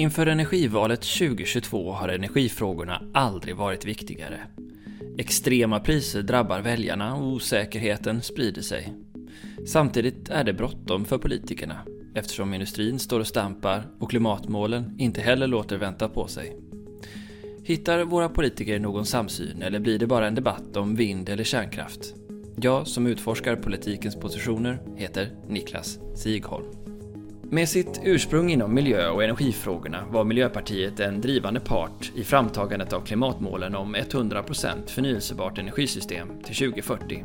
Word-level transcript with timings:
Inför 0.00 0.26
energivalet 0.26 1.00
2022 1.00 1.92
har 1.92 2.08
energifrågorna 2.08 3.02
aldrig 3.14 3.56
varit 3.56 3.84
viktigare. 3.84 4.40
Extrema 5.18 5.80
priser 5.80 6.22
drabbar 6.22 6.60
väljarna 6.60 7.14
och 7.14 7.26
osäkerheten 7.26 8.22
sprider 8.22 8.62
sig. 8.62 8.92
Samtidigt 9.66 10.28
är 10.28 10.44
det 10.44 10.52
bråttom 10.52 11.04
för 11.04 11.18
politikerna 11.18 11.78
eftersom 12.14 12.54
industrin 12.54 12.98
står 12.98 13.20
och 13.20 13.26
stampar 13.26 13.86
och 13.98 14.10
klimatmålen 14.10 14.94
inte 14.98 15.20
heller 15.20 15.46
låter 15.46 15.76
vänta 15.76 16.08
på 16.08 16.26
sig. 16.26 16.56
Hittar 17.64 18.04
våra 18.04 18.28
politiker 18.28 18.78
någon 18.78 19.06
samsyn 19.06 19.62
eller 19.62 19.78
blir 19.78 19.98
det 19.98 20.06
bara 20.06 20.26
en 20.26 20.34
debatt 20.34 20.76
om 20.76 20.96
vind 20.96 21.28
eller 21.28 21.44
kärnkraft? 21.44 22.14
Jag 22.56 22.86
som 22.86 23.06
utforskar 23.06 23.56
politikens 23.56 24.16
positioner 24.16 24.82
heter 24.96 25.30
Niklas 25.48 25.98
Sigholm. 26.14 26.79
Med 27.52 27.68
sitt 27.68 28.00
ursprung 28.04 28.50
inom 28.50 28.74
miljö 28.74 29.08
och 29.08 29.24
energifrågorna 29.24 30.04
var 30.10 30.24
Miljöpartiet 30.24 31.00
en 31.00 31.20
drivande 31.20 31.60
part 31.60 32.12
i 32.14 32.24
framtagandet 32.24 32.92
av 32.92 33.00
klimatmålen 33.00 33.74
om 33.74 33.96
100% 33.96 34.86
förnyelsebart 34.86 35.58
energisystem 35.58 36.28
till 36.28 36.56
2040. 36.56 37.24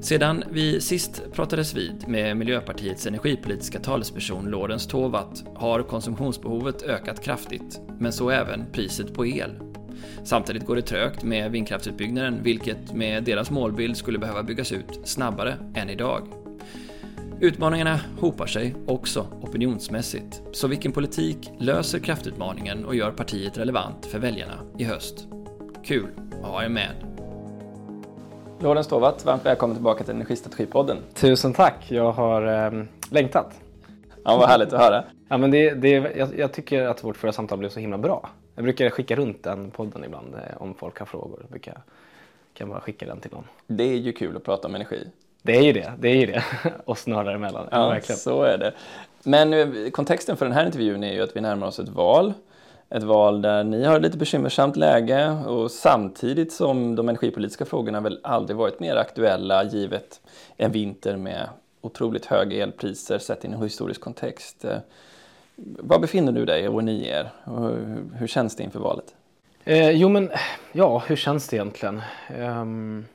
Sedan 0.00 0.44
vi 0.50 0.80
sist 0.80 1.22
pratades 1.32 1.74
vid 1.74 2.08
med 2.08 2.36
Miljöpartiets 2.36 3.06
energipolitiska 3.06 3.80
talesperson 3.80 4.50
Lorentz 4.50 4.86
Tovatt 4.86 5.44
har 5.54 5.82
konsumtionsbehovet 5.82 6.82
ökat 6.82 7.24
kraftigt, 7.24 7.80
men 7.98 8.12
så 8.12 8.30
även 8.30 8.72
priset 8.72 9.14
på 9.14 9.26
el. 9.26 9.50
Samtidigt 10.24 10.66
går 10.66 10.76
det 10.76 10.82
trögt 10.82 11.22
med 11.22 11.50
vindkraftsutbyggnaden, 11.50 12.42
vilket 12.42 12.92
med 12.92 13.24
deras 13.24 13.50
målbild 13.50 13.96
skulle 13.96 14.18
behöva 14.18 14.42
byggas 14.42 14.72
ut 14.72 15.00
snabbare 15.04 15.54
än 15.74 15.90
idag. 15.90 16.47
Utmaningarna 17.40 18.00
hopar 18.20 18.46
sig 18.46 18.74
också 18.86 19.26
opinionsmässigt. 19.42 20.42
Så 20.52 20.68
vilken 20.68 20.92
politik 20.92 21.50
löser 21.58 21.98
kraftutmaningen 21.98 22.84
och 22.84 22.94
gör 22.94 23.10
partiet 23.10 23.58
relevant 23.58 24.06
för 24.06 24.18
väljarna 24.18 24.54
i 24.78 24.84
höst? 24.84 25.28
Kul 25.84 26.06
att 26.42 26.48
ha 26.48 26.64
er 26.64 26.68
med. 26.68 26.90
Lorentz 28.60 28.88
Tovatt, 28.88 29.24
varmt 29.24 29.46
välkommen 29.46 29.76
tillbaka 29.76 30.04
till 30.04 30.14
Energistrategipodden. 30.14 30.98
Tusen 31.14 31.52
tack, 31.52 31.90
jag 31.90 32.12
har 32.12 32.66
eh, 32.66 32.84
längtat. 33.10 33.60
Ja, 34.24 34.36
vad 34.36 34.48
härligt 34.48 34.72
att 34.72 34.80
höra. 34.80 35.04
Ja, 35.28 35.38
men 35.38 35.50
det, 35.50 35.74
det, 35.74 35.90
jag, 35.90 36.38
jag, 36.38 36.52
tycker 36.52 36.82
att 36.82 37.04
vårt 37.04 37.16
förra 37.16 37.32
samtal 37.32 37.58
blev 37.58 37.68
så 37.68 37.80
himla 37.80 37.98
bra. 37.98 38.30
Jag 38.54 38.64
brukar 38.64 38.90
skicka 38.90 39.16
runt 39.16 39.42
den 39.42 39.70
podden 39.70 40.04
ibland 40.04 40.34
eh, 40.34 40.62
om 40.62 40.74
folk 40.74 40.98
har 40.98 41.06
frågor. 41.06 41.38
Jag 41.40 41.50
brukar, 41.50 41.82
kan 42.54 42.68
bara 42.68 42.80
skicka 42.80 43.06
den 43.06 43.20
till 43.20 43.30
någon. 43.32 43.44
Det 43.66 43.84
är 43.84 43.96
ju 43.96 44.12
kul 44.12 44.36
att 44.36 44.44
prata 44.44 44.68
om 44.68 44.74
energi. 44.74 45.08
Det 45.42 45.56
är 45.56 45.62
ju 45.62 45.72
det, 45.72 45.92
det 45.98 46.08
är 46.08 46.16
ju 46.16 46.26
det. 46.26 46.44
och 46.84 46.98
snarare 46.98 47.34
emellan. 47.34 47.68
Ja, 47.70 47.88
verkligen. 47.88 48.18
så 48.18 48.42
är 48.42 48.58
det. 48.58 48.72
Men 49.22 49.52
eh, 49.52 49.90
kontexten 49.90 50.36
för 50.36 50.44
den 50.46 50.54
här 50.54 50.66
intervjun 50.66 51.04
är 51.04 51.12
ju 51.12 51.22
att 51.22 51.36
vi 51.36 51.40
närmar 51.40 51.66
oss 51.66 51.78
ett 51.78 51.88
val. 51.88 52.32
Ett 52.90 53.02
val 53.02 53.42
där 53.42 53.64
ni 53.64 53.84
har 53.84 53.96
ett 53.96 54.02
lite 54.02 54.18
bekymmersamt 54.18 54.76
läge 54.76 55.30
och 55.30 55.70
samtidigt 55.70 56.52
som 56.52 56.96
de 56.96 57.08
energipolitiska 57.08 57.64
frågorna 57.64 58.00
väl 58.00 58.20
aldrig 58.22 58.56
varit 58.56 58.80
mer 58.80 58.96
aktuella 58.96 59.64
givet 59.64 60.20
en 60.56 60.72
vinter 60.72 61.16
med 61.16 61.48
otroligt 61.80 62.26
höga 62.26 62.62
elpriser 62.62 63.18
sett 63.18 63.44
i 63.44 63.48
en 63.48 63.62
historisk 63.62 64.00
kontext. 64.00 64.64
Eh, 64.64 64.78
var 65.56 65.98
befinner 65.98 66.32
du 66.32 66.44
dig 66.44 66.68
och 66.68 66.84
ni 66.84 67.06
er? 67.06 67.30
Hur 68.14 68.26
känns 68.26 68.56
det 68.56 68.62
inför 68.62 68.80
valet? 68.80 69.14
Eh, 69.64 69.90
jo 69.90 70.08
men, 70.08 70.30
ja 70.72 71.02
hur 71.06 71.16
känns 71.16 71.48
det 71.48 71.56
egentligen? 71.56 72.02
Um 72.38 73.06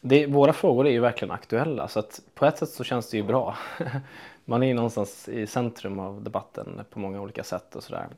det, 0.00 0.26
våra 0.26 0.52
frågor 0.52 0.86
är 0.86 0.90
ju 0.90 1.00
verkligen 1.00 1.32
aktuella 1.32 1.88
så 1.88 1.98
att 1.98 2.20
på 2.34 2.46
ett 2.46 2.58
sätt 2.58 2.68
så 2.68 2.84
känns 2.84 3.10
det 3.10 3.16
ju 3.16 3.22
bra. 3.22 3.56
Man 4.44 4.62
är 4.62 4.66
ju 4.66 4.74
någonstans 4.74 5.28
i 5.28 5.46
centrum 5.46 5.98
av 5.98 6.22
debatten 6.22 6.80
på 6.90 6.98
många 6.98 7.20
olika 7.20 7.44
sätt 7.44 7.76
och 7.76 7.82
sådär. 7.82 8.08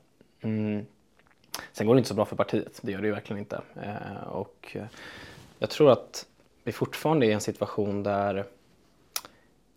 Mm. 0.41 0.86
Sen 1.72 1.86
går 1.86 1.94
det 1.94 1.98
inte 1.98 2.08
så 2.08 2.14
bra 2.14 2.24
för 2.24 2.36
partiet, 2.36 2.80
det 2.83 2.92
gör 2.92 3.00
det 3.00 3.06
ju 3.06 3.12
verkligen 3.12 3.41
inte. 3.41 3.61
Eh, 3.83 4.29
och 4.29 4.77
jag 5.58 5.70
tror 5.70 5.90
att 5.90 6.27
vi 6.64 6.73
fortfarande 6.73 7.27
är 7.27 7.30
i 7.30 7.33
en 7.33 7.40
situation 7.40 8.02
där 8.02 8.45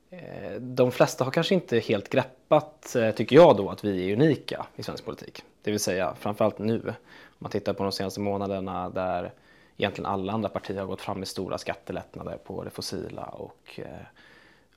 eh, 0.10 0.56
de 0.60 0.92
flesta 0.92 1.24
har 1.24 1.32
kanske 1.32 1.56
inte 1.56 1.80
helt 1.80 2.10
greppat, 2.10 2.96
eh, 2.96 3.12
tycker 3.12 3.36
jag 3.36 3.58
då, 3.58 3.70
att 3.70 3.86
vi 3.86 4.10
är 4.10 4.14
unika 4.14 4.66
i 4.76 4.84
svensk 4.84 5.06
politik. 5.06 5.44
Det 5.62 5.72
vill 5.72 5.80
säga 5.80 6.16
framförallt 6.20 6.60
nu. 6.60 6.82
Om 6.88 6.94
man 7.40 7.52
tittar 7.52 7.74
på 7.74 7.84
de 7.84 7.92
senaste 7.92 8.20
månaderna 8.20 8.90
där 8.90 9.32
egentligen 9.78 10.12
alla 10.12 10.34
andra 10.34 10.50
partier 10.50 10.80
har 10.80 10.86
gått 10.86 11.02
fram 11.02 11.20
med 11.20 11.28
stora 11.28 11.58
skattelättnader 11.58 12.38
på 12.38 12.64
det 12.64 12.70
fossila 12.70 13.24
och 13.24 13.80
eh, 13.80 14.06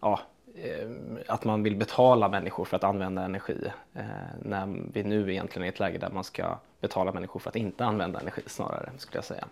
ja, 0.00 0.20
eh, 0.54 0.88
att 1.26 1.44
man 1.44 1.62
vill 1.62 1.76
betala 1.76 2.28
människor 2.28 2.64
för 2.64 2.76
att 2.76 2.84
använda 2.84 3.22
energi 3.22 3.58
eh, 3.94 4.04
när 4.42 4.82
vi 4.92 5.02
nu 5.02 5.32
egentligen 5.32 5.62
är 5.62 5.66
i 5.66 5.68
ett 5.68 5.80
läge 5.80 5.98
där 5.98 6.10
man 6.10 6.24
ska 6.24 6.58
betala 6.80 7.12
människor 7.12 7.40
för 7.40 7.50
att 7.50 7.56
inte 7.56 7.84
använda 7.84 8.20
energi 8.20 8.42
snarare 8.46 8.90
skulle 8.96 9.16
jag 9.16 9.24
säga. 9.24 9.48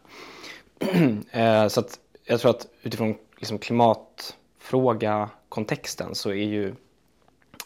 Så 1.69 1.81
att 1.81 2.01
jag 2.25 2.41
tror 2.41 2.51
att 2.51 2.69
utifrån 2.83 3.15
liksom 3.37 3.59
klimatfråga 3.59 5.31
kontexten 5.49 6.15
så 6.15 6.31
är 6.31 6.35
ju 6.35 6.75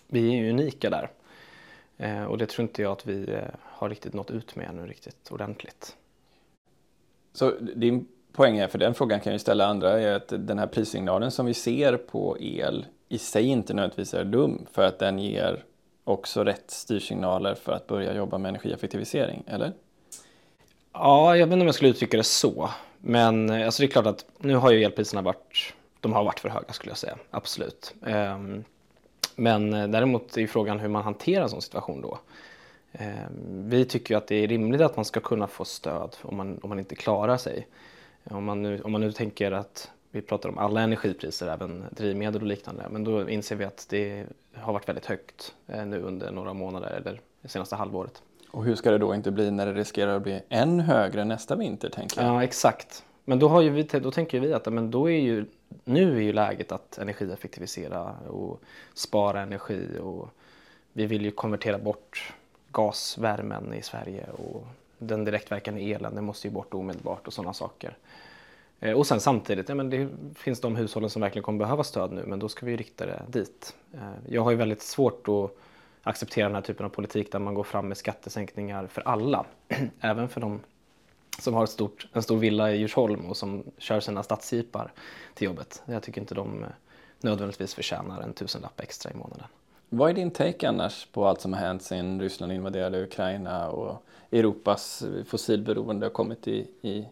vi 0.06 0.28
är 0.28 0.36
ju 0.36 0.50
unika 0.50 0.90
där. 0.90 1.10
Och 2.26 2.38
det 2.38 2.46
tror 2.46 2.62
inte 2.68 2.82
jag 2.82 2.92
att 2.92 3.06
vi 3.06 3.40
har 3.62 3.88
riktigt 3.88 4.14
nått 4.14 4.30
ut 4.30 4.56
med 4.56 4.68
ännu 4.68 4.86
riktigt 4.86 5.30
ordentligt. 5.30 5.96
Så 7.32 7.50
din 7.60 8.08
poäng 8.32 8.58
är, 8.58 8.68
för 8.68 8.78
den 8.78 8.94
frågan 8.94 9.20
kan 9.20 9.32
jag 9.32 9.40
ställa 9.40 9.66
andra, 9.66 10.00
är 10.00 10.14
att 10.14 10.28
den 10.28 10.58
här 10.58 10.66
prissignalen 10.66 11.30
som 11.30 11.46
vi 11.46 11.54
ser 11.54 11.96
på 11.96 12.36
el 12.40 12.86
i 13.08 13.18
sig 13.18 13.46
inte 13.46 13.74
nödvändigtvis 13.74 14.14
är 14.14 14.24
dum 14.24 14.66
för 14.72 14.82
att 14.82 14.98
den 14.98 15.18
ger 15.18 15.64
också 16.04 16.44
rätt 16.44 16.70
styrsignaler 16.70 17.54
för 17.54 17.72
att 17.72 17.86
börja 17.86 18.14
jobba 18.14 18.38
med 18.38 18.48
energieffektivisering, 18.48 19.42
eller? 19.46 19.72
Ja, 20.92 21.36
jag 21.36 21.46
vet 21.46 21.52
inte 21.52 21.62
om 21.62 21.66
jag 21.66 21.74
skulle 21.74 21.90
uttrycka 21.90 22.16
det 22.16 22.24
så. 22.24 22.70
Men 22.98 23.50
alltså 23.50 23.82
det 23.82 23.86
är 23.86 23.90
klart 23.90 24.06
att 24.06 24.24
nu 24.38 24.54
har 24.54 24.70
ju 24.70 24.84
elpriserna 24.84 25.22
varit, 25.22 25.74
de 26.00 26.12
har 26.12 26.24
varit 26.24 26.40
för 26.40 26.48
höga 26.48 26.72
skulle 26.72 26.90
jag 26.90 26.98
säga, 26.98 27.16
absolut. 27.30 27.94
Ehm, 28.06 28.64
men 29.36 29.74
eh, 29.74 29.88
däremot 29.88 30.36
är 30.36 30.40
ju 30.40 30.48
frågan 30.48 30.80
hur 30.80 30.88
man 30.88 31.02
hanterar 31.02 31.42
en 31.42 31.50
sån 31.50 31.62
situation 31.62 32.00
då. 32.00 32.18
Ehm, 32.92 33.68
vi 33.68 33.84
tycker 33.84 34.16
att 34.16 34.26
det 34.26 34.34
är 34.34 34.48
rimligt 34.48 34.80
att 34.80 34.96
man 34.96 35.04
ska 35.04 35.20
kunna 35.20 35.46
få 35.46 35.64
stöd 35.64 36.16
om 36.22 36.36
man, 36.36 36.58
om 36.62 36.68
man 36.68 36.78
inte 36.78 36.94
klarar 36.94 37.36
sig. 37.36 37.66
Om 38.24 38.44
man, 38.44 38.62
nu, 38.62 38.80
om 38.80 38.92
man 38.92 39.00
nu 39.00 39.12
tänker 39.12 39.52
att 39.52 39.90
vi 40.10 40.22
pratar 40.22 40.48
om 40.48 40.58
alla 40.58 40.80
energipriser, 40.80 41.48
även 41.48 41.84
drivmedel 41.90 42.42
och 42.42 42.48
liknande, 42.48 42.86
men 42.90 43.04
då 43.04 43.30
inser 43.30 43.56
vi 43.56 43.64
att 43.64 43.86
det 43.90 44.26
har 44.54 44.72
varit 44.72 44.88
väldigt 44.88 45.06
högt 45.06 45.54
eh, 45.66 45.86
nu 45.86 46.02
under 46.02 46.30
några 46.30 46.52
månader 46.52 46.90
eller 46.90 47.20
det 47.42 47.48
senaste 47.48 47.76
halvåret. 47.76 48.22
Och 48.50 48.64
hur 48.64 48.74
ska 48.74 48.90
det 48.90 48.98
då 48.98 49.14
inte 49.14 49.30
bli 49.30 49.50
när 49.50 49.66
det 49.66 49.72
riskerar 49.72 50.16
att 50.16 50.22
bli 50.22 50.40
än 50.48 50.80
högre 50.80 51.24
nästa 51.24 51.56
vinter? 51.56 51.90
tänker 51.90 52.22
jag? 52.22 52.34
Ja, 52.34 52.44
exakt. 52.44 53.04
Men 53.24 53.38
då, 53.38 53.48
har 53.48 53.60
ju 53.60 53.70
vi, 53.70 53.82
då 53.82 54.10
tänker 54.10 54.40
vi 54.40 54.52
att 54.52 54.72
men 54.72 54.90
då 54.90 55.10
är 55.10 55.20
ju, 55.20 55.46
nu 55.84 56.16
är 56.16 56.20
ju 56.20 56.32
läget 56.32 56.72
att 56.72 56.98
energieffektivisera 56.98 58.16
och 58.28 58.60
spara 58.94 59.40
energi 59.40 59.98
och 60.02 60.28
vi 60.92 61.06
vill 61.06 61.24
ju 61.24 61.30
konvertera 61.30 61.78
bort 61.78 62.32
gasvärmen 62.72 63.74
i 63.74 63.82
Sverige 63.82 64.26
och 64.30 64.66
den 64.98 65.24
direktverkande 65.24 65.92
elen, 65.92 66.14
den 66.14 66.24
måste 66.24 66.46
ju 66.46 66.52
bort 66.52 66.74
omedelbart 66.74 67.26
och 67.26 67.32
sådana 67.32 67.52
saker. 67.52 67.96
Eh, 68.80 68.92
och 68.92 69.06
sen 69.06 69.20
samtidigt, 69.20 69.68
ja, 69.68 69.74
men 69.74 69.90
det 69.90 70.08
finns 70.34 70.60
de 70.60 70.76
hushållen 70.76 71.10
som 71.10 71.22
verkligen 71.22 71.42
kommer 71.42 71.58
behöva 71.58 71.84
stöd 71.84 72.12
nu, 72.12 72.24
men 72.26 72.38
då 72.38 72.48
ska 72.48 72.66
vi 72.66 72.76
rikta 72.76 73.06
det 73.06 73.22
dit. 73.28 73.74
Eh, 73.92 74.00
jag 74.28 74.42
har 74.42 74.50
ju 74.50 74.56
väldigt 74.56 74.82
svårt 74.82 75.28
att 75.28 75.56
acceptera 76.02 76.46
den 76.46 76.54
här 76.54 76.62
typen 76.62 76.86
av 76.86 76.90
politik 76.90 77.32
där 77.32 77.38
man 77.38 77.54
går 77.54 77.64
fram 77.64 77.88
med 77.88 77.96
skattesänkningar 77.96 78.86
för 78.86 79.00
alla. 79.00 79.46
Även 80.00 80.28
för 80.28 80.40
de 80.40 80.60
som 81.38 81.54
har 81.54 81.64
ett 81.64 81.70
stort, 81.70 82.06
en 82.12 82.22
stor 82.22 82.38
villa 82.38 82.72
i 82.72 82.76
Djursholm 82.76 83.26
och 83.26 83.36
som 83.36 83.64
kör 83.78 84.00
sina 84.00 84.22
stadsjeepar 84.22 84.92
till 85.34 85.46
jobbet. 85.46 85.82
Jag 85.86 86.02
tycker 86.02 86.20
inte 86.20 86.34
de 86.34 86.64
eh, 86.64 86.70
nödvändigtvis 87.20 87.74
förtjänar 87.74 88.20
en 88.20 88.32
tusenlapp 88.32 88.80
extra 88.80 89.10
i 89.10 89.14
månaden. 89.14 89.46
Vad 89.92 90.10
är 90.10 90.14
din 90.14 90.30
take 90.30 90.68
annars 90.68 91.06
på 91.12 91.26
allt 91.26 91.40
som 91.40 91.52
har 91.52 91.60
hänt 91.60 91.82
sedan 91.82 92.20
Ryssland 92.20 92.52
invaderade 92.52 93.02
Ukraina 93.02 93.70
och 93.70 94.02
Europas 94.32 95.04
fossilberoende 95.26 96.06
har 96.06 96.10
kommit 96.10 96.48
i, 96.48 96.66
i, 96.82 97.04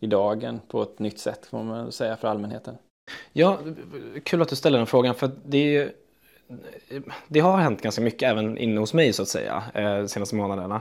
i 0.00 0.06
dagen 0.06 0.60
på 0.68 0.82
ett 0.82 0.98
nytt 0.98 1.18
sätt 1.18 1.46
får 1.46 1.62
man 1.62 1.92
säga 1.92 2.16
för 2.16 2.28
allmänheten? 2.28 2.76
Ja, 3.32 3.58
kul 4.24 4.42
att 4.42 4.48
du 4.48 4.56
ställer 4.56 4.78
den 4.78 4.86
frågan 4.86 5.14
för 5.14 5.30
det, 5.44 5.92
det 7.28 7.40
har 7.40 7.56
hänt 7.56 7.82
ganska 7.82 8.02
mycket 8.02 8.30
även 8.30 8.58
inne 8.58 8.80
hos 8.80 8.94
mig 8.94 9.12
så 9.12 9.22
att 9.22 9.28
säga 9.28 9.64
eh, 9.74 9.96
de 9.96 10.08
senaste 10.08 10.36
månaderna. 10.36 10.80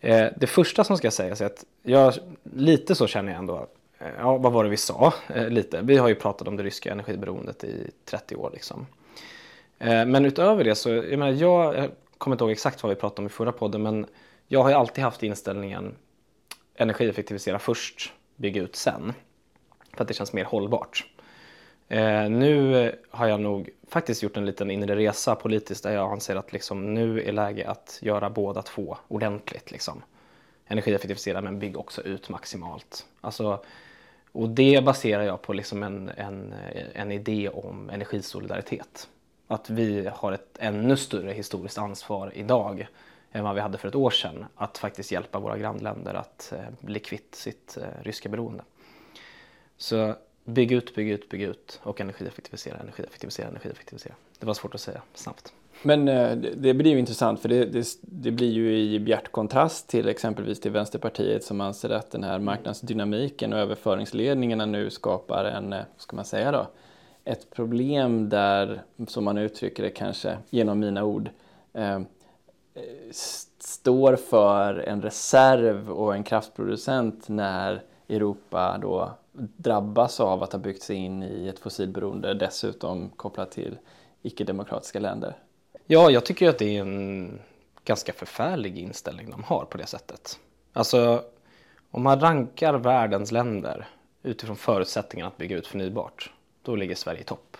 Eh, 0.00 0.26
det 0.36 0.46
första 0.46 0.84
som 0.84 0.96
ska 0.96 1.10
sägas 1.10 1.40
är 1.40 1.46
att 1.46 1.64
jag 1.82 2.14
lite 2.42 2.94
så 2.94 3.06
känner 3.06 3.32
jag 3.32 3.38
ändå 3.38 3.66
eh, 3.98 4.06
Ja, 4.18 4.36
vad 4.36 4.52
var 4.52 4.64
det 4.64 4.70
vi 4.70 4.76
sa? 4.76 5.14
Lite. 5.48 5.80
Vi 5.82 5.96
har 5.96 6.08
ju 6.08 6.14
pratat 6.14 6.48
om 6.48 6.56
det 6.56 6.62
ryska 6.62 6.92
energiberoendet 6.92 7.64
i 7.64 7.90
30 8.04 8.36
år 8.36 8.50
liksom. 8.52 8.86
Eh, 9.82 10.06
men 10.06 10.24
utöver 10.24 10.64
det 10.64 10.74
så, 10.74 10.88
jag 10.88 11.18
menar, 11.18 11.32
jag, 11.32 11.76
jag 11.76 11.90
kommer 12.18 12.34
inte 12.34 12.44
ihåg 12.44 12.50
exakt 12.50 12.82
vad 12.82 12.90
vi 12.90 12.96
pratade 12.96 13.20
om 13.20 13.26
i 13.26 13.28
förra 13.28 13.52
podden, 13.52 13.82
men 13.82 14.06
jag 14.48 14.62
har 14.62 14.68
ju 14.70 14.74
alltid 14.74 15.04
haft 15.04 15.22
inställningen 15.22 15.94
energieffektivisera 16.74 17.58
först, 17.58 18.12
bygga 18.36 18.62
ut 18.62 18.76
sen. 18.76 19.12
För 19.94 20.02
att 20.02 20.08
det 20.08 20.14
känns 20.14 20.32
mer 20.32 20.44
hållbart. 20.44 21.06
Eh, 21.88 22.30
nu 22.30 22.92
har 23.10 23.26
jag 23.26 23.40
nog 23.40 23.70
faktiskt 23.88 24.22
gjort 24.22 24.36
en 24.36 24.46
liten 24.46 24.70
inre 24.70 24.96
resa 24.96 25.34
politiskt 25.34 25.82
där 25.82 25.92
jag 25.92 26.12
anser 26.12 26.36
att 26.36 26.52
liksom, 26.52 26.94
nu 26.94 27.22
är 27.22 27.32
läge 27.32 27.68
att 27.68 27.98
göra 28.02 28.30
båda 28.30 28.62
två 28.62 28.96
ordentligt. 29.08 29.70
Liksom. 29.70 30.02
Energieffektivisera 30.66 31.40
men 31.40 31.58
bygg 31.58 31.78
också 31.78 32.02
ut 32.02 32.28
maximalt. 32.28 33.06
Alltså, 33.20 33.64
och 34.32 34.48
det 34.48 34.84
baserar 34.84 35.22
jag 35.22 35.42
på 35.42 35.52
liksom 35.52 35.82
en, 35.82 36.08
en, 36.08 36.54
en 36.94 37.12
idé 37.12 37.48
om 37.48 37.90
energisolidaritet. 37.90 39.08
Att 39.52 39.70
vi 39.70 40.08
har 40.14 40.32
ett 40.32 40.58
ännu 40.58 40.96
större 40.96 41.32
historiskt 41.32 41.78
ansvar 41.78 42.32
idag 42.34 42.86
än 43.32 43.44
vad 43.44 43.54
vi 43.54 43.60
hade 43.60 43.78
för 43.78 43.88
ett 43.88 43.94
år 43.94 44.10
sedan 44.10 44.44
att 44.56 44.78
faktiskt 44.78 45.12
hjälpa 45.12 45.38
våra 45.38 45.58
grannländer 45.58 46.14
att 46.14 46.52
eh, 46.52 46.60
bli 46.80 47.00
kvitt 47.00 47.34
sitt 47.34 47.76
eh, 47.76 48.02
ryska 48.02 48.28
beroende. 48.28 48.64
Så 49.76 50.14
bygg 50.44 50.72
ut, 50.72 50.94
bygg 50.94 51.10
ut, 51.10 51.28
bygg 51.28 51.42
ut 51.42 51.80
och 51.82 52.00
energieffektivisera, 52.00 52.78
energieffektivisera, 52.78 53.48
energieffektivisera. 53.48 54.14
Det 54.38 54.46
var 54.46 54.54
svårt 54.54 54.74
att 54.74 54.80
säga 54.80 55.02
snabbt. 55.14 55.52
Men 55.82 56.08
eh, 56.08 56.36
det 56.36 56.74
blir 56.74 56.90
ju 56.90 56.98
intressant 56.98 57.40
för 57.40 57.48
det, 57.48 57.64
det, 57.64 57.86
det, 58.00 58.30
blir 58.30 58.50
ju 58.52 58.78
i 58.78 59.00
bjärt 59.00 59.32
kontrast 59.32 59.88
till 59.88 60.08
exempelvis 60.08 60.60
till 60.60 60.70
Vänsterpartiet 60.70 61.44
som 61.44 61.60
anser 61.60 61.90
att 61.90 62.10
den 62.10 62.24
här 62.24 62.38
marknadsdynamiken 62.38 63.52
och 63.52 63.58
överföringsledningarna 63.58 64.66
nu 64.66 64.90
skapar 64.90 65.44
en, 65.44 65.74
ska 65.96 66.16
man 66.16 66.24
säga 66.24 66.52
då, 66.52 66.66
ett 67.24 67.50
problem 67.50 68.28
där, 68.28 68.82
som 69.06 69.24
man 69.24 69.38
uttrycker 69.38 69.82
det 69.82 69.90
kanske 69.90 70.38
genom 70.50 70.78
mina 70.78 71.04
ord, 71.04 71.30
eh, 71.72 72.00
står 73.58 74.16
för 74.16 74.74
en 74.74 75.02
reserv 75.02 75.90
och 75.90 76.14
en 76.14 76.24
kraftproducent 76.24 77.28
när 77.28 77.82
Europa 78.08 78.78
då 78.82 79.10
drabbas 79.32 80.20
av 80.20 80.42
att 80.42 80.52
ha 80.52 80.58
byggt 80.58 80.82
sig 80.82 80.96
in 80.96 81.22
i 81.22 81.48
ett 81.48 81.58
fossilberoende 81.58 82.34
dessutom 82.34 83.10
kopplat 83.10 83.50
till 83.50 83.78
icke-demokratiska 84.22 85.00
länder. 85.00 85.36
Ja, 85.86 86.10
jag 86.10 86.24
tycker 86.24 86.48
att 86.48 86.58
det 86.58 86.76
är 86.76 86.80
en 86.80 87.40
ganska 87.84 88.12
förfärlig 88.12 88.78
inställning 88.78 89.30
de 89.30 89.42
har 89.42 89.64
på 89.64 89.78
det 89.78 89.86
sättet. 89.86 90.38
Alltså, 90.72 91.22
om 91.90 92.02
man 92.02 92.20
rankar 92.20 92.74
världens 92.74 93.32
länder 93.32 93.88
utifrån 94.22 94.56
förutsättningarna 94.56 95.28
att 95.28 95.36
bygga 95.36 95.56
ut 95.56 95.66
förnybart, 95.66 96.32
då 96.62 96.76
ligger 96.76 96.94
Sverige 96.94 97.20
i 97.20 97.24
topp. 97.24 97.56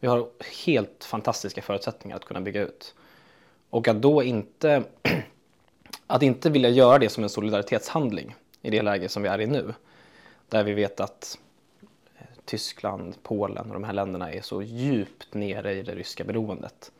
Vi 0.00 0.08
har 0.08 0.28
helt 0.66 1.04
fantastiska 1.04 1.62
förutsättningar 1.62 2.16
att 2.16 2.24
kunna 2.24 2.40
bygga 2.40 2.62
ut. 2.62 2.94
Och 3.70 3.88
att 3.88 4.02
då 4.02 4.22
inte, 4.22 4.82
att 6.06 6.22
inte 6.22 6.50
vilja 6.50 6.68
göra 6.70 6.98
det 6.98 7.08
som 7.08 7.22
en 7.24 7.30
solidaritetshandling 7.30 8.34
i 8.62 8.70
det 8.70 8.82
läge 8.82 9.08
som 9.08 9.22
vi 9.22 9.28
är 9.28 9.40
i 9.40 9.46
nu, 9.46 9.74
där 10.48 10.64
vi 10.64 10.72
vet 10.72 11.00
att 11.00 11.38
eh, 12.18 12.24
Tyskland, 12.44 13.14
Polen 13.22 13.66
och 13.66 13.74
de 13.74 13.84
här 13.84 13.92
länderna 13.92 14.32
är 14.32 14.40
så 14.40 14.62
djupt 14.62 15.34
nere 15.34 15.72
i 15.72 15.82
det 15.82 15.94
ryska 15.94 16.24
beroendet. 16.24 16.92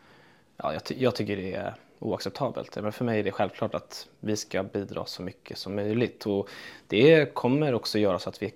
Ja, 0.57 0.73
jag, 0.73 0.85
ty 0.85 0.95
jag 0.99 1.15
tycker 1.15 1.37
det 1.37 1.55
är 1.55 1.75
oacceptabelt. 1.99 2.77
Men 2.83 2.93
för 2.93 3.05
mig 3.05 3.21
är 3.21 3.25
det 3.25 3.33
självklart 3.33 3.75
att 3.75 4.09
vi 4.21 4.37
ska 4.37 4.63
bidra 4.63 5.07
så 5.07 5.23
mycket 5.23 5.59
som 5.59 5.75
möjligt. 5.75 6.27
Och 6.27 6.49
det 6.87 7.35
kommer 7.35 7.75
också 7.75 7.99
göra 7.99 8.19
så 8.19 8.29
att 8.29 8.43
vi 8.43 8.55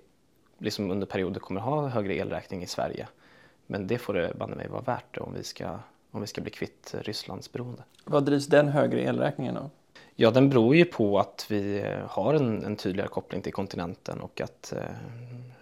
liksom 0.65 0.91
under 0.91 1.07
perioder 1.07 1.41
kommer 1.41 1.61
ha 1.61 1.89
högre 1.89 2.15
elräkning 2.15 2.63
i 2.63 2.67
Sverige. 2.67 3.09
Men 3.67 3.87
det 3.87 3.99
får 3.99 4.15
det 4.15 4.33
banne 4.39 4.57
mig 4.57 4.69
vara 4.69 4.83
värt 4.83 5.15
det 5.15 5.21
om 5.21 5.35
vi 5.35 5.43
ska, 5.43 5.79
om 6.11 6.21
vi 6.21 6.27
ska 6.27 6.41
bli 6.41 6.51
kvitt 6.51 6.95
Rysslands 6.99 7.53
beroende. 7.53 7.83
Vad 8.05 8.25
drivs 8.25 8.47
den 8.47 8.69
högre 8.69 9.01
elräkningen 9.01 9.57
av? 9.57 9.71
Ja, 10.17 10.31
den 10.31 10.51
beror 10.51 10.77
ju 10.77 10.85
på 10.85 11.19
att 11.19 11.47
vi 11.49 11.85
har 12.09 12.35
en, 12.35 12.65
en 12.65 12.77
tydligare 12.77 13.09
koppling 13.09 13.43
till 13.43 13.53
kontinenten 13.53 14.21
och 14.21 14.41
att 14.41 14.73
eh, 14.73 14.79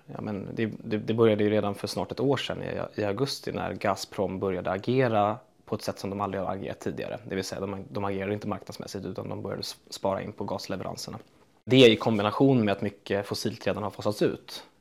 ja, 0.06 0.20
men 0.20 0.48
det, 0.54 0.66
det, 0.84 0.98
det, 0.98 1.14
började 1.14 1.44
ju 1.44 1.50
redan 1.50 1.74
för 1.74 1.86
snart 1.86 2.12
ett 2.12 2.20
år 2.20 2.36
sedan 2.36 2.62
i, 2.62 3.00
i, 3.00 3.04
augusti 3.04 3.52
när 3.52 3.72
Gazprom 3.72 4.38
började 4.38 4.70
agera 4.70 5.36
på 5.64 5.74
ett 5.74 5.82
sätt 5.82 5.98
som 5.98 6.10
de 6.10 6.20
aldrig 6.20 6.42
har 6.42 6.52
agerat 6.52 6.80
tidigare. 6.80 7.18
Det 7.28 7.34
vill 7.34 7.44
säga 7.44 7.60
de, 7.60 7.84
de 7.90 8.04
agerar 8.04 8.30
inte 8.30 8.48
marknadsmässigt 8.48 9.04
utan 9.04 9.28
de 9.28 9.42
började 9.42 9.62
spara 9.90 10.22
in 10.22 10.32
på 10.32 10.44
gasleveranserna. 10.44 11.18
Det 11.64 11.90
i 11.90 11.96
kombination 11.96 12.64
med 12.64 12.72
att 12.72 12.82
mycket 12.82 13.26
fossilt 13.26 13.66
redan 13.66 13.82
har 13.82 13.90
fasats 13.90 14.22
ut, 14.22 14.64
eh, 14.64 14.71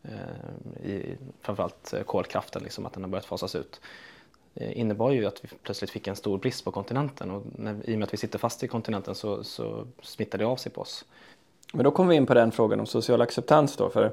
i, 0.83 1.15
framförallt 1.42 1.94
kolkraften, 2.06 2.63
liksom, 2.63 2.86
att 2.86 2.94
den 2.94 3.03
har 3.03 3.09
börjat 3.09 3.25
fasas 3.25 3.56
ut, 3.56 3.81
Eh, 4.56 4.80
innebar 4.80 5.12
ju 5.12 5.25
att 5.25 5.44
vi 5.44 5.50
plötsligt 5.63 5.92
fick 5.92 6.07
en 6.07 6.15
stor 6.15 6.38
brist 6.38 6.65
på 6.65 6.71
kontinenten 6.71 7.31
och 7.31 7.44
när, 7.56 7.89
i 7.89 7.95
och 7.95 8.00
med 8.00 8.06
att 8.06 8.13
vi 8.13 8.18
sitter 8.18 8.39
fast 8.39 8.63
i 8.63 8.68
kontinenten 8.68 9.15
så, 9.15 9.44
så 9.44 9.88
smittar 10.01 10.38
det 10.38 10.45
av 10.45 10.56
sig 10.56 10.71
på 10.71 10.81
oss. 10.81 11.06
Men 11.74 11.83
då 11.83 11.92
kommer 11.92 12.09
vi 12.09 12.15
in 12.15 12.25
på 12.25 12.33
den 12.33 12.51
frågan 12.51 12.80
om 12.80 12.86
social 12.86 13.21
acceptans 13.21 13.75
då. 13.75 13.89
För, 13.89 14.12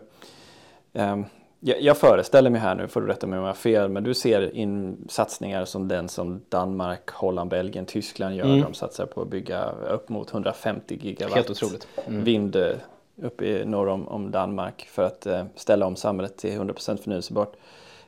eh, 0.93 1.21
jag, 1.61 1.83
jag, 1.83 1.97
föreställer 1.97 2.51
mig 2.51 2.61
här 2.61 2.75
nu, 2.75 2.89
får 2.89 3.01
du 3.01 3.07
rätta 3.07 3.27
mig 3.27 3.39
om 3.39 3.45
jag 3.45 3.51
har 3.51 3.55
fel, 3.55 3.89
men 3.89 4.05
du 4.05 4.15
ser 4.15 4.57
in 4.57 4.97
satsningar 5.09 5.65
som 5.65 5.89
den 5.89 6.09
som 6.09 6.41
Danmark, 6.49 7.11
Holland, 7.11 7.51
Belgien, 7.51 7.87
Tyskland 7.87 8.37
gör. 8.37 8.45
Mm. 8.45 8.61
De 8.61 8.75
satsar 8.75 9.07
på 9.07 9.23
att 9.23 9.29
bygga 9.29 9.71
upp 9.71 10.09
mot 10.09 10.33
150 10.33 10.99
gigawatt 11.01 11.35
Helt 11.35 11.51
otroligt. 11.51 11.89
Mm. 12.07 12.25
vind 12.25 12.57
uppe 13.23 13.65
norr 13.65 13.89
om, 13.89 14.09
om 14.09 14.31
Danmark 14.31 14.89
för 14.91 15.03
att 15.03 15.27
eh, 15.27 15.45
ställa 15.55 15.87
om 15.87 15.97
samhället 15.97 16.37
till 16.37 16.61
100% 16.61 16.97
förnyelsebart. 16.97 17.57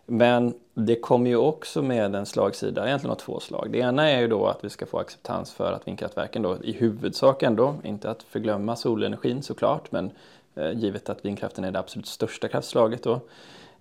Men 0.07 0.55
det 0.75 0.97
kommer 0.97 1.31
ju 1.31 1.37
också 1.37 1.83
med 1.83 2.15
en 2.15 2.27
slagsida, 2.27 2.87
egentligen 2.87 3.13
av 3.13 3.17
två 3.17 3.41
slag. 3.41 3.69
Det 3.71 3.79
ena 3.79 4.11
är 4.11 4.21
ju 4.21 4.29
då 4.29 4.47
att 4.47 4.65
vi 4.65 4.71
ska 4.71 4.87
få 4.87 4.99
acceptans 4.99 5.53
för 5.53 5.73
att 5.73 5.87
vindkraftverken 5.87 6.43
då 6.43 6.57
i 6.63 6.73
huvudsak 6.73 7.43
ändå, 7.43 7.75
inte 7.85 8.11
att 8.11 8.23
förglömma 8.23 8.77
solenergin 8.77 9.43
såklart, 9.43 9.93
men 9.93 10.11
eh, 10.55 10.73
givet 10.73 11.09
att 11.09 11.25
vindkraften 11.25 11.65
är 11.65 11.71
det 11.71 11.79
absolut 11.79 12.07
största 12.07 12.49
kraftslaget 12.49 13.03
då. 13.03 13.21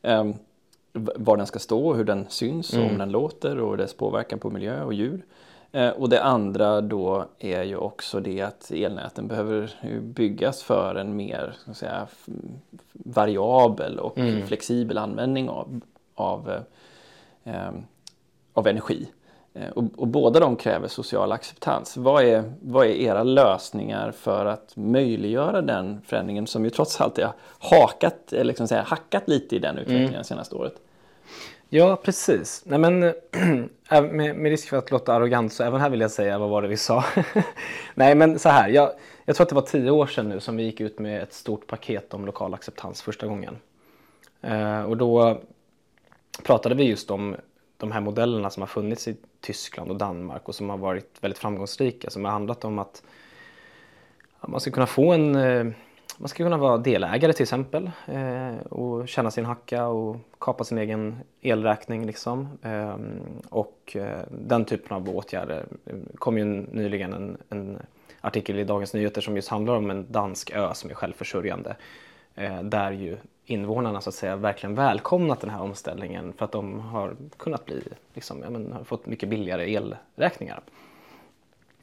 Eh, 0.02 0.26
var 0.94 1.38
den 1.38 1.48
ska 1.48 1.60
stå, 1.60 1.94
hur 1.94 2.04
den 2.04 2.26
syns, 2.30 2.74
mm. 2.74 2.92
om 2.92 2.98
den 2.98 3.12
låter 3.12 3.60
och 3.60 3.78
dess 3.78 3.94
påverkan 3.94 4.40
på 4.40 4.50
miljö 4.50 4.84
och 4.84 4.94
djur. 4.94 5.22
Eh, 5.72 5.90
och 5.90 6.10
det 6.10 6.24
andra 6.24 6.82
då 6.82 7.26
är 7.40 7.64
ju 7.64 7.78
också 7.78 8.20
det 8.20 8.42
att 8.42 8.72
elnäten 8.72 9.28
behöver 9.28 9.72
byggas 10.02 10.64
för 10.64 10.96
en 10.96 11.16
mer 11.16 11.56
säga, 11.74 12.08
variabel 12.94 14.00
och 14.00 14.18
mm. 14.18 14.48
flexibel 14.48 14.98
användning 14.98 15.50
av, 15.50 15.82
av, 16.16 16.64
eh, 17.44 17.70
av 18.54 18.68
energi. 18.68 19.10
Eh, 19.54 19.70
och, 19.70 19.84
och, 19.98 20.08
båda 20.08 20.40
de 20.40 20.56
kräver 20.56 20.88
social 20.88 21.32
acceptans. 21.32 21.98
Vad 21.98 22.24
är, 22.24 22.54
vad 22.62 22.86
är 22.86 22.92
era 22.92 23.24
lösningar 23.24 24.12
för 24.12 24.46
att 24.46 24.72
möjliggöra 24.76 25.62
den 25.62 26.02
förändringen 26.02 26.48
som 26.48 26.64
ju 26.64 26.70
trots 26.70 27.02
allt 27.02 27.18
har 27.18 27.34
hakat, 27.60 28.34
eller 28.34 28.44
liksom 28.44 28.68
säga, 28.68 28.82
hackat 28.82 29.28
lite 29.28 29.56
i 29.56 29.60
den 29.60 29.78
utvecklingen 29.78 30.14
mm. 30.14 30.24
senaste 30.24 30.56
året? 30.56 30.76
Ja, 31.72 31.96
precis. 31.96 32.64
Nej, 32.66 32.80
men, 32.80 33.00
med, 33.90 34.36
med 34.36 34.44
risk 34.44 34.70
för 34.70 34.78
att 34.78 34.92
låta 34.92 35.14
arrogant 35.14 35.54
så 35.54 35.64
även 35.64 35.82
här 35.82 35.90
vill 35.90 36.02
jag 36.02 36.12
säga 36.12 36.40
vad 36.40 36.50
var 36.50 36.62
det 36.62 36.68
vi 36.68 36.78
sa. 36.78 37.06
Nej, 37.94 38.16
men 38.16 38.40
så 38.40 38.50
här. 38.50 38.70
Jag, 38.70 38.92
jag 39.26 39.36
tror 39.36 39.46
att 39.46 39.50
det 39.50 39.56
var 39.56 39.62
tio 39.62 39.92
år 39.92 40.08
sedan 40.08 40.30
nu 40.30 40.40
som 40.40 40.58
vi 40.58 40.64
gick 40.64 40.82
ut 40.82 41.00
med 41.00 41.24
ett 41.24 41.34
stort 41.34 41.68
paket 41.68 42.14
om 42.14 42.26
lokal 42.26 42.54
acceptans 42.54 43.02
första 43.02 43.28
gången. 43.28 43.58
Eh, 44.42 44.82
och 44.82 44.98
då 44.98 45.42
pratade 46.44 46.76
vi 46.76 46.84
just 46.84 47.12
om 47.12 47.36
de 47.78 47.92
här 47.92 48.02
modellerna 48.02 48.50
som 48.50 48.62
har 48.62 48.68
funnits 48.68 49.08
i 49.08 49.18
Tyskland 49.42 49.92
och 49.92 49.98
Danmark 49.98 50.50
och 50.50 50.56
som 50.56 50.70
har 50.70 50.78
varit 50.78 51.18
väldigt 51.22 51.38
framgångsrika 51.38 52.10
som 52.10 52.26
har 52.26 52.32
handlat 52.32 52.66
om 52.66 52.80
att 52.80 53.04
man 54.42 54.60
ska 54.60 54.72
kunna 54.72 54.88
få 54.88 55.14
en 55.14 55.36
eh, 55.36 55.66
man 56.20 56.30
ska 56.30 56.44
kunna 56.44 56.58
vara 56.58 56.78
delägare 56.78 57.34
till 57.34 57.44
exempel 57.44 57.92
eh, 58.08 58.58
och 58.70 59.08
tjäna 59.08 59.32
sin 59.32 59.46
hacka 59.46 59.88
och 59.88 60.18
kapa 60.40 60.64
sin 60.64 60.78
egen 60.78 61.20
elräkning. 61.42 62.06
Liksom. 62.06 62.48
Ehm, 62.62 63.22
och 63.50 63.96
eh, 63.96 64.20
den 64.32 64.66
typen 64.66 64.98
av 64.98 65.10
åtgärder 65.10 65.66
Det 65.84 66.18
kom 66.18 66.38
ju 66.38 66.46
nyligen 66.46 67.14
en, 67.14 67.38
en, 67.50 67.80
artikel 68.22 68.60
i 68.60 68.64
Dagens 68.64 68.94
Nyheter 68.94 69.22
som 69.22 69.36
just 69.36 69.50
handlar 69.50 69.76
om 69.76 69.90
en 69.90 70.12
dansk 70.12 70.52
ö 70.52 70.74
som 70.74 70.90
är 70.90 70.94
självförsörjande. 70.94 71.76
Eh, 72.36 72.64
där 72.64 72.92
ju 72.92 73.18
invånarna 73.46 74.02
så 74.02 74.10
att 74.10 74.16
säga 74.16 74.36
verkligen 74.36 74.76
välkomnat 74.76 75.42
den 75.42 75.50
här 75.50 75.62
omställningen 75.62 76.34
för 76.34 76.46
att 76.46 76.52
de 76.52 76.80
har 76.80 77.16
kunnat 77.38 77.66
bli, 77.66 77.84
liksom, 78.14 78.42
ja, 78.44 78.50
men, 78.50 78.72
har 78.72 78.84
fått 78.84 79.06
mycket 79.06 79.30
billigare 79.30 79.74
elräkningar. 79.74 80.62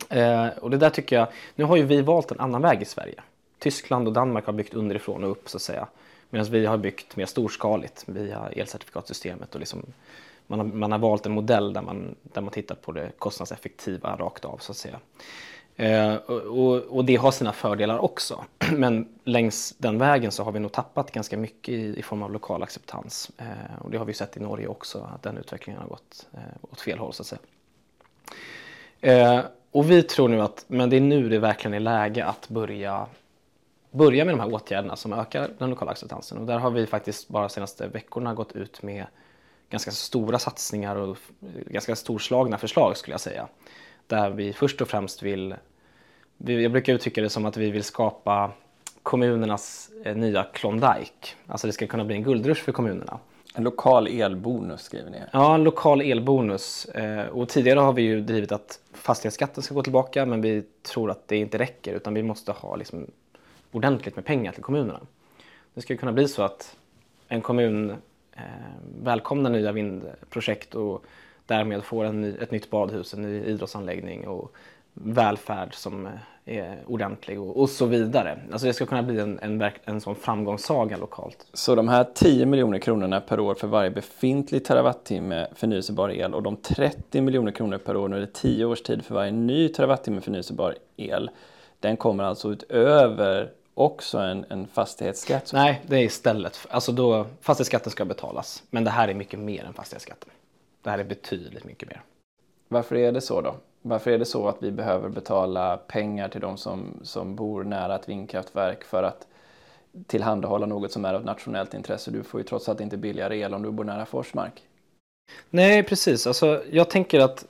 Eh, 0.09 0.49
och 0.49 0.71
det 0.71 0.79
där 0.79 0.91
tycker 0.91 1.17
jag, 1.17 1.29
nu 1.55 1.65
har 1.65 1.77
ju 1.77 1.83
vi 1.83 2.03
valt 2.03 2.31
en 2.31 2.41
annan 2.41 2.63
väg 2.63 2.83
i 2.83 2.85
Sverige. 2.85 3.23
Tyskland 3.59 4.09
och 4.09 4.15
Danmark 4.15 4.47
har 4.47 4.53
byggt 4.53 4.75
underifrån 4.75 5.25
och 5.25 5.31
upp 5.31 5.49
så 5.49 5.57
att 5.57 5.63
säga. 5.63 5.89
Medan 6.31 6.47
vi 6.47 6.67
har 6.67 6.77
byggt 6.77 7.17
mer 7.17 7.27
storskaligt 7.27 8.05
via 8.07 8.49
elcertifikatsystemet 8.53 9.55
och 9.55 9.61
liksom, 9.61 9.83
man, 10.47 10.59
har, 10.59 10.67
man 10.67 10.93
har 10.93 10.99
valt 10.99 11.27
en 11.27 11.33
modell 11.33 11.73
där 11.73 11.83
man, 11.83 12.15
där 12.23 12.41
man 12.41 12.51
tittar 12.51 12.75
på 12.75 12.93
det 12.93 13.13
kostnadseffektiva 13.19 14.17
rakt 14.17 14.45
av 14.45 14.59
så 14.59 14.73
att 14.73 14.77
säga. 14.77 15.01
Eh, 15.77 16.15
och, 16.17 16.77
och, 16.77 17.05
det 17.05 17.17
har 17.17 17.31
sina 17.31 17.53
fördelar 17.53 17.99
också. 17.99 18.45
Men 18.73 19.09
längs 19.25 19.75
den 19.79 19.99
vägen 19.99 20.33
så 20.33 20.45
har 20.45 20.53
vi 20.53 20.61
nog 20.61 20.73
tappat 20.73 21.13
ganska 21.13 21.37
mycket 21.37 21.75
i, 21.75 21.99
i 21.99 22.03
form 22.03 22.23
av 22.23 22.33
lokal 22.33 22.63
acceptans. 22.63 23.31
Eh, 23.39 23.83
och 23.83 23.91
det 23.91 23.99
har 23.99 24.05
vi 24.05 24.15
sett 24.15 24.37
i 24.37 24.41
Norge 24.41 24.67
också, 24.67 25.09
att 25.15 25.23
den 25.23 25.39
utvecklingen 25.39 25.83
har 25.83 25.89
gått 25.89 26.27
eh, 26.33 26.71
åt 26.71 26.81
fel 26.81 26.99
håll 26.99 27.13
så 27.13 27.23
att 27.23 27.27
säga. 27.27 27.41
Eh, 29.01 29.41
och 29.71 29.91
vi 29.91 30.03
tror 30.03 30.29
nu 30.29 30.41
att 30.41 30.65
men 30.69 30.91
det 30.91 30.97
är 30.97 31.01
nu 31.01 31.29
det 31.29 31.39
verkligen 31.39 31.75
är 31.75 31.81
läge 31.81 32.25
att 32.25 32.49
börja, 32.49 33.07
börja 33.97 34.25
med 34.25 34.35
de 34.35 34.41
här 34.41 34.55
åtgärderna 34.55 34.97
som 34.97 35.13
ökar 35.13 35.51
den 35.59 35.71
lokala 35.71 35.91
acceptansen. 35.91 36.39
Och 36.39 36.47
där 36.47 36.59
har 36.59 36.71
vi 36.71 36.87
faktiskt 36.87 37.29
bara 37.29 37.43
de 37.43 37.49
senaste 37.49 37.89
veckorna 37.89 38.35
gått 38.35 38.53
ut 38.53 38.83
med 38.83 39.07
ganska 39.71 39.91
stora 39.91 40.39
satsningar 40.39 40.97
och 40.97 41.17
ganska 41.67 41.97
storslagna 41.97 42.59
förslag 42.59 42.97
skulle 42.97 43.15
jag 43.15 43.21
säga. 43.21 43.49
Där 44.07 44.31
vi 44.31 44.53
först 44.53 44.81
och 44.81 44.89
främst 44.89 45.23
vill, 45.23 45.55
jag 46.39 46.73
brukar 46.73 46.93
uttrycka 46.93 47.23
det 47.23 47.31
som 47.31 47.47
att 47.47 47.57
vi 47.57 47.71
vill 47.71 47.85
skapa 47.85 48.51
kommunernas 49.03 49.91
eh, 50.05 50.17
nya 50.17 50.45
Klondike. 50.45 51.29
Alltså 51.47 51.67
det 51.67 51.73
ska 51.73 51.87
kunna 51.87 52.05
bli 52.05 52.17
en 52.17 52.23
guldrush 52.23 52.63
för 52.63 52.73
kommunerna. 52.73 53.19
En 53.55 53.65
lokal 53.65 54.07
elbonus 54.07 54.83
skriver 54.83 55.11
ni. 55.11 55.19
Ja, 55.33 55.55
en 55.55 55.65
lokal 55.65 56.01
elbonus. 56.01 56.85
Eh, 56.85 57.27
och 57.27 57.49
tidigare 57.49 57.81
har 57.81 57.93
vi 57.93 58.03
ju 58.03 58.21
drivit 58.21 58.53
att 58.53 58.81
fastighetsskatten 58.93 59.63
ska 59.63 59.75
gå 59.75 59.83
tillbaka 59.83 60.27
men 60.27 60.41
vi 60.41 60.63
tror 60.83 61.11
att 61.11 61.29
det 61.29 61.37
inte 61.37 61.59
räcker 61.59 61.95
utan 61.95 62.15
vi 62.15 62.23
måste 62.23 62.53
ha 62.53 62.77
liksom 62.77 63.07
ordentligt 63.77 64.17
med 64.17 64.25
pengar 64.25 64.53
till 64.53 64.63
kommunerna. 64.63 65.01
Det 65.75 65.81
ska 65.81 65.97
kunna 65.97 66.13
bli 66.13 66.29
så 66.29 66.43
att 66.43 66.77
en 67.29 67.41
kommun 67.41 67.91
eh, 68.33 68.43
välkomnar 69.03 69.51
nya 69.51 69.73
vindprojekt 69.73 70.75
och 70.75 71.05
därmed 71.47 71.85
får 71.85 72.05
en 72.05 72.21
ny, 72.21 72.37
ett 72.41 72.51
nytt 72.51 72.71
badhus, 72.71 73.15
en 73.15 73.23
ny 73.23 73.45
idrottsanläggning 73.45 74.29
och 74.29 74.53
välfärd 74.95 75.75
som 75.75 76.07
eh, 76.07 76.13
är 76.45 76.79
ordentlig 76.87 77.41
och, 77.41 77.61
och 77.61 77.71
så 77.71 77.87
vidare. 77.87 78.39
Alltså 78.53 78.67
det 78.67 78.73
ska 78.73 78.87
kunna 78.87 79.03
bli 79.03 79.21
en, 79.21 79.39
en, 79.39 79.71
en 79.85 80.01
sån 80.01 80.15
framgångssaga 80.15 80.97
lokalt. 80.97 81.47
Så 81.53 81.75
de 81.75 81.89
här 81.89 82.07
10 82.15 82.47
miljoner 82.47 82.79
kronorna 82.79 83.21
per 83.21 83.41
år 83.41 83.55
för 83.55 83.67
varje 83.67 83.91
befintlig 83.91 84.65
terawattimme 84.65 85.47
förnyelsebar 85.55 86.11
el 86.11 86.35
och 86.35 86.43
de 86.43 86.57
30 86.57 87.21
miljoner 87.21 87.53
kronor 87.53 87.79
per 87.79 87.97
år 87.97 88.05
under 88.05 88.27
10 88.27 88.65
års 88.65 88.83
tid 88.83 89.05
för 89.05 89.15
varje 89.15 89.33
ny 89.33 89.69
terawattimme 89.69 90.21
förnyelsebar 90.21 90.75
el, 90.97 91.31
den 91.81 91.97
kommer 91.97 92.25
alltså 92.25 92.53
utöver 92.53 93.51
också 93.77 94.19
en, 94.19 94.45
en 94.49 94.67
fastighetsskatt? 94.67 95.53
Nej, 95.53 95.83
det 95.87 95.97
är 95.97 96.03
istället. 96.03 96.67
Alltså 96.71 96.93
då, 96.93 97.27
fastighetsskatten 97.41 97.93
ska 97.93 98.05
betalas. 98.05 98.63
Men 98.71 98.85
det 98.85 98.91
här 98.91 99.09
är 99.09 99.15
mycket 99.15 99.39
mer 99.39 99.65
än 99.65 99.73
fastighetsskatten. 99.73 100.31
Det 100.83 100.91
här 100.91 100.99
är 100.99 101.05
betydligt 101.05 101.65
mycket 101.65 101.89
mer. 101.89 102.03
Varför 102.69 102.97
är 102.97 103.13
det 103.13 103.21
så 103.21 103.41
då? 103.41 103.55
Varför 103.83 104.11
är 104.11 104.19
det 104.19 104.25
så 104.25 104.49
att 104.49 104.63
vi 104.63 104.73
behöver 104.73 105.09
betala 105.09 105.77
pengar 105.77 106.29
till 106.29 106.41
de 106.41 106.57
som, 106.57 107.01
som 107.03 107.37
bor 107.37 107.65
nära 107.65 107.95
ett 107.95 108.09
vindkraftverk 108.09 108.85
för 108.85 109.03
att 109.03 109.27
tillhandahålla 110.07 110.67
något 110.67 110.93
som 110.93 111.05
är 111.05 111.15
av 111.15 111.25
nationellt 111.25 111.75
intresse? 111.75 112.11
Du 112.11 112.23
får 112.23 112.41
ju 112.41 112.45
trots 112.45 112.69
allt 112.69 112.81
inte 112.81 112.97
billigare 112.97 113.39
el 113.39 113.55
om 113.55 113.63
du 113.63 113.71
bor 113.71 113.85
nära 113.85 114.07
Forsmark. 114.07 114.63
Nej, 115.51 115.83
precis. 115.83 116.27
Alltså, 116.27 116.63
jag 116.71 116.91
tänker 116.91 117.21
att 117.21 117.47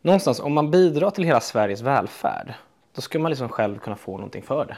någonstans 0.00 0.40
om 0.40 0.52
man 0.52 0.70
bidrar 0.70 1.10
till 1.10 1.24
hela 1.24 1.40
Sveriges 1.40 1.80
välfärd 1.80 2.54
då 2.96 3.02
ska 3.02 3.18
man 3.18 3.30
liksom 3.30 3.48
själv 3.48 3.78
kunna 3.78 3.96
få 3.96 4.16
någonting 4.16 4.42
för 4.42 4.64
det. 4.64 4.76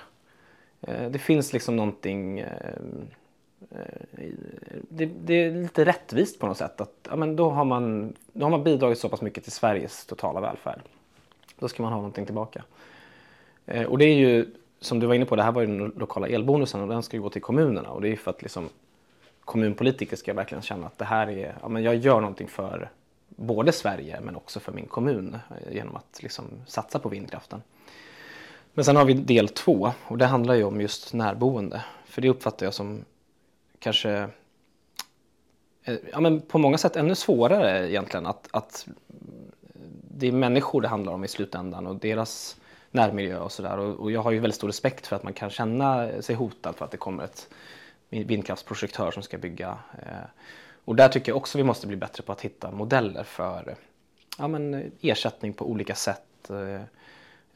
Eh, 0.80 1.10
det 1.10 1.18
finns 1.18 1.52
liksom 1.52 1.76
någonting 1.76 2.38
eh, 2.38 2.72
eh, 3.70 4.30
det, 4.88 5.06
det, 5.06 5.34
är 5.34 5.50
lite 5.50 5.84
rättvist 5.84 6.40
på 6.40 6.46
något 6.46 6.56
sätt. 6.56 6.80
Att, 6.80 7.08
ja, 7.10 7.16
men 7.16 7.36
då, 7.36 7.50
har 7.50 7.64
man, 7.64 8.14
då 8.32 8.44
har 8.44 8.50
man 8.50 8.64
bidragit 8.64 8.98
så 8.98 9.08
pass 9.08 9.22
mycket 9.22 9.42
till 9.42 9.52
Sveriges 9.52 10.06
totala 10.06 10.40
välfärd. 10.40 10.80
Då 11.58 11.68
ska 11.68 11.82
man 11.82 11.92
ha 11.92 11.96
någonting 11.96 12.26
tillbaka. 12.26 12.64
Och 13.88 13.98
det 13.98 14.04
är 14.04 14.14
ju, 14.14 14.46
som 14.80 15.00
du 15.00 15.06
var 15.06 15.14
inne 15.14 15.24
på, 15.24 15.36
det 15.36 15.42
här 15.42 15.52
var 15.52 15.60
ju 15.60 15.66
den 15.66 15.92
lokala 15.96 16.28
elbonusen 16.28 16.80
och 16.80 16.88
den 16.88 17.02
ska 17.02 17.16
ju 17.16 17.22
gå 17.22 17.30
till 17.30 17.42
kommunerna. 17.42 17.90
Och 17.90 18.00
det 18.00 18.08
är 18.08 18.10
ju 18.10 18.16
för 18.16 18.30
att 18.30 18.42
liksom, 18.42 18.68
kommunpolitiker 19.40 20.16
ska 20.16 20.34
verkligen 20.34 20.62
känna 20.62 20.86
att 20.86 20.98
det 20.98 21.04
här 21.04 21.28
är, 21.30 21.56
ja, 21.62 21.68
men 21.68 21.82
jag 21.82 21.96
gör 21.96 22.20
någonting 22.20 22.48
för 22.48 22.90
både 23.28 23.72
Sverige 23.72 24.20
men 24.20 24.36
också 24.36 24.60
för 24.60 24.72
min 24.72 24.86
kommun 24.86 25.38
genom 25.70 25.96
att 25.96 26.22
liksom 26.22 26.44
satsa 26.66 26.98
på 26.98 27.08
vindkraften. 27.08 27.62
Men 28.78 28.84
sen 28.84 28.96
har 28.96 29.04
vi 29.04 29.14
del 29.14 29.48
två 29.48 29.92
och 30.08 30.18
det 30.18 30.26
handlar 30.26 30.54
ju 30.54 30.64
om 30.64 30.80
just 30.80 31.12
närboende. 31.14 31.84
För 32.04 32.22
det 32.22 32.28
uppfattar 32.28 32.66
jag 32.66 32.74
som 32.74 33.04
kanske 33.78 34.28
eh, 35.84 35.96
ja, 36.12 36.20
men 36.20 36.40
på 36.40 36.58
många 36.58 36.78
sätt 36.78 36.96
ännu 36.96 37.14
svårare 37.14 37.90
egentligen 37.90 38.26
att, 38.26 38.48
att 38.50 38.88
det 40.10 40.28
är 40.28 40.32
människor 40.32 40.80
det 40.80 40.88
handlar 40.88 41.12
om 41.12 41.24
i 41.24 41.28
slutändan 41.28 41.86
och 41.86 41.96
deras 41.96 42.56
närmiljö 42.90 43.38
och 43.38 43.52
sådär. 43.52 43.78
Och, 43.78 44.00
och, 44.00 44.12
jag 44.12 44.22
har 44.22 44.30
ju 44.30 44.38
väldigt 44.38 44.56
stor 44.56 44.68
respekt 44.68 45.06
för 45.06 45.16
att 45.16 45.22
man 45.22 45.32
kan 45.32 45.50
känna 45.50 46.22
sig 46.22 46.34
hotad 46.34 46.76
för 46.76 46.84
att 46.84 46.90
det 46.90 46.96
kommer 46.96 47.24
ett 47.24 47.48
vindkraftsprojektör 48.08 49.10
som 49.10 49.22
ska 49.22 49.38
bygga. 49.38 49.78
Eh. 50.02 50.28
Och 50.84 50.96
där 50.96 51.08
tycker 51.08 51.32
jag 51.32 51.36
också 51.36 51.58
vi 51.58 51.64
måste 51.64 51.86
bli 51.86 51.96
bättre 51.96 52.22
på 52.22 52.32
att 52.32 52.40
hitta 52.40 52.70
modeller 52.70 53.24
för 53.24 53.74
ja, 54.38 54.48
men 54.48 54.92
ersättning 55.00 55.52
på 55.52 55.70
olika 55.70 55.94
sätt. 55.94 56.50
Eh. 56.50 56.82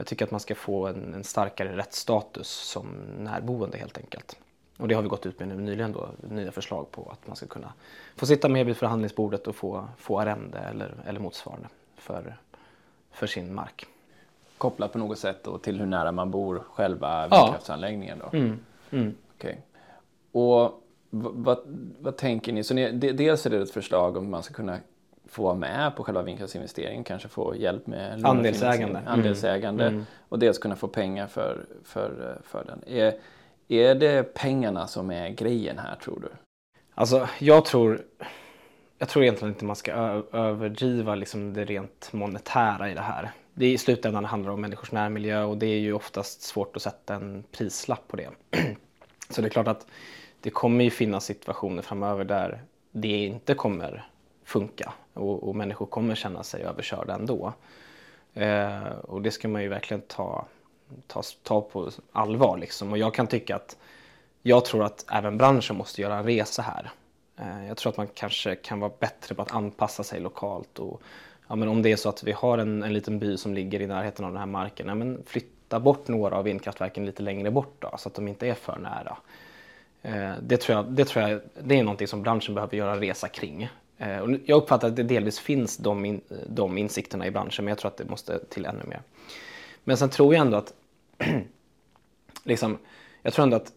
Jag 0.02 0.06
tycker 0.06 0.24
att 0.24 0.30
man 0.30 0.40
ska 0.40 0.54
få 0.54 0.86
en, 0.86 1.14
en, 1.14 1.24
starkare 1.24 1.76
rättsstatus 1.76 2.48
som 2.48 2.86
närboende 3.18 3.78
helt 3.78 3.98
enkelt. 3.98 4.36
Och 4.76 4.88
det 4.88 4.94
har 4.94 5.02
vi 5.02 5.08
gått 5.08 5.26
ut 5.26 5.38
med 5.38 5.48
nu 5.48 5.54
nyligen 5.54 5.92
då, 5.92 6.08
nya 6.20 6.52
förslag 6.52 6.90
på 6.90 7.10
att 7.12 7.26
man 7.26 7.36
ska 7.36 7.46
kunna 7.46 7.72
få 8.16 8.26
sitta 8.26 8.48
med 8.48 8.66
vid 8.66 8.76
förhandlingsbordet 8.76 9.46
och 9.46 9.56
få, 9.56 9.88
få 9.98 10.20
arrende 10.20 10.58
eller, 10.58 10.94
eller 11.06 11.20
motsvarande 11.20 11.68
för, 11.96 12.36
för 13.10 13.26
sin 13.26 13.54
mark. 13.54 13.86
Kopplat 14.58 14.92
på 14.92 14.98
något 14.98 15.18
sätt 15.18 15.44
då 15.44 15.58
till 15.58 15.78
hur 15.78 15.86
nära 15.86 16.12
man 16.12 16.30
bor 16.30 16.62
själva 16.72 17.28
vindkraftsanläggningen 17.28 18.18
då? 18.18 18.38
Mm. 18.38 18.58
Mm. 18.90 19.14
Okay. 19.38 19.54
Och 20.32 20.82
vad, 21.10 21.58
vad 22.00 22.16
tänker 22.16 22.52
ni? 22.52 22.64
Så 22.64 22.74
ni, 22.74 22.92
dels 22.92 23.46
är 23.46 23.50
det 23.50 23.62
ett 23.62 23.70
förslag 23.70 24.16
om 24.16 24.30
man 24.30 24.42
ska 24.42 24.54
kunna 24.54 24.78
få 25.32 25.42
vara 25.42 25.54
med 25.54 25.96
på 25.96 26.04
själva 26.04 26.22
vindkraftsinvesteringen, 26.22 27.04
kanske 27.04 27.28
få 27.28 27.56
hjälp 27.56 27.86
med 27.86 28.24
andelsägande, 28.24 28.98
mm. 28.98 29.12
andelsägande 29.12 29.86
mm. 29.86 30.04
och 30.28 30.38
dels 30.38 30.58
kunna 30.58 30.76
få 30.76 30.88
pengar 30.88 31.26
för, 31.26 31.66
för, 31.84 32.40
för 32.44 32.64
den. 32.64 32.82
Är, 32.86 33.14
är 33.68 33.94
det 33.94 34.34
pengarna 34.34 34.86
som 34.86 35.10
är 35.10 35.28
grejen 35.28 35.78
här 35.78 35.96
tror 35.96 36.20
du? 36.20 36.28
Alltså 36.94 37.28
jag 37.38 37.64
tror, 37.64 38.02
jag 38.98 39.08
tror 39.08 39.24
egentligen 39.24 39.54
inte 39.54 39.64
man 39.64 39.76
ska 39.76 39.92
överdriva 40.32 41.14
liksom 41.14 41.52
det 41.52 41.64
rent 41.64 42.12
monetära 42.12 42.90
i 42.90 42.94
det 42.94 43.00
här. 43.00 43.30
Det 43.54 43.72
I 43.72 43.78
slutändan 43.78 44.24
handlar 44.24 44.50
det 44.50 44.54
om 44.54 44.60
människors 44.60 44.92
närmiljö 44.92 45.42
och 45.42 45.56
det 45.56 45.66
är 45.66 45.78
ju 45.78 45.92
oftast 45.92 46.42
svårt 46.42 46.76
att 46.76 46.82
sätta 46.82 47.14
en 47.14 47.44
prislapp 47.52 48.08
på 48.08 48.16
det. 48.16 48.28
Så 49.28 49.40
det 49.40 49.48
är 49.48 49.50
klart 49.50 49.68
att 49.68 49.86
det 50.40 50.50
kommer 50.50 50.84
ju 50.84 50.90
finnas 50.90 51.24
situationer 51.24 51.82
framöver 51.82 52.24
där 52.24 52.62
det 52.90 53.26
inte 53.26 53.54
kommer 53.54 54.08
funka 54.44 54.92
och, 55.14 55.48
och 55.48 55.56
människor 55.56 55.86
kommer 55.86 56.14
känna 56.14 56.42
sig 56.42 56.62
överkörda 56.62 57.14
ändå. 57.14 57.52
Eh, 58.34 58.92
och 59.02 59.22
det 59.22 59.30
ska 59.30 59.48
man 59.48 59.62
ju 59.62 59.68
verkligen 59.68 60.00
ta, 60.00 60.46
ta, 61.06 61.22
ta 61.42 61.60
på 61.60 61.90
allvar. 62.12 62.58
Liksom. 62.58 62.92
Och 62.92 62.98
jag 62.98 63.14
kan 63.14 63.26
tycka 63.26 63.56
att 63.56 63.76
jag 64.42 64.64
tror 64.64 64.84
att 64.84 65.06
även 65.12 65.38
branschen 65.38 65.76
måste 65.76 66.02
göra 66.02 66.16
en 66.16 66.24
resa 66.24 66.62
här. 66.62 66.90
Eh, 67.36 67.66
jag 67.66 67.76
tror 67.76 67.90
att 67.90 67.96
man 67.96 68.08
kanske 68.14 68.54
kan 68.54 68.80
vara 68.80 68.92
bättre 68.98 69.34
på 69.34 69.42
att 69.42 69.52
anpassa 69.52 70.04
sig 70.04 70.20
lokalt. 70.20 70.78
Och, 70.78 71.02
ja, 71.48 71.54
men 71.54 71.68
om 71.68 71.82
det 71.82 71.92
är 71.92 71.96
så 71.96 72.08
att 72.08 72.22
vi 72.22 72.32
har 72.32 72.58
en, 72.58 72.82
en 72.82 72.92
liten 72.92 73.18
by 73.18 73.36
som 73.36 73.54
ligger 73.54 73.80
i 73.80 73.86
närheten 73.86 74.24
av 74.24 74.30
den 74.30 74.40
här 74.40 74.46
marken, 74.46 74.88
ja, 74.88 74.94
men 74.94 75.22
flytta 75.26 75.80
bort 75.80 76.08
några 76.08 76.36
av 76.36 76.44
vindkraftverken 76.44 77.06
lite 77.06 77.22
längre 77.22 77.50
bort 77.50 77.76
då, 77.78 77.94
så 77.98 78.08
att 78.08 78.14
de 78.14 78.28
inte 78.28 78.46
är 78.46 78.54
för 78.54 78.78
nära. 78.78 79.16
Eh, 80.02 80.32
det, 80.42 80.56
tror 80.56 80.76
jag, 80.76 80.92
det 80.92 81.04
tror 81.04 81.28
jag 81.28 81.40
det 81.62 81.78
är 81.78 81.82
någonting 81.82 82.06
som 82.06 82.22
branschen 82.22 82.54
behöver 82.54 82.76
göra 82.76 82.92
en 82.92 83.00
resa 83.00 83.28
kring. 83.28 83.68
Eh, 84.02 84.18
och 84.18 84.30
jag 84.44 84.56
uppfattar 84.56 84.88
att 84.88 84.96
det 84.96 85.02
delvis 85.02 85.38
finns 85.38 85.76
de, 85.76 86.04
in, 86.04 86.20
de 86.46 86.78
insikterna 86.78 87.26
i 87.26 87.30
branschen 87.30 87.64
men 87.64 87.72
jag 87.72 87.78
tror 87.78 87.90
att 87.90 87.96
det 87.96 88.10
måste 88.10 88.38
till 88.44 88.66
ännu 88.66 88.84
mer. 88.84 89.02
Men 89.84 89.96
sen 89.96 90.10
tror 90.10 90.34
jag 90.34 90.40
ändå 90.40 90.56
att 90.56 90.74
liksom, 92.44 92.78
jag 93.22 93.32
tror 93.32 93.42
ändå 93.42 93.56
att 93.56 93.72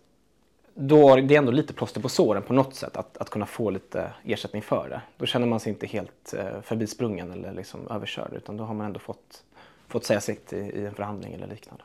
då 0.74 1.16
det 1.16 1.36
är 1.36 1.38
ändå 1.38 1.52
lite 1.52 1.74
plåster 1.74 2.02
på 2.02 2.10
såren 2.10 2.44
på 2.44 2.54
något 2.54 2.76
sätt 2.76 2.98
att, 2.98 3.18
att 3.18 3.30
kunna 3.30 3.46
få 3.46 3.70
lite 3.70 4.12
ersättning 4.24 4.62
för 4.62 4.90
det. 4.90 5.02
Då 5.18 5.26
känner 5.26 5.48
man 5.48 5.60
sig 5.60 5.70
inte 5.70 5.88
helt 5.88 6.34
eh, 6.38 6.62
förbisprungen 6.62 7.32
eller 7.32 7.54
liksom 7.54 7.88
överkörd 7.88 8.34
utan 8.34 8.58
då 8.58 8.64
har 8.64 8.74
man 8.74 8.86
ändå 8.86 9.00
fått, 9.00 9.44
fått 9.88 10.06
säga 10.06 10.22
sitt 10.22 10.54
i, 10.54 10.58
i 10.58 10.86
en 10.86 10.96
förhandling 10.96 11.34
eller 11.34 11.48
liknande. 11.48 11.84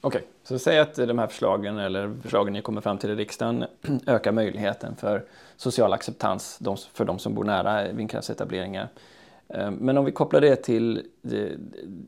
Okej, 0.00 0.18
okay. 0.18 0.22
så 0.42 0.58
säg 0.58 0.78
att 0.78 0.94
de 0.94 1.18
här 1.18 1.26
förslagen 1.26 1.78
eller 1.78 2.14
förslagen 2.22 2.52
ni 2.52 2.62
kommer 2.62 2.80
fram 2.80 2.98
till 2.98 3.10
i 3.10 3.14
riksdagen 3.14 3.64
ökar 4.06 4.32
möjligheten 4.32 4.96
för 4.96 5.24
social 5.58 5.92
acceptans 5.92 6.60
för 6.92 7.04
de 7.04 7.18
som 7.18 7.34
bor 7.34 7.44
nära 7.44 7.92
vindkraftsetableringar. 7.92 8.88
Eh, 9.48 9.70
men 9.70 9.98
om 9.98 10.04
vi 10.04 10.12
kopplar 10.12 10.40
det 10.40 10.56
till 10.56 11.06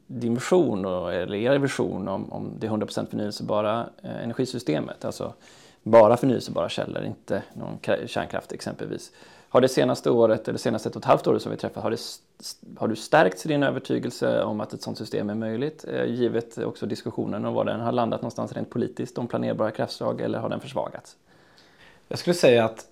din 0.07 0.35
vision 0.35 0.85
eller 0.85 1.35
er 1.35 1.59
vision 1.59 2.09
om, 2.09 2.33
om 2.33 2.53
det 2.59 2.69
100% 2.69 3.11
förnyelsebara 3.11 3.89
eh, 4.03 4.23
energisystemet, 4.23 5.05
alltså 5.05 5.35
bara 5.83 6.17
förnyelsebara 6.17 6.69
källor, 6.69 7.05
inte 7.05 7.43
någon 7.53 7.79
kärnkraft 8.07 8.53
exempelvis. 8.53 9.13
Har 9.49 9.61
det 9.61 9.69
senaste 9.69 10.11
året, 10.11 10.49
eller 10.49 10.59
senaste 10.59 10.89
ett 10.89 10.97
och 10.97 11.03
ett 11.03 11.07
halvt 11.07 11.27
året 11.27 11.43
som 11.43 11.53
vi 11.53 11.59
träffat, 11.59 11.83
har, 11.83 11.91
det, 11.91 11.99
har 12.77 12.89
du 12.89 12.97
stärkts 12.97 13.47
i 13.47 13.49
din 13.49 13.63
övertygelse 13.63 14.43
om 14.43 14.61
att 14.61 14.73
ett 14.73 14.83
sådant 14.83 14.99
system 14.99 15.31
är 15.31 15.35
möjligt? 15.35 15.85
Eh, 15.89 16.05
givet 16.05 16.59
också 16.59 16.87
diskussionen 16.87 17.45
om 17.45 17.55
var 17.55 17.65
den 17.65 17.81
har 17.81 17.93
landat 17.93 18.23
någonstans 18.23 18.53
rent 18.53 18.71
politiskt 18.71 19.19
om 19.19 19.29
planerbara 19.29 19.71
kraftslag 19.71 20.21
eller 20.21 20.39
har 20.39 20.49
den 20.49 20.61
försvagats? 20.61 21.17
Jag 22.09 22.19
skulle 22.19 22.35
säga 22.35 22.65
att 22.65 22.90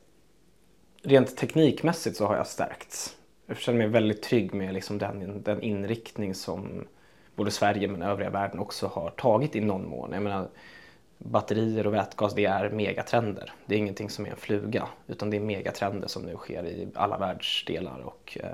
rent 1.02 1.36
teknikmässigt 1.36 2.16
så 2.16 2.26
har 2.26 2.36
jag 2.36 2.46
stärkts. 2.46 3.16
Jag 3.46 3.58
känner 3.58 3.78
mig 3.78 3.88
väldigt 3.88 4.22
trygg 4.22 4.54
med 4.54 4.74
liksom 4.74 4.98
den, 4.98 5.42
den 5.42 5.62
inriktning 5.62 6.34
som 6.34 6.86
både 7.34 7.50
Sverige 7.50 7.88
men 7.88 8.02
övriga 8.02 8.30
världen 8.30 8.58
också 8.58 8.86
har 8.86 9.10
tagit 9.10 9.56
i 9.56 9.60
någon 9.60 9.88
mån. 9.88 10.12
Jag 10.12 10.22
menar, 10.22 10.48
batterier 11.18 11.86
och 11.86 11.94
vätgas 11.94 12.34
det 12.34 12.44
är 12.44 12.70
megatrender. 12.70 13.52
Det 13.66 13.74
är 13.74 13.78
ingenting 13.78 14.10
som 14.10 14.26
är 14.26 14.30
en 14.30 14.36
fluga 14.36 14.88
utan 15.06 15.30
det 15.30 15.36
är 15.36 15.40
megatrender 15.40 16.08
som 16.08 16.22
nu 16.22 16.36
sker 16.36 16.66
i 16.66 16.88
alla 16.94 17.18
världsdelar 17.18 18.00
och 18.00 18.38
eh, 18.40 18.50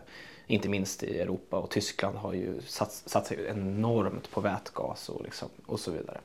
inte 0.46 0.68
minst 0.68 1.02
i 1.02 1.20
Europa 1.20 1.56
och 1.56 1.70
Tyskland 1.70 2.16
har 2.16 2.32
ju 2.32 2.60
satsat 2.60 3.32
enormt 3.32 4.30
på 4.30 4.40
vätgas 4.40 5.08
och, 5.08 5.22
liksom, 5.24 5.48
och 5.66 5.80
så 5.80 5.90
vidare. 5.90 6.20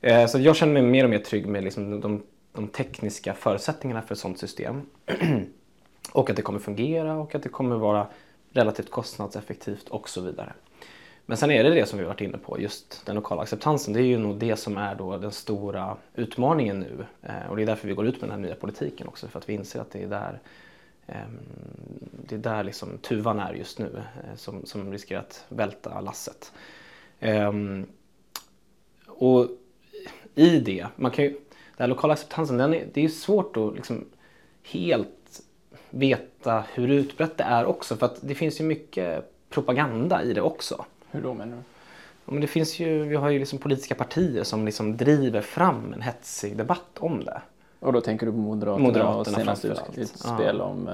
Eh, 0.00 0.26
så 0.26 0.38
jag 0.38 0.56
känner 0.56 0.72
mig 0.72 0.82
mer 0.82 1.04
och 1.04 1.10
mer 1.10 1.18
trygg 1.18 1.46
med 1.46 1.64
liksom 1.64 2.00
de, 2.00 2.22
de 2.56 2.68
tekniska 2.68 3.34
förutsättningarna 3.34 4.02
för 4.02 4.14
ett 4.14 4.18
sådant 4.18 4.38
system. 4.38 4.82
och 6.12 6.30
att 6.30 6.36
det 6.36 6.42
kommer 6.42 6.58
fungera 6.58 7.14
och 7.16 7.34
att 7.34 7.42
det 7.42 7.48
kommer 7.48 7.76
vara 7.76 8.06
relativt 8.52 8.90
kostnadseffektivt 8.90 9.88
och 9.88 10.08
så 10.08 10.20
vidare. 10.20 10.52
Men 11.26 11.36
sen 11.36 11.50
är 11.50 11.64
det 11.64 11.70
det 11.70 11.86
som 11.86 11.98
vi 11.98 12.04
varit 12.04 12.20
inne 12.20 12.38
på, 12.38 12.60
just 12.60 13.06
den 13.06 13.14
lokala 13.14 13.42
acceptansen. 13.42 13.94
Det 13.94 14.00
är 14.00 14.04
ju 14.04 14.18
nog 14.18 14.36
det 14.36 14.56
som 14.56 14.76
är 14.76 14.94
då 14.94 15.16
den 15.16 15.32
stora 15.32 15.96
utmaningen 16.14 16.80
nu. 16.80 17.06
Eh, 17.22 17.50
och 17.50 17.56
det 17.56 17.62
är 17.62 17.66
därför 17.66 17.88
vi 17.88 17.94
går 17.94 18.06
ut 18.06 18.20
med 18.20 18.30
den 18.30 18.40
här 18.40 18.48
nya 18.48 18.54
politiken 18.54 19.08
också, 19.08 19.28
för 19.28 19.38
att 19.38 19.48
vi 19.48 19.52
inser 19.52 19.80
att 19.80 19.90
det 19.90 20.02
är 20.02 20.08
där 20.08 20.40
ehm, 21.06 21.38
det 22.28 22.34
är 22.34 22.38
där 22.38 22.64
liksom 22.64 22.98
tuvan 22.98 23.40
är 23.40 23.54
just 23.54 23.78
nu 23.78 24.02
eh, 24.16 24.36
som, 24.36 24.66
som 24.66 24.92
riskerar 24.92 25.20
att 25.20 25.44
välta 25.48 26.00
lasset. 26.00 26.52
Ehm, 27.20 27.86
och 29.06 29.48
i 30.34 30.60
det, 30.60 30.86
man 30.96 31.10
kan 31.10 31.24
ju, 31.24 31.36
den 31.76 31.84
här 31.84 31.88
lokala 31.88 32.12
acceptansen, 32.12 32.56
den 32.56 32.74
är, 32.74 32.86
det 32.92 33.04
är 33.04 33.08
svårt 33.08 33.56
att 33.56 33.74
liksom 33.74 34.04
helt 34.62 35.42
veta 35.90 36.64
hur 36.74 36.88
utbrett 36.88 37.38
det 37.38 37.44
är 37.44 37.64
också 37.64 37.96
för 37.96 38.06
att 38.06 38.18
det 38.20 38.34
finns 38.34 38.60
ju 38.60 38.64
mycket 38.64 39.32
propaganda 39.50 40.22
i 40.22 40.32
det 40.32 40.40
också. 40.40 40.84
Hur 41.10 41.22
då 41.22 41.34
menar 41.34 41.56
du? 41.56 41.62
Ja, 42.26 42.32
men 42.32 42.40
det 42.40 42.46
finns 42.46 42.80
ju, 42.80 43.04
vi 43.04 43.16
har 43.16 43.30
ju 43.30 43.38
liksom 43.38 43.58
politiska 43.58 43.94
partier 43.94 44.44
som 44.44 44.64
liksom 44.64 44.96
driver 44.96 45.40
fram 45.40 45.92
en 45.92 46.02
hetsig 46.02 46.56
debatt 46.56 46.98
om 46.98 47.24
det. 47.24 47.40
Och 47.80 47.92
då 47.92 48.00
tänker 48.00 48.26
du 48.26 48.32
på 48.32 48.38
Moderaterna, 48.38 48.86
Moderaterna 48.86 49.18
och 49.18 49.26
senaste 49.26 49.68
utspel 49.96 50.56
ja. 50.58 50.64
om 50.64 50.90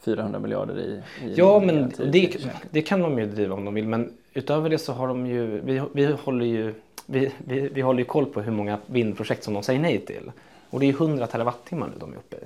400 0.00 0.36
eh, 0.36 0.42
miljarder 0.42 0.78
i, 0.78 1.02
i 1.26 1.34
Ja, 1.34 1.60
men 1.60 1.92
det, 2.12 2.36
det, 2.70 2.82
kan 2.82 3.00
de 3.00 3.18
ju 3.18 3.26
driva 3.26 3.54
om 3.54 3.64
de 3.64 3.74
vill. 3.74 3.88
Men 3.88 4.12
utöver 4.32 4.70
det 4.70 4.78
så 4.78 4.92
har 4.92 5.08
de 5.08 5.26
ju, 5.26 5.60
vi, 5.60 5.82
vi 5.92 6.06
håller 6.06 6.46
ju 6.46 6.74
vi, 7.10 7.32
vi, 7.38 7.68
vi 7.68 7.80
håller 7.80 7.98
ju 7.98 8.04
koll 8.04 8.26
på 8.26 8.40
hur 8.40 8.52
många 8.52 8.78
vindprojekt 8.86 9.44
som 9.44 9.54
de 9.54 9.62
säger 9.62 9.80
nej 9.80 9.98
till. 9.98 10.32
Och 10.70 10.80
det 10.80 10.86
är 10.86 10.92
100 10.92 11.26
terawattimmar 11.26 11.86
nu 11.86 11.94
de 11.98 12.12
är 12.12 12.16
uppe 12.16 12.36
i. 12.36 12.40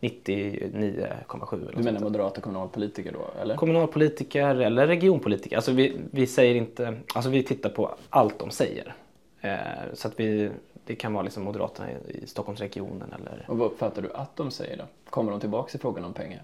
99,7 0.00 1.72
Du 1.76 1.82
menar 1.82 2.00
moderata 2.00 2.40
kommunalpolitiker 2.40 3.12
då? 3.12 3.40
Eller? 3.40 3.56
Kommunalpolitiker 3.56 4.54
eller 4.54 4.86
regionpolitiker. 4.86 5.56
Alltså 5.56 5.72
vi, 5.72 5.96
vi 6.10 6.26
säger 6.26 6.54
inte, 6.54 6.96
alltså 7.14 7.30
vi 7.30 7.42
tittar 7.42 7.70
på 7.70 7.94
allt 8.10 8.38
de 8.38 8.50
säger. 8.50 8.94
Eh, 9.40 9.58
så 9.94 10.08
att 10.08 10.20
vi, 10.20 10.50
det 10.84 10.94
kan 10.94 11.12
vara 11.12 11.22
liksom 11.22 11.42
Moderaterna 11.42 11.90
i, 11.90 11.94
i 12.22 12.26
Stockholmsregionen 12.26 13.12
eller... 13.20 13.44
Och 13.48 13.58
vad 13.58 13.66
uppfattar 13.66 14.02
du 14.02 14.12
att 14.12 14.36
de 14.36 14.50
säger 14.50 14.76
då? 14.76 14.84
Kommer 15.10 15.30
de 15.30 15.40
tillbaka 15.40 15.78
i 15.78 15.80
frågan 15.80 16.04
om 16.04 16.12
pengar? 16.12 16.42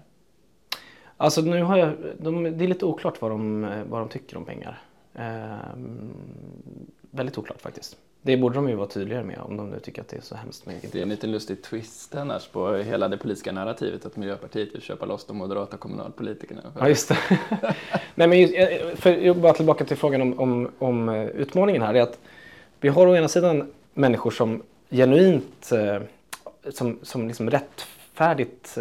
Alltså 1.17 1.41
nu 1.41 1.63
har 1.63 1.77
jag, 1.77 1.93
de, 2.19 2.43
det 2.43 2.63
är 2.63 2.67
lite 2.67 2.85
oklart 2.85 3.21
vad 3.21 3.31
de, 3.31 3.61
vad 3.89 4.01
de 4.01 4.09
tycker 4.09 4.37
om 4.37 4.45
pengar. 4.45 4.81
Eh, 5.17 5.57
väldigt 7.11 7.37
oklart 7.37 7.61
faktiskt. 7.61 7.97
Det 8.21 8.37
borde 8.37 8.55
de 8.55 8.69
ju 8.69 8.75
vara 8.75 8.87
tydligare 8.87 9.23
med 9.23 9.39
om 9.39 9.57
de 9.57 9.69
nu 9.69 9.79
tycker 9.79 10.01
att 10.01 10.07
det 10.07 10.17
är 10.17 10.21
så 10.21 10.35
hemskt 10.35 10.65
med 10.65 10.75
Det 10.91 10.97
är 10.99 11.03
en 11.03 11.09
lite 11.09 11.27
lustig 11.27 11.63
twist 11.63 12.15
annars 12.15 12.47
på 12.47 12.75
hela 12.75 13.07
det 13.07 13.17
politiska 13.17 13.51
narrativet 13.51 14.05
att 14.05 14.15
Miljöpartiet 14.15 14.75
vill 14.75 14.81
köpa 14.81 15.05
loss 15.05 15.25
de 15.25 15.37
moderata 15.37 15.77
kommunalpolitikerna. 15.77 16.61
Ja, 16.79 16.89
just 16.89 17.09
det. 17.09 17.17
Nej, 18.15 18.27
men 18.27 18.41
just, 18.41 18.53
eh, 18.55 18.95
för, 18.95 19.33
bara 19.33 19.53
tillbaka 19.53 19.85
till 19.85 19.97
frågan 19.97 20.21
om, 20.21 20.39
om, 20.39 20.71
om 20.79 21.09
eh, 21.09 21.25
utmaningen 21.25 21.81
här. 21.81 21.93
är 21.93 22.01
att 22.01 22.19
Vi 22.79 22.89
har 22.89 23.07
å 23.07 23.15
ena 23.15 23.27
sidan 23.27 23.71
människor 23.93 24.31
som 24.31 24.63
genuint, 24.89 25.71
eh, 25.71 26.01
som, 26.71 26.99
som 27.01 27.27
liksom 27.27 27.49
rättfärdigt 27.49 28.77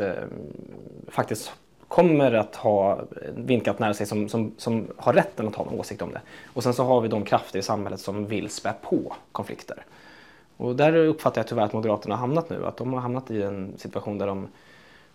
faktiskt 1.08 1.52
kommer 1.88 2.32
att 2.32 2.56
ha 2.56 3.00
vindkraft 3.36 3.78
nära 3.78 3.94
sig 3.94 4.06
som, 4.06 4.28
som, 4.28 4.54
som 4.56 4.86
har 4.96 5.12
rätten 5.12 5.48
att 5.48 5.54
ha 5.54 5.66
en 5.66 5.78
åsikt 5.78 6.02
om 6.02 6.12
det. 6.12 6.20
Och 6.54 6.62
sen 6.62 6.74
så 6.74 6.84
har 6.84 7.00
vi 7.00 7.08
de 7.08 7.24
krafter 7.24 7.58
i 7.58 7.62
samhället 7.62 8.00
som 8.00 8.26
vill 8.26 8.50
spä 8.50 8.72
på 8.82 9.14
konflikter. 9.32 9.84
Och 10.56 10.76
där 10.76 10.94
uppfattar 10.94 11.40
jag 11.40 11.48
tyvärr 11.48 11.64
att 11.64 11.72
Moderaterna 11.72 12.14
har 12.14 12.20
hamnat 12.20 12.50
nu. 12.50 12.66
Att 12.66 12.76
de 12.76 12.92
har 12.92 13.00
hamnat 13.00 13.30
i 13.30 13.42
en 13.42 13.78
situation 13.78 14.18
där 14.18 14.26
de, 14.26 14.48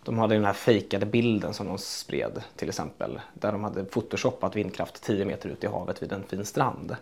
de 0.04 0.20
hade 0.20 0.36
den 0.36 0.46
här 0.46 0.54
fejkade 0.54 1.06
bilden 1.06 1.54
som 1.54 1.68
de 1.68 1.78
spred 1.78 2.44
till 2.56 2.70
exempel. 2.70 3.20
Där 3.34 3.52
de 3.52 3.64
hade 3.64 3.86
photoshoppat 3.86 4.56
vindkraft 4.56 5.04
10 5.04 5.26
meter 5.26 5.50
ut 5.50 5.64
i 5.64 5.68
havet 5.68 6.04
vid 6.04 6.12
en 6.12 6.24
fin 6.24 6.46
strand. 6.46 6.96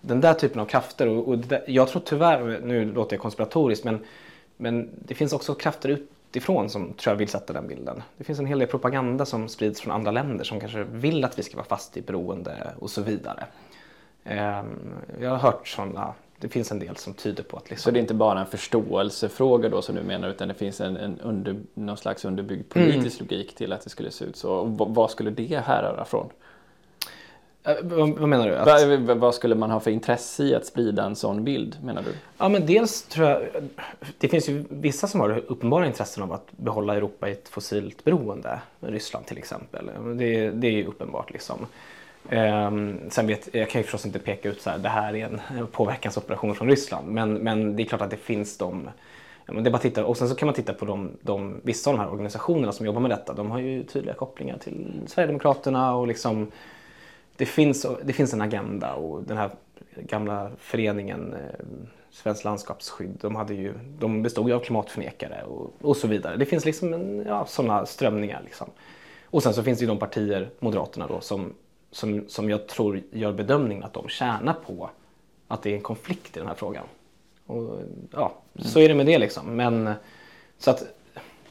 Den 0.00 0.20
där 0.20 0.34
typen 0.34 0.60
av 0.60 0.66
krafter, 0.66 1.08
och, 1.08 1.28
och 1.28 1.38
där, 1.38 1.64
jag 1.66 1.88
tror 1.88 2.02
tyvärr, 2.04 2.60
nu 2.62 2.92
låter 2.92 3.16
jag 3.16 3.22
konspiratoriskt, 3.22 3.84
men, 3.84 4.04
men 4.56 4.90
det 5.06 5.14
finns 5.14 5.32
också 5.32 5.54
krafter 5.54 5.88
ut, 5.88 6.10
utifrån 6.32 6.68
som 6.68 6.92
tror 6.92 7.12
jag 7.12 7.18
vill 7.18 7.28
sätta 7.28 7.52
den 7.52 7.68
bilden. 7.68 8.02
Det 8.16 8.24
finns 8.24 8.38
en 8.38 8.46
hel 8.46 8.58
del 8.58 8.68
propaganda 8.68 9.26
som 9.26 9.48
sprids 9.48 9.80
från 9.80 9.92
andra 9.94 10.10
länder 10.10 10.44
som 10.44 10.60
kanske 10.60 10.84
vill 10.84 11.24
att 11.24 11.38
vi 11.38 11.42
ska 11.42 11.56
vara 11.56 11.66
fast 11.66 11.96
i 11.96 12.02
beroende 12.02 12.74
och 12.78 12.90
så 12.90 13.02
vidare. 13.02 13.46
Ehm, 14.24 14.94
jag 15.20 15.30
har 15.30 15.36
hört 15.36 15.68
sådana, 15.68 16.14
det 16.38 16.48
finns 16.48 16.72
en 16.72 16.78
del 16.78 16.96
som 16.96 17.14
tyder 17.14 17.42
på 17.42 17.56
att... 17.56 17.70
Liksom... 17.70 17.84
Så 17.84 17.90
det 17.90 17.98
är 17.98 18.00
inte 18.00 18.14
bara 18.14 18.40
en 18.40 18.46
förståelsefråga 18.46 19.68
då 19.68 19.82
som 19.82 19.94
du 19.94 20.02
menar 20.02 20.28
utan 20.28 20.48
det 20.48 20.54
finns 20.54 20.80
en, 20.80 20.96
en 20.96 21.20
under, 21.20 21.56
någon 21.74 21.96
slags 21.96 22.24
underbyggd 22.24 22.68
politisk 22.68 23.20
mm. 23.20 23.30
logik 23.30 23.54
till 23.54 23.72
att 23.72 23.84
det 23.84 23.90
skulle 23.90 24.10
se 24.10 24.24
ut 24.24 24.36
så. 24.36 24.52
Och 24.52 24.68
vad 24.94 25.10
skulle 25.10 25.30
det 25.30 25.64
härröra 25.64 26.04
från? 26.04 26.30
Äh, 27.64 27.74
vad, 27.82 28.28
menar 28.28 28.48
du? 28.48 28.56
Att... 28.56 29.00
Vad, 29.00 29.18
vad 29.18 29.34
skulle 29.34 29.54
man 29.54 29.70
ha 29.70 29.80
för 29.80 29.90
intresse 29.90 30.44
i 30.44 30.54
att 30.54 30.66
sprida 30.66 31.04
en 31.04 31.16
sån 31.16 31.44
bild 31.44 31.76
menar 31.82 32.02
du? 32.02 32.10
Ja 32.38 32.48
men 32.48 32.66
dels 32.66 33.02
tror 33.02 33.28
jag, 33.28 33.42
det 34.18 34.28
finns 34.28 34.48
ju 34.48 34.64
vissa 34.68 35.06
som 35.06 35.20
har 35.20 35.42
uppenbara 35.46 35.86
intressen 35.86 36.22
av 36.22 36.32
att 36.32 36.46
behålla 36.50 36.96
Europa 36.96 37.28
i 37.28 37.32
ett 37.32 37.48
fossilt 37.48 38.04
beroende. 38.04 38.60
Ryssland 38.80 39.26
till 39.26 39.38
exempel. 39.38 39.90
Det, 40.16 40.50
det 40.50 40.66
är 40.66 40.72
ju 40.72 40.86
uppenbart 40.86 41.30
liksom. 41.30 41.66
Um, 42.30 43.00
sen 43.10 43.26
vet, 43.26 43.54
jag 43.54 43.70
kan 43.70 43.80
ju 43.80 43.82
förstås 43.82 44.06
inte 44.06 44.18
peka 44.18 44.48
ut 44.48 44.62
så 44.62 44.70
här, 44.70 44.78
det 44.78 44.88
här 44.88 45.16
är 45.16 45.24
en 45.24 45.66
påverkansoperation 45.66 46.54
från 46.54 46.68
Ryssland. 46.68 47.08
Men, 47.08 47.34
men 47.34 47.76
det 47.76 47.82
är 47.82 47.84
klart 47.84 48.00
att 48.00 48.10
det 48.10 48.16
finns 48.16 48.58
de 48.58 48.88
det 49.46 49.70
bara 49.70 49.78
titta, 49.78 50.04
och 50.04 50.16
sen 50.16 50.28
så 50.28 50.34
kan 50.34 50.46
man 50.46 50.54
titta 50.54 50.72
på 50.72 50.84
de, 50.84 51.10
de, 51.20 51.60
vissa 51.62 51.90
av 51.90 51.96
de 51.96 52.02
här 52.02 52.12
organisationerna 52.12 52.72
som 52.72 52.86
jobbar 52.86 53.00
med 53.00 53.10
detta. 53.10 53.32
De 53.32 53.50
har 53.50 53.58
ju 53.58 53.82
tydliga 53.82 54.14
kopplingar 54.14 54.58
till 54.58 55.00
Sverigedemokraterna 55.06 55.94
och 55.94 56.06
liksom 56.06 56.50
det 57.36 57.46
finns, 57.46 57.86
det 58.04 58.12
finns 58.12 58.32
en 58.32 58.40
agenda 58.42 58.94
och 58.94 59.22
den 59.22 59.36
här 59.36 59.50
gamla 59.96 60.50
föreningen 60.58 61.34
eh, 61.34 61.66
Svenskt 62.12 62.44
landskapsskydd, 62.44 63.18
de, 63.20 63.36
hade 63.36 63.54
ju, 63.54 63.74
de 63.98 64.22
bestod 64.22 64.48
ju 64.48 64.54
av 64.54 64.60
klimatförnekare 64.60 65.42
och, 65.42 65.72
och 65.80 65.96
så 65.96 66.08
vidare. 66.08 66.36
Det 66.36 66.46
finns 66.46 66.64
liksom 66.64 66.94
en, 66.94 67.24
ja, 67.26 67.46
sådana 67.46 67.86
strömningar. 67.86 68.42
Liksom. 68.44 68.70
Och 69.24 69.42
sen 69.42 69.54
så 69.54 69.62
finns 69.62 69.78
det 69.78 69.82
ju 69.82 69.88
de 69.88 69.98
partier, 69.98 70.50
Moderaterna 70.58 71.06
då, 71.06 71.20
som, 71.20 71.52
som, 71.90 72.28
som 72.28 72.50
jag 72.50 72.66
tror 72.66 73.02
gör 73.10 73.32
bedömningen 73.32 73.84
att 73.84 73.92
de 73.92 74.08
tjänar 74.08 74.54
på 74.66 74.90
att 75.48 75.62
det 75.62 75.70
är 75.70 75.74
en 75.74 75.82
konflikt 75.82 76.36
i 76.36 76.40
den 76.40 76.48
här 76.48 76.54
frågan. 76.54 76.84
Och, 77.46 77.80
ja, 78.10 78.32
mm. 78.54 78.68
Så 78.68 78.80
är 78.80 78.88
det 78.88 78.94
med 78.94 79.06
det 79.06 79.18
liksom. 79.18 79.56
Men, 79.56 79.94
så 80.58 80.70
att 80.70 80.84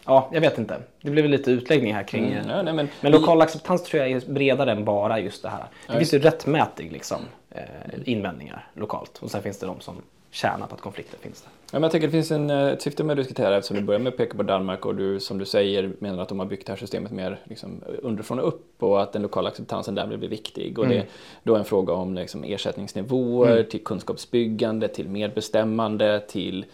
Ja, 0.06 0.30
jag 0.32 0.42
vet 0.42 0.58
inte. 0.58 0.78
Det 1.02 1.12
blev 1.12 1.26
lite 1.26 1.52
utläggning 1.52 1.94
här 1.94 2.04
kring... 2.04 2.34
Mm, 2.34 2.50
ja, 2.50 2.62
nej, 2.62 2.74
men, 2.74 2.90
men 3.02 3.12
lokal 3.12 3.42
acceptans 3.42 3.84
tror 3.84 4.04
jag 4.04 4.12
är 4.12 4.32
bredare 4.32 4.72
än 4.72 4.86
bara 4.86 5.20
just 5.20 5.44
det 5.44 5.50
här. 5.50 5.66
Det 5.88 5.98
finns 5.98 6.14
ju 6.14 6.20
rättmätig 6.20 6.92
liksom, 6.92 7.20
eh, 7.50 7.64
invändningar 8.06 8.68
lokalt 8.74 9.20
och 9.22 9.32
sen 9.32 9.42
finns 9.42 9.60
det 9.60 9.66
de 9.66 9.80
som 9.80 9.96
tjänar 10.32 10.68
på 10.68 10.76
att 10.76 10.82
konflikter 10.82 11.18
finns 11.18 11.42
där. 11.42 11.50
Ja, 11.72 11.80
men 11.80 11.84
jag 11.84 11.92
tycker 11.92 12.08
det 12.08 12.12
finns 12.12 12.32
en, 12.32 12.50
eh, 12.50 12.68
ett 12.68 12.82
syfte 12.82 13.04
med 13.04 13.14
att 13.14 13.18
diskutera 13.18 13.58
eftersom 13.58 13.78
du 13.78 13.84
börjar 13.84 14.00
med 14.00 14.12
att 14.12 14.18
peka 14.18 14.38
på 14.38 14.44
Danmark 14.44 14.86
och 14.86 14.96
du 14.96 15.20
som 15.20 15.38
du 15.38 15.46
säger 15.46 15.92
menar 16.00 16.24
att 16.24 16.30
de 16.30 16.40
har 16.40 16.46
byggt 16.46 16.68
det 16.68 16.72
här 16.72 16.78
systemet 16.78 17.12
mer 17.12 17.40
liksom, 17.44 17.82
underifrån 18.02 18.40
och 18.40 18.48
upp 18.48 18.84
och 18.84 19.02
att 19.02 19.14
den 19.14 19.22
lokala 19.22 19.50
acceptansen 19.50 19.96
därmed 19.96 20.20
blir 20.20 20.30
viktig. 20.30 20.80
Och 20.80 20.86
mm. 20.86 20.98
det 20.98 21.04
är 21.04 21.08
då 21.44 21.56
en 21.56 21.66
fråga 21.66 21.94
om 21.94 22.14
liksom, 22.16 22.44
ersättningsnivåer 22.44 23.52
mm. 23.52 23.70
till 23.70 23.84
kunskapsbyggande, 23.84 24.88
till 24.88 25.10
medbestämmande, 25.10 26.20
till 26.20 26.66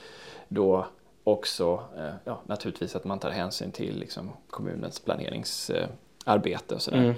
då 0.48 0.86
också 1.28 1.80
eh, 1.98 2.14
ja, 2.26 2.40
naturligtvis 2.46 2.96
att 2.96 3.04
man 3.04 3.20
tar 3.20 3.30
hänsyn 3.30 3.72
till 3.72 4.00
liksom, 4.00 4.30
kommunens 4.50 5.00
planeringsarbete 5.00 6.76
och 6.76 6.82
sådär. 6.82 6.98
Mm. 6.98 7.16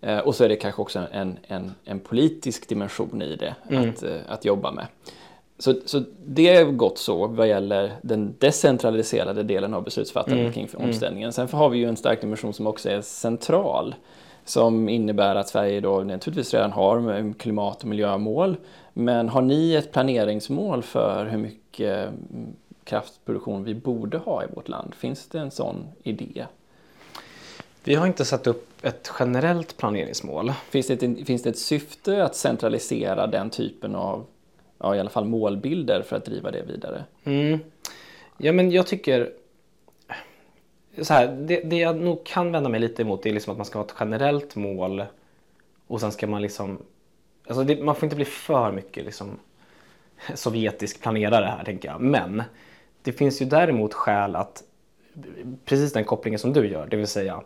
Eh, 0.00 0.18
och 0.18 0.34
så 0.34 0.44
är 0.44 0.48
det 0.48 0.56
kanske 0.56 0.82
också 0.82 1.06
en, 1.12 1.38
en, 1.42 1.74
en 1.84 2.00
politisk 2.00 2.68
dimension 2.68 3.22
i 3.22 3.36
det 3.36 3.54
mm. 3.70 3.90
att, 3.90 4.02
eh, 4.02 4.16
att 4.28 4.44
jobba 4.44 4.70
med. 4.70 4.86
Så, 5.58 5.74
så 5.84 6.02
det 6.24 6.48
är 6.48 6.64
gott 6.64 6.98
så 6.98 7.26
vad 7.26 7.48
gäller 7.48 7.92
den 8.02 8.34
decentraliserade 8.38 9.42
delen 9.42 9.74
av 9.74 9.84
beslutsfattandet 9.84 10.40
mm. 10.40 10.52
kring 10.52 10.68
mm. 10.74 10.88
omställningen. 10.88 11.32
Sen 11.32 11.48
har 11.52 11.68
vi 11.68 11.78
ju 11.78 11.88
en 11.88 11.96
stark 11.96 12.20
dimension 12.20 12.52
som 12.52 12.66
också 12.66 12.90
är 12.90 13.00
central 13.00 13.94
som 14.44 14.88
innebär 14.88 15.36
att 15.36 15.48
Sverige 15.48 15.80
då 15.80 16.00
naturligtvis 16.00 16.54
redan 16.54 16.72
har 16.72 17.32
klimat 17.38 17.82
och 17.82 17.88
miljömål. 17.88 18.56
Men 18.92 19.28
har 19.28 19.42
ni 19.42 19.74
ett 19.74 19.92
planeringsmål 19.92 20.82
för 20.82 21.26
hur 21.26 21.38
mycket 21.38 22.08
kraftproduktion 22.84 23.64
vi 23.64 23.74
borde 23.74 24.18
ha 24.18 24.44
i 24.44 24.46
vårt 24.54 24.68
land? 24.68 24.94
Finns 24.94 25.28
det 25.28 25.38
en 25.38 25.50
sån 25.50 25.88
idé? 26.02 26.46
Vi 27.84 27.94
har 27.94 28.06
inte 28.06 28.24
satt 28.24 28.46
upp 28.46 28.84
ett 28.84 29.12
generellt 29.18 29.76
planeringsmål. 29.76 30.52
Finns 30.70 30.86
det 30.86 31.02
ett, 31.02 31.26
finns 31.26 31.42
det 31.42 31.50
ett 31.50 31.58
syfte 31.58 32.24
att 32.24 32.36
centralisera 32.36 33.26
den 33.26 33.50
typen 33.50 33.94
av 33.94 34.26
ja, 34.78 34.96
i 34.96 35.00
alla 35.00 35.10
fall 35.10 35.24
målbilder 35.24 36.02
för 36.02 36.16
att 36.16 36.24
driva 36.24 36.50
det 36.50 36.62
vidare? 36.62 37.04
Mm. 37.24 37.58
Ja 38.36 38.52
men 38.52 38.70
jag 38.70 38.86
tycker 38.86 39.32
så 41.02 41.14
här, 41.14 41.26
det, 41.26 41.60
det 41.60 41.76
jag 41.76 41.96
nog 41.96 42.24
kan 42.24 42.52
vända 42.52 42.68
mig 42.68 42.80
lite 42.80 43.02
emot 43.02 43.26
är 43.26 43.32
liksom 43.32 43.50
att 43.50 43.56
man 43.56 43.66
ska 43.66 43.78
ha 43.78 43.86
ett 43.86 43.94
generellt 44.00 44.56
mål 44.56 45.04
och 45.86 46.00
sen 46.00 46.12
ska 46.12 46.26
man 46.26 46.42
liksom 46.42 46.78
alltså 47.46 47.64
det, 47.64 47.84
man 47.84 47.94
får 47.94 48.04
inte 48.04 48.16
bli 48.16 48.24
för 48.24 48.72
mycket 48.72 49.04
liksom 49.04 49.38
sovjetisk 50.34 51.02
planerare 51.02 51.44
här 51.44 51.64
tänker 51.64 51.88
jag. 51.88 52.00
Men 52.00 52.42
det 53.02 53.12
finns 53.12 53.42
ju 53.42 53.46
däremot 53.46 53.94
skäl 53.94 54.36
att 54.36 54.62
precis 55.64 55.92
den 55.92 56.04
kopplingen 56.04 56.38
som 56.38 56.52
du 56.52 56.68
gör, 56.68 56.86
det 56.86 56.96
vill 56.96 57.06
säga 57.06 57.42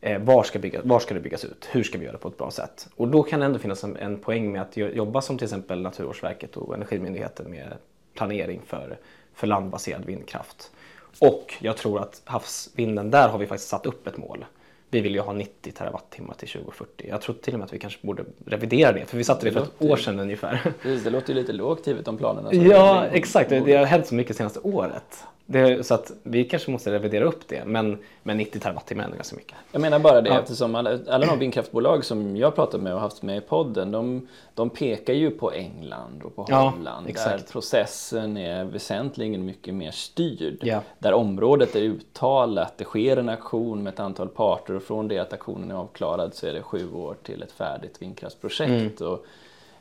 eh, 0.00 0.18
var, 0.18 0.42
ska 0.42 0.58
bygga, 0.58 0.80
var 0.84 1.00
ska 1.00 1.14
det 1.14 1.20
byggas 1.20 1.44
ut? 1.44 1.68
Hur 1.70 1.82
ska 1.82 1.98
vi 1.98 2.04
göra 2.04 2.12
det 2.12 2.22
på 2.22 2.28
ett 2.28 2.38
bra 2.38 2.50
sätt? 2.50 2.88
Och 2.96 3.08
då 3.08 3.22
kan 3.22 3.40
det 3.40 3.46
ändå 3.46 3.58
finnas 3.58 3.84
en, 3.84 3.96
en 3.96 4.18
poäng 4.18 4.52
med 4.52 4.62
att 4.62 4.76
jobba 4.76 5.20
som 5.20 5.38
till 5.38 5.44
exempel 5.44 5.82
Naturvårdsverket 5.82 6.56
och 6.56 6.74
Energimyndigheten 6.74 7.50
med 7.50 7.72
planering 8.14 8.60
för, 8.66 8.98
för 9.34 9.46
landbaserad 9.46 10.04
vindkraft. 10.04 10.70
Och 11.18 11.54
jag 11.60 11.76
tror 11.76 12.00
att 12.00 12.22
havsvinden, 12.24 13.10
där 13.10 13.28
har 13.28 13.38
vi 13.38 13.46
faktiskt 13.46 13.68
satt 13.68 13.86
upp 13.86 14.06
ett 14.06 14.16
mål. 14.16 14.44
Vi 14.92 15.00
vill 15.00 15.14
ju 15.14 15.20
ha 15.20 15.32
90 15.32 15.72
terawattimmar 15.72 16.34
till 16.34 16.48
2040. 16.48 17.06
Jag 17.08 17.20
tror 17.20 17.34
till 17.34 17.52
och 17.52 17.58
med 17.58 17.66
att 17.66 17.72
vi 17.72 17.78
kanske 17.78 18.06
borde 18.06 18.24
revidera 18.46 18.92
det, 18.92 19.06
för 19.06 19.16
vi 19.16 19.24
satte 19.24 19.46
det, 19.46 19.50
det 19.50 19.54
för 19.54 19.62
ett 19.62 19.90
år 19.90 19.96
sedan 19.96 20.20
ungefär. 20.20 20.72
Precis, 20.82 21.04
det 21.04 21.10
låter 21.10 21.34
ju 21.34 21.40
lite 21.40 21.52
lågt 21.52 21.86
givet 21.86 22.04
de 22.04 22.16
planerna. 22.16 22.54
ja, 22.54 23.06
exakt. 23.06 23.50
Det 23.50 23.76
har 23.76 23.84
hänt 23.84 24.06
så 24.06 24.14
mycket 24.14 24.36
senaste 24.36 24.60
året. 24.60 25.24
Det, 25.46 25.86
så 25.86 25.94
att 25.94 26.12
vi 26.22 26.44
kanske 26.44 26.70
måste 26.70 26.92
revidera 26.92 27.24
upp 27.24 27.48
det, 27.48 27.64
men, 27.64 27.98
men 28.22 28.36
90 28.36 28.60
terawattimmar 28.60 29.04
är 29.04 29.14
ganska 29.14 29.36
mycket. 29.36 29.56
Jag 29.72 29.80
menar 29.82 29.98
bara 29.98 30.20
det 30.20 30.28
ja. 30.28 30.40
eftersom 30.40 30.74
alla, 30.74 30.98
alla 31.08 31.26
de 31.26 31.38
vindkraftbolag 31.38 32.04
som 32.04 32.36
jag 32.36 32.54
pratat 32.54 32.80
med 32.80 32.94
och 32.94 33.00
haft 33.00 33.22
med 33.22 33.36
i 33.36 33.40
podden, 33.40 33.90
de, 33.90 34.28
de 34.54 34.70
pekar 34.70 35.14
ju 35.14 35.30
på 35.30 35.52
England 35.52 36.22
och 36.22 36.36
på 36.36 36.42
Holland 36.42 37.10
ja, 37.14 37.24
där 37.24 37.38
processen 37.52 38.36
är 38.36 38.64
väsentligen 38.64 39.44
mycket 39.44 39.74
mer 39.74 39.90
styrd. 39.90 40.58
Ja. 40.62 40.82
Där 40.98 41.12
området 41.12 41.76
är 41.76 41.80
uttalat, 41.80 42.78
det 42.78 42.84
sker 42.84 43.16
en 43.16 43.28
aktion 43.28 43.82
med 43.82 43.92
ett 43.92 44.00
antal 44.00 44.28
parter 44.28 44.74
och 44.74 44.82
från 44.82 45.08
det 45.08 45.18
att 45.18 45.32
aktionen 45.32 45.70
är 45.70 45.74
avklarad 45.74 46.34
så 46.34 46.46
är 46.46 46.52
det 46.52 46.62
sju 46.62 46.92
år 46.92 47.16
till 47.22 47.42
ett 47.42 47.52
färdigt 47.52 48.02
vindkraftsprojekt. 48.02 49.00
Mm. 49.00 49.12
Och 49.12 49.26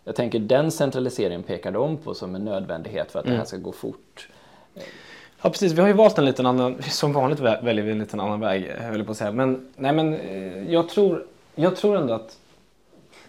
jag 0.03 0.15
tänker 0.15 0.39
den 0.39 0.71
centraliseringen 0.71 1.43
pekar 1.43 1.71
de 1.71 1.97
på 1.97 2.13
som 2.13 2.35
en 2.35 2.45
nödvändighet 2.45 3.11
för 3.11 3.19
att 3.19 3.25
mm. 3.25 3.33
det 3.33 3.39
här 3.39 3.45
ska 3.45 3.57
gå 3.57 3.71
fort. 3.71 4.29
Ja 5.43 5.49
precis, 5.49 5.73
vi 5.73 5.81
har 5.81 5.87
ju 5.87 5.93
valt 5.93 6.17
en 6.17 6.25
liten 6.25 6.45
annan, 6.45 6.81
som 6.89 7.13
vanligt 7.13 7.39
väljer 7.39 7.83
vi 7.83 7.91
en 7.91 7.99
liten 7.99 8.19
annan 8.19 8.39
väg 8.39 8.71
höll 8.71 8.97
jag 8.97 9.05
på 9.05 9.11
att 9.11 9.17
säga. 9.17 9.31
Men, 9.31 9.67
nej, 9.75 9.93
men 9.93 10.13
eh, 10.13 10.71
jag, 10.71 10.89
tror, 10.89 11.25
jag 11.55 11.75
tror 11.75 11.97
ändå 11.97 12.13
att 12.13 12.37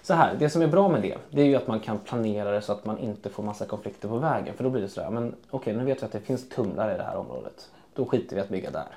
så 0.02 0.14
här, 0.14 0.34
det 0.38 0.50
som 0.50 0.62
är 0.62 0.66
bra 0.66 0.88
med 0.88 1.02
det, 1.02 1.18
det 1.30 1.42
är 1.42 1.46
ju 1.46 1.56
att 1.56 1.66
man 1.66 1.80
kan 1.80 1.98
planera 1.98 2.50
det 2.50 2.62
så 2.62 2.72
att 2.72 2.84
man 2.84 2.98
inte 2.98 3.30
får 3.30 3.42
massa 3.42 3.66
konflikter 3.66 4.08
på 4.08 4.16
vägen. 4.16 4.54
För 4.54 4.64
då 4.64 4.70
blir 4.70 4.82
det 4.82 4.88
sådär, 4.88 5.10
men 5.10 5.28
okej 5.28 5.36
okay, 5.50 5.76
nu 5.76 5.84
vet 5.84 6.02
vi 6.02 6.06
att 6.06 6.12
det 6.12 6.20
finns 6.20 6.48
tumlare 6.48 6.94
i 6.94 6.96
det 6.96 7.02
här 7.02 7.16
området. 7.16 7.70
Då 7.94 8.06
skiter 8.06 8.36
vi 8.36 8.42
att 8.42 8.48
bygga 8.48 8.70
där. 8.70 8.88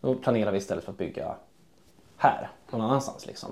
Då 0.00 0.14
planerar 0.14 0.52
vi 0.52 0.58
istället 0.58 0.84
för 0.84 0.92
att 0.92 0.98
bygga 0.98 1.34
här, 2.16 2.48
någon 2.70 2.80
annanstans 2.80 3.26
liksom. 3.26 3.50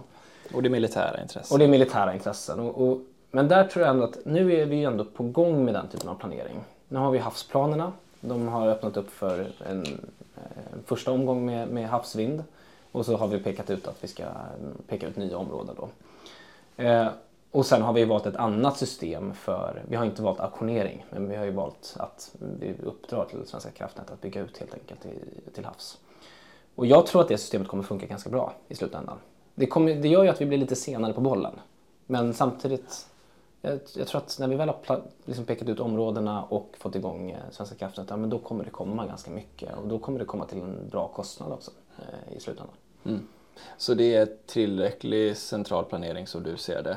Och 0.54 0.62
det 0.62 0.68
är 0.68 0.70
militära 0.70 1.22
intressen. 1.22 1.54
Och 1.54 1.58
det 1.58 1.64
är 1.64 1.68
militära 1.68 2.14
intressen. 2.14 2.60
Och, 2.60 2.88
och, 2.88 2.98
men 3.30 3.48
där 3.48 3.64
tror 3.64 3.84
jag 3.84 3.90
ändå 3.90 4.04
att 4.04 4.18
nu 4.24 4.54
är 4.54 4.66
vi 4.66 4.84
ändå 4.84 5.04
på 5.04 5.22
gång 5.22 5.64
med 5.64 5.74
den 5.74 5.88
typen 5.88 6.08
av 6.08 6.14
planering. 6.14 6.60
Nu 6.88 6.98
har 6.98 7.10
vi 7.10 7.18
havsplanerna 7.18 7.92
de 8.22 8.48
har 8.48 8.68
öppnat 8.68 8.96
upp 8.96 9.10
för 9.10 9.52
en, 9.66 9.86
en 10.72 10.82
första 10.86 11.12
omgång 11.12 11.46
med, 11.46 11.68
med, 11.68 11.88
havsvind 11.88 12.44
och 12.92 13.06
så 13.06 13.16
har 13.16 13.26
vi 13.26 13.38
pekat 13.38 13.70
ut 13.70 13.88
att 13.88 14.04
vi 14.04 14.08
ska 14.08 14.24
peka 14.86 15.08
ut 15.08 15.16
nya 15.16 15.38
områden 15.38 15.76
då. 15.76 15.88
Eh, 16.84 17.08
och 17.50 17.66
sen 17.66 17.82
har 17.82 17.92
vi 17.92 18.04
valt 18.04 18.26
ett 18.26 18.36
annat 18.36 18.76
system 18.76 19.34
för, 19.34 19.82
vi 19.88 19.96
har 19.96 20.04
inte 20.04 20.22
valt 20.22 20.40
auktionering, 20.40 21.04
men 21.10 21.28
vi 21.28 21.36
har 21.36 21.44
ju 21.44 21.50
valt 21.50 21.96
att 21.98 22.34
vi 22.58 22.74
uppdrar 22.82 23.24
till 23.24 23.46
Svenska 23.46 23.70
kraftnät 23.70 24.10
att 24.10 24.20
bygga 24.20 24.40
ut 24.40 24.58
helt 24.58 24.74
enkelt 24.74 25.02
till, 25.02 25.52
till 25.54 25.64
havs. 25.64 25.98
Och 26.74 26.86
jag 26.86 27.06
tror 27.06 27.22
att 27.22 27.28
det 27.28 27.38
systemet 27.38 27.68
kommer 27.68 27.82
funka 27.82 28.06
ganska 28.06 28.30
bra 28.30 28.52
i 28.68 28.74
slutändan. 28.74 29.18
Det, 29.54 29.66
kommer, 29.66 29.94
det 29.94 30.08
gör 30.08 30.22
ju 30.22 30.28
att 30.28 30.40
vi 30.40 30.46
blir 30.46 30.58
lite 30.58 30.76
senare 30.76 31.12
på 31.12 31.20
bollen. 31.20 31.60
Men 32.06 32.34
samtidigt 32.34 33.06
jag, 33.62 33.80
jag, 33.96 34.08
tror 34.08 34.20
att 34.20 34.38
när 34.38 34.48
vi 34.48 34.56
väl 34.56 34.68
har 34.68 35.02
liksom 35.24 35.44
pekat 35.44 35.68
ut 35.68 35.80
områdena 35.80 36.42
och 36.42 36.74
fått 36.78 36.96
igång 36.96 37.30
eh, 37.30 37.36
Svenska 37.50 37.76
kraftnät, 37.76 38.06
ja, 38.10 38.16
men 38.16 38.30
då 38.30 38.38
kommer 38.38 38.64
det 38.64 38.70
komma 38.70 39.06
ganska 39.06 39.30
mycket 39.30 39.76
och 39.76 39.88
då 39.88 39.98
kommer 39.98 40.18
det 40.18 40.24
komma 40.24 40.44
till 40.44 40.60
en 40.60 40.88
bra 40.90 41.08
kostnad 41.08 41.52
också 41.52 41.70
eh, 41.98 42.36
i 42.36 42.40
slutändan. 42.40 42.74
Mm. 43.04 43.26
Så 43.76 43.94
det 43.94 44.14
är 44.14 44.28
tillräcklig 44.46 45.36
central 45.36 45.84
planering 45.84 46.26
som 46.26 46.42
du 46.42 46.56
ser 46.56 46.82
det? 46.82 46.96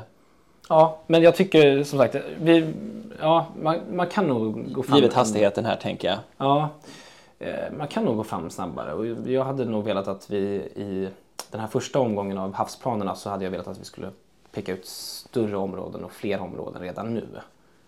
Ja, 0.70 1.00
men 1.08 1.22
jag 1.22 1.36
tycker 1.36 1.84
som 1.84 2.00
sagt, 2.00 2.16
vi, 2.40 2.74
ja, 3.20 3.48
man, 3.62 3.80
man 3.92 4.08
kan 4.08 4.28
nog 4.28 4.74
gå 4.74 4.84
fram... 4.84 4.96
Givet 4.98 5.14
hastigheten 5.14 5.66
här 5.66 5.76
tänker 5.76 6.08
jag. 6.08 6.18
Ja, 6.38 6.70
eh, 7.40 7.72
man 7.78 7.88
kan 7.88 8.06
nog 8.06 8.16
gå 8.16 8.24
fram 8.24 8.50
snabbare 8.50 8.94
och 8.94 9.06
jag 9.28 9.44
hade 9.44 9.66
nog 9.66 9.84
velat 9.84 10.08
att 10.08 10.30
vi 10.30 10.46
i 10.76 11.10
den 11.52 11.62
här 11.62 11.68
första 11.68 12.00
omgången 12.00 12.38
av 12.38 12.54
havsplanerna 12.54 13.16
så 13.16 13.30
hade 13.30 13.44
jag 13.44 13.52
velat 13.52 13.68
att 13.68 13.80
vi 13.80 13.86
skulle 13.86 14.12
peka 14.52 14.74
ut 14.74 14.88
större 15.36 15.58
områden 15.58 16.04
och 16.04 16.12
fler 16.12 16.40
områden 16.40 16.82
redan 16.82 17.14
nu. 17.14 17.28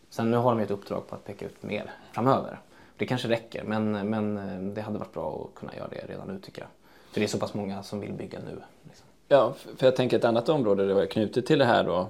Sen 0.09 0.31
nu 0.31 0.37
har 0.37 0.55
de 0.55 0.61
ett 0.61 0.71
uppdrag 0.71 1.07
på 1.07 1.15
att 1.15 1.25
peka 1.25 1.45
ut 1.45 1.63
mer 1.63 1.91
framöver. 2.11 2.59
Det 2.97 3.05
kanske 3.05 3.27
räcker 3.27 3.63
men, 3.63 4.09
men 4.09 4.37
eh, 4.37 4.59
det 4.73 4.81
hade 4.81 4.99
varit 4.99 5.13
bra 5.13 5.49
att 5.49 5.55
kunna 5.59 5.75
göra 5.75 5.87
det 5.87 6.05
redan 6.07 6.27
nu 6.27 6.39
tycker 6.39 6.61
jag. 6.61 6.69
För 7.11 7.19
det 7.19 7.25
är 7.25 7.27
så 7.27 7.39
pass 7.39 7.53
många 7.53 7.83
som 7.83 7.99
vill 7.99 8.13
bygga 8.13 8.39
nu. 8.39 8.61
Liksom. 8.83 9.05
Ja, 9.27 9.53
för 9.77 9.87
jag 9.87 9.95
tänker 9.95 10.17
ett 10.17 10.25
annat 10.25 10.49
område 10.49 10.87
det 10.87 10.93
var 10.93 11.05
knutet 11.05 11.45
till 11.45 11.59
det 11.59 11.65
här 11.65 11.83
då 11.83 12.07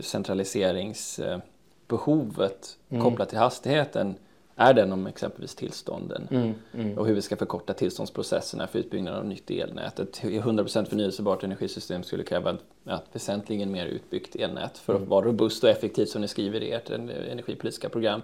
centraliseringsbehovet 0.00 2.78
mm. 2.88 3.02
kopplat 3.02 3.28
till 3.28 3.38
hastigheten 3.38 4.14
är 4.60 4.74
den 4.74 4.92
om 4.92 5.06
exempelvis 5.06 5.54
tillstånden 5.54 6.28
mm, 6.30 6.54
mm. 6.74 6.98
och 6.98 7.06
hur 7.06 7.14
vi 7.14 7.22
ska 7.22 7.36
förkorta 7.36 7.72
tillståndsprocesserna 7.72 8.66
för 8.66 8.78
utbyggnaden 8.78 9.20
av 9.20 9.26
nytt 9.26 9.50
elnät. 9.50 9.98
Ett 10.00 10.20
100% 10.22 10.84
förnyelsebart 10.84 11.44
energisystem 11.44 12.02
skulle 12.02 12.22
kräva 12.22 12.50
ett 12.86 13.04
väsentligen 13.12 13.72
mer 13.72 13.86
utbyggt 13.86 14.36
elnät 14.36 14.78
för 14.78 14.92
att 14.92 14.98
mm. 14.98 15.08
vara 15.08 15.26
robust 15.26 15.64
och 15.64 15.70
effektivt 15.70 16.08
som 16.08 16.20
ni 16.20 16.28
skriver 16.28 16.62
i 16.62 16.72
ert 16.72 16.90
energipolitiska 16.90 17.88
program. 17.88 18.22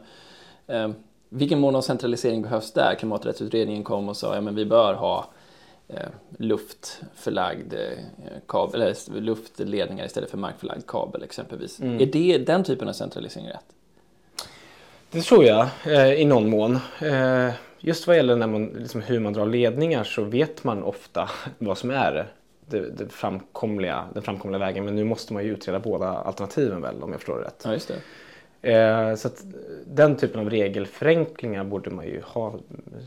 Eh, 0.67 0.91
vilken 1.29 1.61
mån 1.61 1.77
av 1.77 1.81
centralisering 1.81 2.43
behövs 2.43 2.73
där? 2.73 2.95
Klimaträttsutredningen 2.95 3.85
kom 3.85 4.09
och 4.09 4.17
sa 4.17 4.35
att 4.35 4.45
ja, 4.45 4.51
vi 4.51 4.65
bör 4.65 4.95
ha 4.95 5.31
eh, 5.89 6.09
luftförlagd 6.39 7.73
eh, 7.73 7.99
kabel, 8.47 8.83
eller 8.83 9.21
luftledningar 9.21 10.07
istället 10.07 10.31
för 10.31 10.39
markförlagd 10.39 10.87
kabel 10.87 11.23
exempelvis. 11.23 11.81
Mm. 11.81 12.01
Är 12.01 12.07
det 12.07 12.39
den 12.39 12.65
typen 12.65 12.89
av 12.89 12.93
centralisering 12.93 13.47
rätt? 13.47 13.76
Det 15.11 15.23
tror 15.23 15.45
jag 15.45 15.69
eh, 15.87 16.13
i 16.13 16.25
någon 16.25 16.51
mån. 16.51 16.79
Eh, 17.01 17.51
just 17.79 18.07
vad 18.07 18.17
gäller 18.17 18.37
när 18.37 18.47
man, 18.47 18.67
liksom, 18.67 19.01
hur 19.01 19.21
man 19.21 19.33
drar 19.33 19.47
ledningar 19.47 20.05
så 20.05 20.25
vet 20.25 20.65
man 20.65 20.83
ofta 20.83 21.31
vad 21.59 21.79
som 21.79 21.91
är 21.91 22.27
det, 22.67 22.91
det 22.91 23.09
framkomliga, 23.09 24.05
den 24.15 24.23
framkomliga 24.23 24.59
vägen. 24.59 24.85
Men 24.85 24.97
nu 24.97 25.05
måste 25.05 25.33
man 25.33 25.45
ju 25.45 25.53
utreda 25.53 25.81
båda 25.81 26.09
alternativen 26.09 26.83
väl 26.83 27.03
om 27.03 27.11
jag 27.11 27.21
förstår 27.21 27.39
det 27.39 27.45
rätt. 27.45 27.63
Ja, 27.65 27.73
just 27.73 27.89
det. 27.89 27.95
Eh, 28.67 29.15
så 29.15 29.29
den 29.87 30.17
typen 30.17 30.41
av 30.41 30.51
regelförenklingar 30.51 31.65
borde 31.65 31.91
man 31.91 32.07
ju 32.07 32.21
ha 32.25 32.55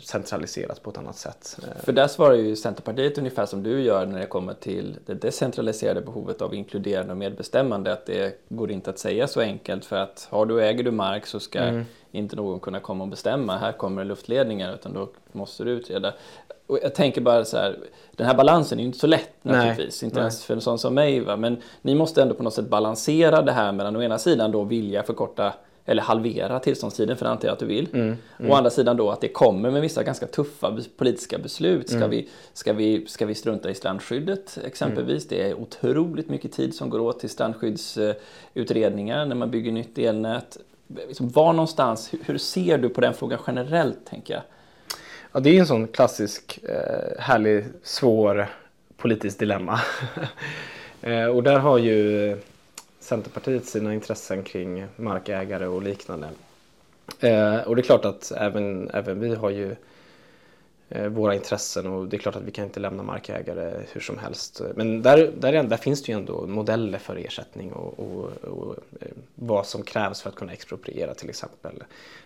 centraliserat 0.03 0.83
på 0.83 0.89
ett 0.89 0.97
annat 0.97 1.15
sätt. 1.15 1.59
Eh, 1.63 1.83
För 1.83 1.91
där 1.91 2.07
svarar 2.07 2.33
ju 2.33 2.55
Centerpartiet 2.55 3.17
ungefär 3.17 3.45
som 3.45 3.63
du 3.63 3.81
gör 3.81 4.05
när 4.05 4.19
det 4.19 4.25
kommer 4.25 4.53
till 4.53 4.97
det 5.05 5.13
decentraliserade 5.13 6.01
behovet 6.01 6.41
av 6.41 6.53
inkluderande 6.53 7.11
och 7.11 7.17
medbestämmande. 7.17 7.93
Att 7.93 8.05
det 8.05 8.45
går 8.49 8.71
inte 8.71 8.89
att 8.89 8.99
säga 8.99 9.27
så 9.27 9.41
enkelt 9.41 9.85
för 9.85 9.95
att 9.95 10.27
har 10.29 10.45
du, 10.45 10.63
äger 10.63 10.83
du 10.83 10.91
mark 10.91 11.25
så 11.25 11.39
ska 11.39 11.59
mm. 11.59 11.85
Inte 12.11 12.35
någon 12.35 12.59
kunna 12.59 12.79
komma 12.79 13.03
och 13.03 13.09
bestämma. 13.09 13.57
Här 13.57 13.71
kommer 13.71 14.05
luftledningar 14.05 14.73
utan 14.73 14.93
då 14.93 15.09
måste 15.31 15.63
du 15.63 15.71
utreda. 15.71 16.13
Och 16.67 16.79
jag 16.83 16.95
tänker 16.95 17.21
bara 17.21 17.45
så 17.45 17.57
här, 17.57 17.79
den 18.11 18.27
här 18.27 18.35
balansen 18.35 18.79
är 18.79 18.83
ju 18.83 18.87
inte 18.87 18.99
så 18.99 19.07
lätt 19.07 19.29
naturligtvis, 19.41 20.01
nej, 20.01 20.07
inte 20.07 20.15
nej. 20.15 20.23
ens 20.23 20.45
för 20.45 20.53
en 20.53 20.61
sån 20.61 20.79
som 20.79 20.93
mig. 20.93 21.19
Va? 21.19 21.35
Men 21.35 21.57
ni 21.81 21.95
måste 21.95 22.21
ändå 22.21 22.35
på 22.35 22.43
något 22.43 22.53
sätt 22.53 22.69
balansera 22.69 23.41
det 23.41 23.51
här 23.51 23.71
mellan 23.71 23.95
å 23.95 24.01
ena 24.01 24.17
sidan 24.17 24.51
då 24.51 24.63
vilja 24.63 25.03
förkorta 25.03 25.53
eller 25.89 26.01
halvera 26.01 26.59
tillståndstiden, 26.59 27.17
för 27.17 27.25
det 27.25 27.31
antar 27.31 27.47
jag 27.47 27.53
att 27.53 27.59
du 27.59 27.65
vill. 27.65 27.87
Mm, 27.93 28.17
mm. 28.39 28.51
Å 28.51 28.55
andra 28.55 28.69
sidan 28.69 28.97
då 28.97 29.09
att 29.09 29.21
det 29.21 29.27
kommer 29.27 29.71
med 29.71 29.81
vissa 29.81 30.03
ganska 30.03 30.27
tuffa 30.27 30.77
politiska 30.97 31.37
beslut. 31.37 31.87
Ska, 31.87 31.97
mm. 31.97 32.09
vi, 32.09 32.29
ska, 32.53 32.73
vi, 32.73 33.05
ska 33.07 33.25
vi 33.25 33.35
strunta 33.35 33.69
i 33.69 33.75
strandskyddet 33.75 34.57
exempelvis? 34.65 35.31
Mm. 35.31 35.43
Det 35.43 35.49
är 35.49 35.53
otroligt 35.61 36.29
mycket 36.29 36.51
tid 36.51 36.75
som 36.75 36.89
går 36.89 36.99
åt 36.99 37.19
till 37.19 37.29
strandskyddsutredningar 37.29 39.25
när 39.25 39.35
man 39.35 39.51
bygger 39.51 39.71
nytt 39.71 39.97
elnät. 39.97 40.57
Liksom, 41.07 41.29
var 41.29 41.53
någonstans, 41.53 42.13
hur, 42.13 42.19
hur 42.25 42.37
ser 42.37 42.77
du 42.77 42.89
på 42.89 43.01
den 43.01 43.13
frågan 43.13 43.39
generellt 43.47 44.05
tänker 44.05 44.33
jag? 44.33 44.43
Ja, 45.31 45.39
det 45.39 45.49
är 45.49 45.59
en 45.59 45.67
sån 45.67 45.87
klassisk 45.87 46.59
eh, 46.63 47.19
härlig, 47.19 47.65
svår 47.83 48.47
politisk 48.97 49.39
dilemma. 49.39 49.79
eh, 51.01 51.25
och 51.25 51.43
där 51.43 51.59
har 51.59 51.77
ju 51.77 52.37
Centerpartiet 52.99 53.65
sina 53.65 53.93
intressen 53.93 54.43
kring 54.43 54.85
markägare 54.95 55.67
och 55.67 55.81
liknande. 55.81 56.29
Eh, 57.19 57.57
och 57.57 57.75
det 57.75 57.81
är 57.81 57.83
klart 57.83 58.05
att 58.05 58.31
även, 58.31 58.89
även 58.89 59.19
vi 59.19 59.35
har 59.35 59.49
ju 59.49 59.75
Eh, 60.91 61.07
våra 61.07 61.35
intressen 61.35 61.87
och 61.87 62.07
det 62.07 62.17
är 62.17 62.19
klart 62.19 62.35
att 62.35 62.43
vi 62.43 62.51
kan 62.51 62.65
inte 62.65 62.79
lämna 62.79 63.03
markägare 63.03 63.83
hur 63.91 64.01
som 64.01 64.17
helst. 64.17 64.61
Men 64.75 65.01
där, 65.01 65.31
där, 65.39 65.63
där 65.63 65.77
finns 65.77 66.03
det 66.03 66.11
ju 66.11 66.17
ändå 66.17 66.47
modeller 66.47 66.99
för 66.99 67.15
ersättning 67.15 67.71
och, 67.71 67.99
och, 67.99 68.29
och 68.43 68.75
eh, 69.01 69.07
vad 69.35 69.65
som 69.67 69.83
krävs 69.83 70.21
för 70.21 70.29
att 70.29 70.35
kunna 70.35 70.53
expropriera 70.53 71.13
till 71.13 71.29
exempel. 71.29 71.83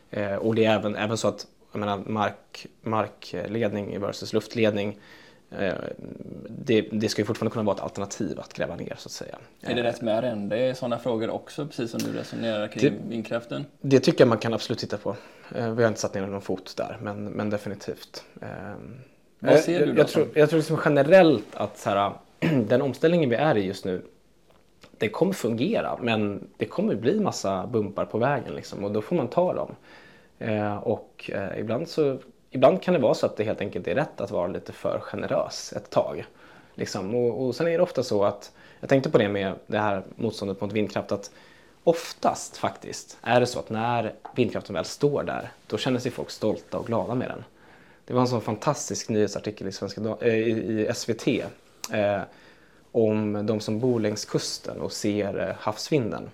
Eh, 0.10 0.36
och 0.36 0.56
det 0.56 0.66
är 0.66 0.76
även, 0.80 0.96
även 0.96 1.18
så 1.18 1.28
att 1.28 1.48
jag 1.72 1.80
menar, 1.80 1.98
mark, 1.98 2.68
markledning 2.82 4.00
versus 4.00 4.34
luftledning 4.34 5.00
det, 6.50 6.82
det, 6.92 7.10
ska 7.10 7.22
ju 7.22 7.26
fortfarande 7.26 7.54
kunna 7.54 7.64
vara 7.64 7.76
ett 7.76 7.82
alternativ 7.82 8.40
att 8.40 8.54
gräva 8.54 8.76
ner 8.76 8.96
så 8.98 9.08
att 9.08 9.12
säga. 9.12 9.38
Är 9.62 9.76
det 9.76 9.84
rätt 9.84 10.02
med 10.02 10.18
arrende 10.18 10.68
i 10.68 10.76
sådana 10.76 11.00
frågor 11.00 11.30
också, 11.30 11.68
precis 11.68 11.92
som 11.92 12.00
du 12.00 12.14
resonerar 12.20 12.68
kring 12.68 12.94
det, 12.94 13.10
vindkraften? 13.10 13.66
Det 13.82 14.00
tycker 14.00 14.22
jag 14.22 14.30
man 14.30 14.38
kan 14.38 14.54
absolut 14.54 14.80
titta 14.80 14.98
på. 14.98 15.16
Eh, 15.56 15.74
vi 15.74 15.84
har 15.84 15.88
inte 15.88 16.00
satt 16.00 16.14
ner 16.14 16.28
någon 16.28 16.42
fot 16.42 16.74
där, 16.78 16.98
men, 17.02 17.26
men 17.26 17.50
definitivt. 17.50 18.24
Eh, 18.42 18.48
Vad 19.40 19.60
ser 19.60 19.86
du 19.86 19.94
då? 19.94 20.00
Jag, 20.02 20.08
tror, 20.08 20.28
jag 20.34 20.50
tror 20.50 20.58
liksom 20.58 20.80
generellt 20.86 21.56
att 21.56 21.78
så 21.78 21.90
här, 21.90 22.14
den 22.68 22.82
omställningen 22.82 23.30
vi 23.30 23.36
är 23.36 23.58
i 23.58 23.66
just 23.66 23.86
nu, 23.86 24.02
det 24.98 25.10
kommer 25.10 25.34
fungera, 25.34 25.98
men 26.02 26.48
det 26.58 26.66
kommer 26.66 26.96
bli 26.96 27.20
massa 27.20 27.68
bumpar 27.68 28.06
på 28.06 28.18
vägen 28.18 28.56
liksom, 28.56 28.84
och 28.84 28.92
då 28.92 29.02
får 29.02 29.16
man 29.16 29.28
ta 29.28 29.54
dem. 29.54 29.76
Och 30.82 31.32
ibland 31.58 31.88
så 31.88 32.20
ibland 32.54 32.82
kan 32.82 32.94
det 32.94 33.00
vara 33.00 33.14
så 33.14 33.26
att 33.26 33.38
det 33.38 33.44
helt 33.44 33.62
enkelt 33.62 33.88
är 33.88 33.96
rätt 33.96 34.22
att 34.22 34.32
vara 34.32 34.48
lite 34.48 34.74
för 34.74 35.00
generös 35.00 35.74
ett 35.74 35.90
tag. 35.90 36.26
Liksom. 36.76 37.16
Och, 37.16 37.46
och 37.46 37.56
sen 37.56 37.68
är 37.68 37.72
det 37.72 37.84
ofta 37.84 38.04
så 38.04 38.24
att, 38.24 38.52
jag 38.80 38.90
tänkte 38.90 39.10
på 39.10 39.18
det 39.18 39.30
med 39.30 39.54
det 39.68 39.80
här 39.80 40.04
motståndet 40.16 40.62
mot 40.62 40.72
vindkraft, 40.72 41.12
att 41.12 41.32
oftast 41.84 42.58
faktiskt 42.58 43.18
är 43.22 43.40
det 43.40 43.46
så 43.46 43.60
att 43.60 43.70
när 43.70 44.14
vindkraften 44.36 44.76
väl 44.76 44.86
står 44.86 45.24
där, 45.24 45.52
då 45.68 45.78
känner 45.78 46.00
sig 46.00 46.12
folk 46.12 46.30
stolta 46.30 46.78
och 46.78 46.88
glada 46.88 47.16
med 47.16 47.30
den. 47.30 47.44
Det 48.06 48.14
var 48.14 48.22
en 48.22 48.28
sån 48.28 48.42
fantastisk 48.42 49.10
nyhetsartikel 49.10 49.68
i, 49.68 49.72
Svenska, 49.72 50.18
äh, 50.22 50.34
i, 50.34 50.88
i 50.90 50.94
SVT 50.94 51.28
eh, 51.92 52.22
om 52.92 53.46
de 53.46 53.60
som 53.60 53.80
bor 53.80 54.00
längs 54.00 54.26
kusten 54.26 54.82
och 54.82 54.92
ser 54.92 55.48
eh, 55.48 55.56
havsvinden 55.60 56.30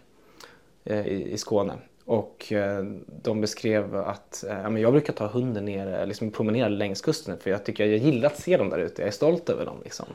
eh, 0.84 1.08
i, 1.08 1.32
i 1.32 1.38
Skåne. 1.38 1.74
Och 2.10 2.54
eh, 2.54 2.84
de 3.22 3.42
beskrev 3.42 3.96
att 3.96 4.44
eh, 4.50 4.78
jag 4.78 4.92
brukar 4.92 5.14
ta 5.14 5.28
hunden 5.28 5.66
ner, 5.66 6.06
liksom 6.06 6.32
promenera 6.32 6.68
längs 6.68 7.02
kusten 7.02 7.38
för 7.38 7.50
jag 7.50 7.66
tycker 7.66 7.86
jag 7.86 7.98
gillar 7.98 8.30
att 8.30 8.40
se 8.40 8.58
dem 8.58 8.70
där 8.70 8.78
ute, 8.78 9.02
jag 9.02 9.08
är 9.08 9.12
stolt 9.12 9.50
över 9.50 9.66
dem. 9.66 9.78
Liksom. 9.84 10.06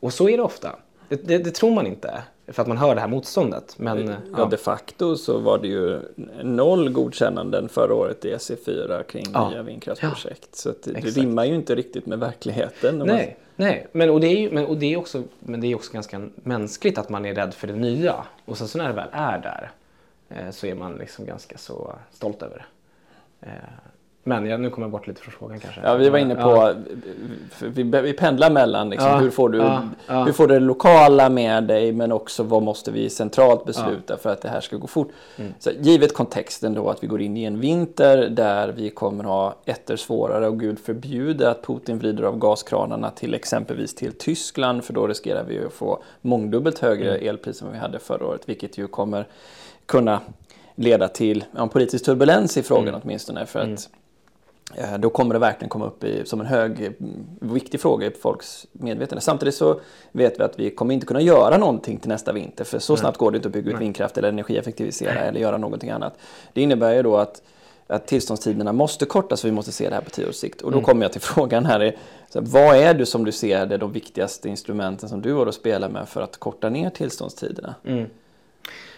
Och 0.00 0.12
så 0.12 0.28
är 0.28 0.36
det 0.36 0.42
ofta. 0.42 0.76
Det, 1.08 1.28
det, 1.28 1.38
det, 1.38 1.50
tror 1.50 1.74
man 1.74 1.86
inte 1.86 2.22
för 2.46 2.62
att 2.62 2.68
man 2.68 2.76
hör 2.76 2.94
det 2.94 3.00
här 3.00 3.08
motståndet. 3.08 3.74
Men, 3.78 4.06
ja, 4.06 4.14
ja, 4.36 4.44
de 4.44 4.56
facto 4.56 5.16
så 5.16 5.38
var 5.38 5.58
det 5.58 5.68
ju 5.68 6.00
noll 6.42 6.90
godkännanden 6.90 7.68
förra 7.68 7.94
året 7.94 8.24
i 8.24 8.34
SE4 8.34 9.02
kring 9.02 9.24
ja. 9.34 9.50
nya 9.50 9.62
vindkraftsprojekt. 9.62 10.48
Ja. 10.50 10.56
Så 10.56 10.74
det, 10.84 10.92
det 10.92 11.10
rimmar 11.10 11.44
ju 11.44 11.54
inte 11.54 11.74
riktigt 11.74 12.06
med 12.06 12.18
verkligheten. 12.18 12.98
Nej, 12.98 13.06
man... 13.06 13.66
nej. 13.66 13.86
Men, 13.92 14.10
och 14.10 14.20
det 14.20 14.26
är 14.26 14.40
ju, 14.40 14.50
men, 14.50 14.66
och 14.66 14.76
det 14.76 14.92
är 14.92 14.96
också, 14.96 15.22
men 15.38 15.60
det 15.60 15.66
är 15.66 15.74
också 15.74 15.92
ganska 15.92 16.28
mänskligt 16.34 16.98
att 16.98 17.08
man 17.08 17.26
är 17.26 17.34
rädd 17.34 17.54
för 17.54 17.66
det 17.66 17.76
nya. 17.76 18.14
Och 18.44 18.58
sen 18.58 18.68
så 18.68 18.78
när 18.78 18.88
det 18.88 18.94
väl 18.94 19.08
är 19.12 19.38
där 19.38 19.70
Eh, 19.70 19.79
Eh, 20.30 20.50
så 20.50 20.66
är 20.66 20.74
man 20.74 20.94
liksom 20.94 21.24
ganska 21.24 21.58
så 21.58 21.98
stolt 22.10 22.42
över 22.42 22.56
det. 22.56 22.66
Eh, 23.46 23.90
men 24.30 24.46
ja, 24.46 24.56
nu 24.56 24.70
kommer 24.70 24.84
jag 24.84 24.92
bort 24.92 25.06
lite 25.06 25.20
från 25.20 25.32
frågan 25.32 25.60
kanske. 25.60 25.80
Ja, 25.84 25.94
vi 25.94 26.08
var 26.08 26.18
inne 26.18 26.34
på, 26.34 26.40
ja. 26.40 26.74
vi, 27.60 27.82
vi 27.82 28.12
pendlar 28.12 28.50
mellan 28.50 28.90
liksom, 28.90 29.10
ja, 29.10 29.16
hur, 29.16 29.30
får 29.30 29.48
du, 29.48 29.58
ja, 29.58 30.24
hur 30.24 30.32
får 30.32 30.46
du 30.46 30.54
det 30.54 30.60
lokala 30.60 31.28
med 31.28 31.64
dig 31.64 31.92
men 31.92 32.12
också 32.12 32.42
vad 32.42 32.62
måste 32.62 32.90
vi 32.90 33.10
centralt 33.10 33.64
besluta 33.64 34.16
för 34.16 34.30
att 34.30 34.42
det 34.42 34.48
här 34.48 34.60
ska 34.60 34.76
gå 34.76 34.86
fort. 34.86 35.08
Mm. 35.36 35.54
Så, 35.58 35.70
givet 35.80 36.14
kontexten 36.14 36.74
då 36.74 36.90
att 36.90 37.02
vi 37.02 37.06
går 37.06 37.20
in 37.20 37.36
i 37.36 37.44
en 37.44 37.60
vinter 37.60 38.28
där 38.28 38.68
vi 38.68 38.90
kommer 38.90 39.24
ha 39.24 39.54
etter 39.64 39.96
svårare 39.96 40.48
och 40.48 40.60
gud 40.60 40.78
förbjude 40.78 41.50
att 41.50 41.66
Putin 41.66 41.98
vrider 41.98 42.22
av 42.22 42.38
gaskranarna 42.38 43.10
till 43.10 43.34
exempelvis 43.34 43.94
till 43.94 44.12
Tyskland 44.12 44.84
för 44.84 44.92
då 44.92 45.06
riskerar 45.06 45.44
vi 45.44 45.64
att 45.64 45.72
få 45.72 46.02
mångdubbelt 46.20 46.78
högre 46.78 47.14
mm. 47.14 47.28
elpriser 47.28 47.66
än 47.66 47.72
vi 47.72 47.78
hade 47.78 47.98
förra 47.98 48.26
året 48.26 48.42
vilket 48.46 48.78
ju 48.78 48.86
kommer 48.86 49.26
kunna 49.86 50.20
leda 50.74 51.08
till 51.08 51.44
ja, 51.56 51.66
politisk 51.66 52.04
turbulens 52.04 52.56
i 52.56 52.62
frågan 52.62 52.88
mm. 52.88 53.00
åtminstone. 53.04 53.46
För 53.46 53.58
att 53.58 53.66
mm. 53.66 53.78
Eh, 54.74 54.98
då 54.98 55.10
kommer 55.10 55.34
det 55.34 55.38
verkligen 55.38 55.68
komma 55.68 55.86
upp 55.86 56.04
i, 56.04 56.22
som 56.24 56.40
en 56.40 56.46
hög, 56.46 56.92
viktig 57.40 57.80
fråga 57.80 58.06
i 58.06 58.10
folks 58.10 58.66
medvetande. 58.72 59.20
Samtidigt 59.20 59.54
så 59.54 59.80
vet 60.12 60.40
vi 60.40 60.44
att 60.44 60.58
vi 60.58 60.70
kommer 60.70 60.94
inte 60.94 61.06
kunna 61.06 61.20
göra 61.20 61.58
någonting 61.58 61.98
till 61.98 62.08
nästa 62.08 62.32
vinter. 62.32 62.64
För 62.64 62.78
så 62.78 62.96
snabbt 62.96 63.18
går 63.18 63.30
det 63.30 63.36
inte 63.36 63.48
att 63.48 63.52
bygga 63.52 63.72
ut 63.72 63.80
vindkraft 63.80 64.18
eller 64.18 64.28
energieffektivisera 64.28 65.20
eller 65.20 65.40
göra 65.40 65.58
någonting 65.58 65.90
annat. 65.90 66.18
Det 66.52 66.62
innebär 66.62 66.94
ju 66.94 67.02
då 67.02 67.16
att 67.16 67.42
att 67.90 68.06
tillståndstiderna 68.06 68.72
måste 68.72 69.06
kortas, 69.06 69.40
så 69.40 69.46
vi 69.46 69.52
måste 69.52 69.72
se 69.72 69.88
det 69.88 69.94
här 69.94 70.02
på 70.02 70.10
tio 70.10 70.28
års 70.28 70.34
sikt. 70.34 70.60
Och 70.60 70.70
då 70.70 70.78
mm. 70.78 70.84
kommer 70.84 71.02
jag 71.02 71.12
till 71.12 71.20
frågan 71.34 71.66
här, 71.66 71.96
vad 72.32 72.76
är 72.76 72.94
det 72.94 73.06
som 73.06 73.24
du 73.24 73.32
ser 73.32 73.72
är 73.72 73.78
de 73.78 73.92
viktigaste 73.92 74.48
instrumenten 74.48 75.08
som 75.08 75.22
du 75.22 75.32
har 75.32 75.46
att 75.46 75.54
spela 75.54 75.88
med 75.88 76.08
för 76.08 76.22
att 76.22 76.36
korta 76.36 76.68
ner 76.68 76.90
tillståndstiderna? 76.90 77.74
Mm. 77.84 78.06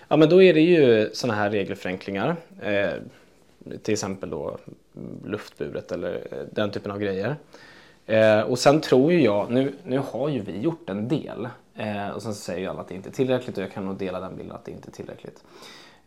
Ja 0.09 0.17
men 0.17 0.29
då 0.29 0.43
är 0.43 0.55
det 0.55 0.61
ju 0.61 1.11
sådana 1.13 1.39
här 1.39 1.51
regelförenklingar. 1.51 2.37
Eh, 2.63 2.91
till 3.83 3.93
exempel 3.93 4.31
då 4.31 4.59
luftburet 5.25 5.93
eller 5.93 6.27
eh, 6.31 6.39
den 6.53 6.71
typen 6.71 6.93
av 6.93 6.99
grejer. 6.99 7.37
Eh, 8.07 8.41
och 8.41 8.59
sen 8.59 8.81
tror 8.81 9.13
ju 9.13 9.23
jag, 9.23 9.51
nu, 9.51 9.75
nu 9.85 9.99
har 9.99 10.29
ju 10.29 10.41
vi 10.41 10.61
gjort 10.61 10.91
en 10.91 11.09
del 11.09 11.49
eh, 11.75 12.09
och 12.09 12.23
sen 12.23 12.35
så 12.35 12.41
säger 12.41 12.61
ju 12.61 12.67
alla 12.67 12.81
att 12.81 12.89
det 12.89 12.95
inte 12.95 13.09
är 13.09 13.13
tillräckligt 13.13 13.59
och 13.59 13.65
jag 13.65 13.73
kan 13.73 13.85
nog 13.85 13.97
dela 13.97 14.21
den 14.21 14.37
bilden 14.37 14.57
att 14.57 14.65
det 14.65 14.73
inte 14.73 14.89
är 14.89 14.93
tillräckligt. 14.93 15.45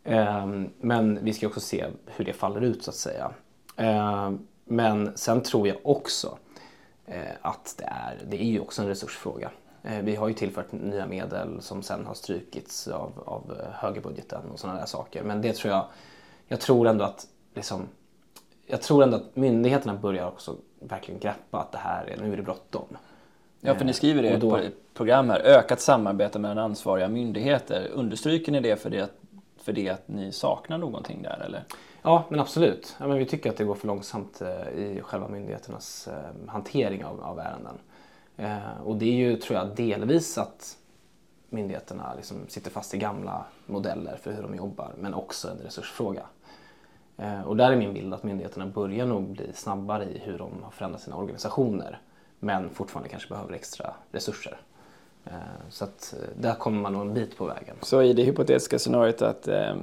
Eh, 0.04 0.48
men 0.80 1.20
vi 1.22 1.34
ska 1.34 1.48
också 1.48 1.60
se 1.60 1.86
hur 2.06 2.26
det 2.26 2.34
faller 2.34 2.62
ut 2.62 2.84
så 2.84 2.90
att 2.90 2.96
säga. 2.96 3.32
Eh, 3.76 4.32
men 4.66 5.18
sen 5.18 5.42
tror 5.42 5.68
jag 5.68 5.78
också 5.84 6.38
eh, 7.06 7.24
att 7.42 7.76
det 7.78 7.86
är, 7.86 8.20
det 8.30 8.42
är 8.42 8.48
ju 8.48 8.60
också 8.60 8.82
en 8.82 8.88
resursfråga. 8.88 9.52
Eh, 9.84 10.00
vi 10.00 10.16
har 10.16 10.28
ju 10.28 10.34
tillfört 10.34 10.72
nya 10.72 11.08
medel 11.08 11.62
som 11.62 11.84
sen 11.84 12.06
har 12.06 12.14
strukits 12.14 12.88
av, 12.88 13.12
av 13.26 13.58
eh, 13.60 13.74
högerbudgeten 13.74 14.52
och 14.52 14.60
sådana 14.60 14.80
där 14.80 14.86
saker. 14.86 15.24
Men 15.24 15.42
det 15.42 15.54
tror 15.54 15.74
jag, 15.74 15.86
jag 16.48 16.60
tror 16.60 16.88
ändå 16.88 17.06
att 17.06 17.28
liksom, 17.54 17.88
jag 18.66 18.82
tror 18.82 19.04
ändå 19.04 19.18
att 19.18 19.36
myndigheterna 19.36 19.94
börjar 19.94 20.28
också 20.28 20.56
verkligen 20.80 21.20
greppa 21.20 21.60
att 21.60 21.72
det 21.72 21.78
här 21.78 22.06
är, 22.06 22.18
nu 22.18 22.34
är 22.34 22.38
det 22.38 22.44
bråttom. 22.44 22.98
Ja, 23.60 23.76
för 23.76 23.86
ni 23.86 23.94
skriver 23.94 24.22
det 24.22 24.30
i 24.30 24.38
då... 24.38 24.56
ett 24.56 24.94
program 24.94 25.30
här, 25.30 25.40
ökat 25.40 25.82
samarbete 25.82 26.40
mellan 26.40 26.58
ansvariga 26.58 27.08
myndigheter. 27.08 27.90
Understryker 27.94 28.52
ni 28.52 28.60
det 28.60 28.76
för 28.76 28.90
det, 28.90 29.12
för 29.58 29.74
det 29.74 29.90
att 29.90 30.08
ni 30.08 30.32
saknar 30.32 30.78
någonting 30.78 31.22
där 31.22 31.44
eller? 31.46 31.64
Ja, 32.02 32.24
men 32.30 32.40
absolut. 32.40 32.96
Ja, 33.00 33.08
men 33.08 33.18
vi 33.18 33.26
tycker 33.26 33.50
att 33.50 33.58
det 33.58 33.64
går 33.64 33.76
för 33.76 33.88
långsamt 33.88 34.42
eh, 34.42 34.80
i 34.80 35.02
själva 35.02 35.28
myndigheternas 35.28 36.10
hantering 36.48 37.06
av, 37.06 37.22
av 37.24 37.40
ärenden. 37.40 37.78
Eh, 38.38 38.82
och 38.84 38.96
det 38.96 39.06
är 39.06 39.14
ju, 39.14 39.38
tror 39.38 39.60
jag, 39.60 39.76
delvis 39.76 40.38
att 40.38 40.78
myndigheterna 41.50 42.14
liksom 42.16 42.38
sitter 42.48 42.72
fast 42.72 42.94
i 42.94 42.98
gamla 42.98 43.46
modeller 43.66 44.18
för 44.22 44.32
hur 44.32 44.42
de 44.42 44.56
jobbar, 44.56 44.94
men 44.98 45.14
också 45.14 45.50
en 45.50 45.58
resursfråga. 45.58 46.24
Eh, 47.18 47.42
och 47.42 47.58
där 47.58 47.72
är 47.72 47.76
min 47.76 47.94
bild 47.94 48.14
att 48.14 48.24
myndigheterna 48.24 48.66
börjar 48.66 49.06
nog 49.06 49.24
bli 49.24 49.54
snabbare 49.54 50.04
i 50.04 50.22
hur 50.24 50.38
de 50.38 50.64
har 50.64 50.72
förändrat 50.72 51.02
sina 51.02 51.16
organisationer, 51.16 52.00
men 52.40 52.70
fortfarande 52.70 53.10
kanske 53.10 53.30
behöver 53.30 53.54
extra 53.54 53.94
resurser. 54.12 54.58
Eh, 55.26 55.32
så 55.70 55.84
att 55.84 56.16
där 56.36 56.54
kommer 56.54 56.82
man 56.82 56.94
nog 56.94 57.02
en 57.02 57.14
bit 57.14 57.38
på 57.38 57.46
vägen. 57.46 57.76
Så 57.82 58.02
i 58.02 58.14
det 58.14 58.24
hypotetiska 58.24 58.80
scenariot 58.80 59.22
att 59.22 59.48
eh, 59.48 59.76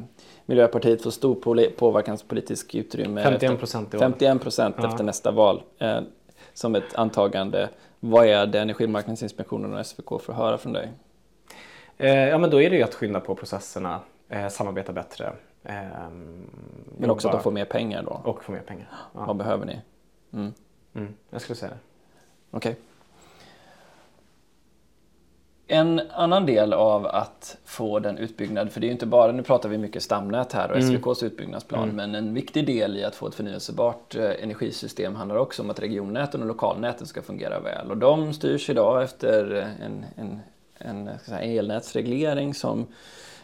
Miljöpartiet 0.46 1.02
får 1.02 1.10
stor 1.10 1.70
påverkanspolitisk 1.70 2.74
utrymme 2.74 3.22
51 3.22 3.58
procent 3.58 3.90
51 3.90 4.42
procent 4.42 4.76
ja. 4.78 4.88
efter 4.88 5.04
nästa 5.04 5.30
val 5.30 5.62
eh, 5.78 6.00
som 6.54 6.74
ett 6.74 6.94
antagande 6.94 7.68
vad 8.04 8.26
är 8.26 8.46
det 8.46 8.60
Energimarknadsinspektionen 8.60 9.74
och 9.74 9.86
SVK 9.86 10.22
får 10.22 10.32
höra 10.32 10.58
från 10.58 10.72
dig? 10.72 10.92
Eh, 11.98 12.28
ja, 12.28 12.38
men 12.38 12.50
då 12.50 12.62
är 12.62 12.70
det 12.70 12.76
ju 12.76 12.82
att 12.82 12.94
skynda 12.94 13.20
på 13.20 13.34
processerna, 13.34 14.00
eh, 14.28 14.48
samarbeta 14.48 14.92
bättre. 14.92 15.32
Eh, 15.64 16.10
men 16.98 17.10
också 17.10 17.28
att 17.28 17.34
de 17.34 17.42
får 17.42 17.50
mer 17.50 17.64
pengar 17.64 18.02
då? 18.02 18.20
Och 18.24 18.44
få 18.44 18.52
mer 18.52 18.60
pengar. 18.60 18.88
Ja. 19.14 19.24
Vad 19.26 19.36
behöver 19.36 19.66
ni? 19.66 19.80
Mm. 20.32 20.52
Mm, 20.94 21.14
jag 21.30 21.40
skulle 21.40 21.56
säga 21.56 21.70
det. 21.70 21.78
Okej. 22.50 22.72
Okay. 22.72 22.82
En 25.66 26.00
annan 26.10 26.46
del 26.46 26.72
av 26.72 27.06
att 27.06 27.56
få 27.64 27.98
den 27.98 28.18
utbyggnad, 28.18 28.72
för 28.72 28.80
det 28.80 28.84
är 28.84 28.88
ju 28.88 28.92
inte 28.92 29.06
bara, 29.06 29.32
nu 29.32 29.42
pratar 29.42 29.68
vi 29.68 29.78
mycket 29.78 30.02
stamnät 30.02 30.52
här 30.52 30.70
och 30.70 30.76
mm. 30.76 30.94
SVKs 30.94 31.22
utbyggnadsplan, 31.22 31.82
mm. 31.82 31.96
men 31.96 32.14
en 32.14 32.34
viktig 32.34 32.66
del 32.66 32.96
i 32.96 33.04
att 33.04 33.14
få 33.14 33.28
ett 33.28 33.34
förnyelsebart 33.34 34.14
eh, 34.14 34.30
energisystem 34.42 35.14
handlar 35.14 35.36
också 35.36 35.62
om 35.62 35.70
att 35.70 35.80
regionnäten 35.80 36.40
och 36.40 36.46
lokalnäten 36.46 37.06
ska 37.06 37.22
fungera 37.22 37.60
väl. 37.60 37.90
Och 37.90 37.96
de 37.96 38.32
styrs 38.32 38.70
idag 38.70 39.02
efter 39.02 39.72
en, 39.80 40.04
en, 40.16 40.40
en 40.78 41.18
säga, 41.18 41.40
elnätsreglering 41.40 42.54
som 42.54 42.86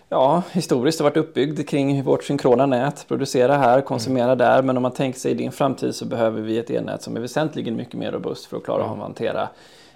ja, 0.08 0.42
historiskt 0.52 1.00
har 1.00 1.04
varit 1.04 1.16
uppbyggd 1.16 1.68
kring 1.68 2.02
vårt 2.02 2.24
synkrona 2.24 2.66
nät, 2.66 3.04
producera 3.08 3.56
här, 3.56 3.80
konsumera 3.80 4.24
mm. 4.24 4.38
där, 4.38 4.62
men 4.62 4.76
om 4.76 4.82
man 4.82 4.92
tänker 4.92 5.18
sig 5.20 5.30
i 5.30 5.34
din 5.34 5.52
framtid 5.52 5.94
så 5.94 6.04
behöver 6.04 6.40
vi 6.40 6.58
ett 6.58 6.70
elnät 6.70 7.02
som 7.02 7.16
är 7.16 7.20
väsentligen 7.20 7.76
mycket 7.76 7.94
mer 7.94 8.12
robust 8.12 8.46
för 8.46 8.56
att 8.56 8.64
klara 8.64 8.84
av 8.84 8.92
att 8.92 8.98
hantera 8.98 9.48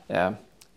eh, 0.09 0.31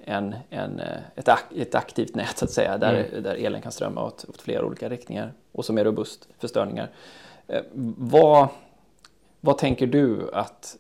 en, 0.05 0.35
en, 0.49 0.79
eh, 0.79 0.97
ett, 1.15 1.29
ett 1.55 1.75
aktivt 1.75 2.15
nät 2.15 2.37
så 2.37 2.45
att 2.45 2.51
säga, 2.51 2.77
där, 2.77 2.93
mm. 2.93 3.23
där 3.23 3.35
elen 3.35 3.61
kan 3.61 3.71
strömma 3.71 4.03
åt, 4.03 4.25
åt 4.29 4.41
flera 4.41 4.65
olika 4.65 4.89
riktningar 4.89 5.33
och 5.51 5.65
som 5.65 5.77
är 5.77 5.83
robust 5.83 6.27
för 6.39 6.47
störningar. 6.47 6.89
Eh, 7.47 7.61
vad, 7.97 8.47
vad 9.41 9.57
tänker 9.57 9.87
du 9.87 10.29
att 10.33 10.77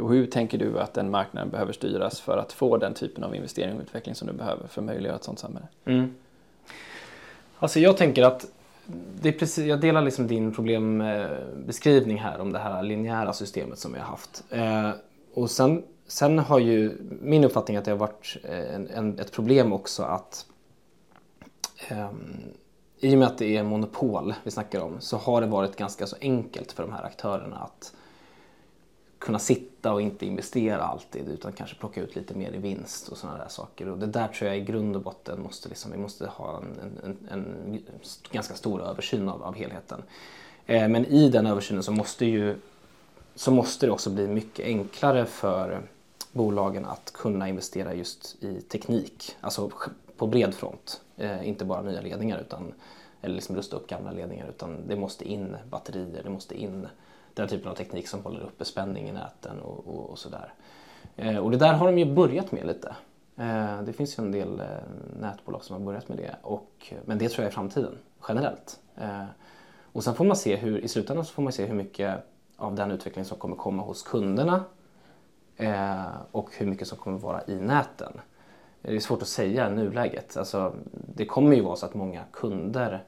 och 0.00 0.10
hur 0.12 0.26
tänker 0.26 0.58
du 0.58 0.78
att 0.78 0.94
den 0.94 1.10
marknaden 1.10 1.50
behöver 1.50 1.72
styras 1.72 2.20
för 2.20 2.38
att 2.38 2.52
få 2.52 2.76
den 2.76 2.94
typen 2.94 3.24
av 3.24 3.34
investering 3.34 3.76
och 3.76 3.82
utveckling 3.82 4.14
som 4.14 4.28
du 4.28 4.34
behöver 4.34 4.66
för 4.66 4.80
att 4.80 4.84
möjliggöra 4.84 5.16
ett 5.16 5.24
sådant 5.24 5.38
samhälle? 5.38 5.66
Mm. 5.84 6.14
Alltså 7.62 7.80
jag 7.80 7.96
tänker 7.96 8.22
att 8.22 8.46
det 9.20 9.28
är 9.28 9.32
precis, 9.32 9.66
jag 9.66 9.80
delar 9.80 10.02
liksom 10.02 10.26
din 10.26 10.52
problembeskrivning 10.52 12.18
här 12.18 12.40
om 12.40 12.52
det 12.52 12.58
här 12.58 12.82
linjära 12.82 13.32
systemet 13.32 13.78
som 13.78 13.92
vi 13.92 13.98
har 13.98 14.06
haft. 14.06 14.44
Eh, 14.50 14.90
och 15.34 15.50
sen, 15.50 15.82
sen 16.06 16.38
har 16.38 16.58
ju 16.58 16.98
min 17.22 17.44
uppfattning 17.44 17.76
att 17.76 17.84
det 17.84 17.90
har 17.90 17.98
varit 17.98 18.36
eh, 18.44 18.74
en, 18.74 18.88
en, 18.88 19.18
ett 19.18 19.32
problem 19.32 19.72
också 19.72 20.02
att 20.02 20.46
eh, 21.88 22.10
i 22.98 23.14
och 23.14 23.18
med 23.18 23.28
att 23.28 23.38
det 23.38 23.56
är 23.56 23.62
monopol 23.62 24.34
vi 24.44 24.50
snackar 24.50 24.80
om 24.80 25.00
så 25.00 25.16
har 25.16 25.40
det 25.40 25.46
varit 25.46 25.76
ganska 25.76 26.06
så 26.06 26.16
enkelt 26.20 26.72
för 26.72 26.82
de 26.82 26.92
här 26.92 27.04
aktörerna 27.04 27.56
att 27.56 27.92
kunna 29.22 29.38
sitta 29.38 29.92
och 29.92 30.02
inte 30.02 30.26
investera 30.26 30.82
alltid 30.82 31.28
utan 31.28 31.52
kanske 31.52 31.76
plocka 31.76 32.00
ut 32.00 32.16
lite 32.16 32.34
mer 32.34 32.52
i 32.52 32.58
vinst 32.58 33.08
och 33.08 33.18
sådana 33.18 33.38
där 33.38 33.48
saker. 33.48 33.88
Och 33.88 33.98
det 33.98 34.06
där 34.06 34.28
tror 34.28 34.48
jag 34.48 34.58
i 34.58 34.60
grund 34.60 34.96
och 34.96 35.02
botten 35.02 35.42
måste 35.42 35.68
liksom, 35.68 35.92
vi 35.92 35.98
måste 35.98 36.26
ha 36.26 36.56
en, 36.56 36.98
en, 37.04 37.16
en 37.30 37.82
ganska 38.30 38.54
stor 38.54 38.82
översyn 38.82 39.28
av, 39.28 39.42
av 39.42 39.54
helheten. 39.54 40.02
Eh, 40.66 40.88
men 40.88 41.06
i 41.06 41.28
den 41.28 41.46
översynen 41.46 41.82
så 41.82 41.92
måste, 41.92 42.26
ju, 42.26 42.56
så 43.34 43.50
måste 43.50 43.86
det 43.86 43.92
också 43.92 44.10
bli 44.10 44.28
mycket 44.28 44.66
enklare 44.66 45.26
för 45.26 45.82
bolagen 46.32 46.84
att 46.84 47.12
kunna 47.12 47.48
investera 47.48 47.94
just 47.94 48.42
i 48.42 48.60
teknik, 48.60 49.36
alltså 49.40 49.70
på 50.16 50.26
bred 50.26 50.54
front. 50.54 51.00
Eh, 51.16 51.48
inte 51.48 51.64
bara 51.64 51.82
nya 51.82 52.00
ledningar 52.00 52.40
utan, 52.40 52.74
eller 53.20 53.34
liksom 53.34 53.56
rusta 53.56 53.76
upp 53.76 53.86
gamla 53.86 54.12
ledningar 54.12 54.48
utan 54.48 54.88
det 54.88 54.96
måste 54.96 55.28
in 55.28 55.56
batterier, 55.70 56.22
det 56.22 56.30
måste 56.30 56.62
in 56.62 56.86
den 57.34 57.48
typen 57.48 57.70
av 57.70 57.74
teknik 57.74 58.08
som 58.08 58.22
håller 58.22 58.40
uppe 58.40 58.64
spänning 58.64 59.08
i 59.08 59.12
näten 59.12 59.60
och, 59.60 59.86
och, 59.86 60.10
och 60.10 60.18
sådär. 60.18 60.52
Eh, 61.16 61.36
och 61.36 61.50
det 61.50 61.56
där 61.56 61.72
har 61.72 61.86
de 61.86 61.98
ju 61.98 62.14
börjat 62.14 62.52
med 62.52 62.66
lite. 62.66 62.96
Eh, 63.36 63.82
det 63.82 63.92
finns 63.92 64.18
ju 64.18 64.24
en 64.24 64.32
del 64.32 64.60
eh, 64.60 64.66
nätbolag 65.20 65.64
som 65.64 65.76
har 65.76 65.80
börjat 65.80 66.08
med 66.08 66.18
det. 66.18 66.36
Och, 66.42 66.92
men 67.04 67.18
det 67.18 67.28
tror 67.28 67.44
jag 67.44 67.50
är 67.50 67.54
framtiden 67.54 67.98
generellt. 68.28 68.80
Eh, 68.96 69.24
och 69.92 70.04
sen 70.04 70.14
får 70.14 70.24
man 70.24 70.36
se 70.36 70.56
hur, 70.56 70.78
i 70.78 70.88
slutändan 70.88 71.24
så 71.24 71.32
får 71.32 71.42
man 71.42 71.52
se 71.52 71.66
hur 71.66 71.74
mycket 71.74 72.16
av 72.56 72.74
den 72.74 72.90
utveckling 72.90 73.24
som 73.24 73.38
kommer 73.38 73.56
komma 73.56 73.82
hos 73.82 74.02
kunderna 74.02 74.64
eh, 75.56 76.02
och 76.32 76.50
hur 76.56 76.66
mycket 76.66 76.88
som 76.88 76.98
kommer 76.98 77.18
vara 77.18 77.42
i 77.46 77.54
näten. 77.54 78.12
Det 78.82 78.96
är 78.96 79.00
svårt 79.00 79.22
att 79.22 79.28
säga 79.28 79.70
i 79.70 79.74
nuläget. 79.74 80.36
Alltså, 80.36 80.74
det 81.14 81.26
kommer 81.26 81.56
ju 81.56 81.62
vara 81.62 81.76
så 81.76 81.86
att 81.86 81.94
många 81.94 82.24
kunder 82.32 83.04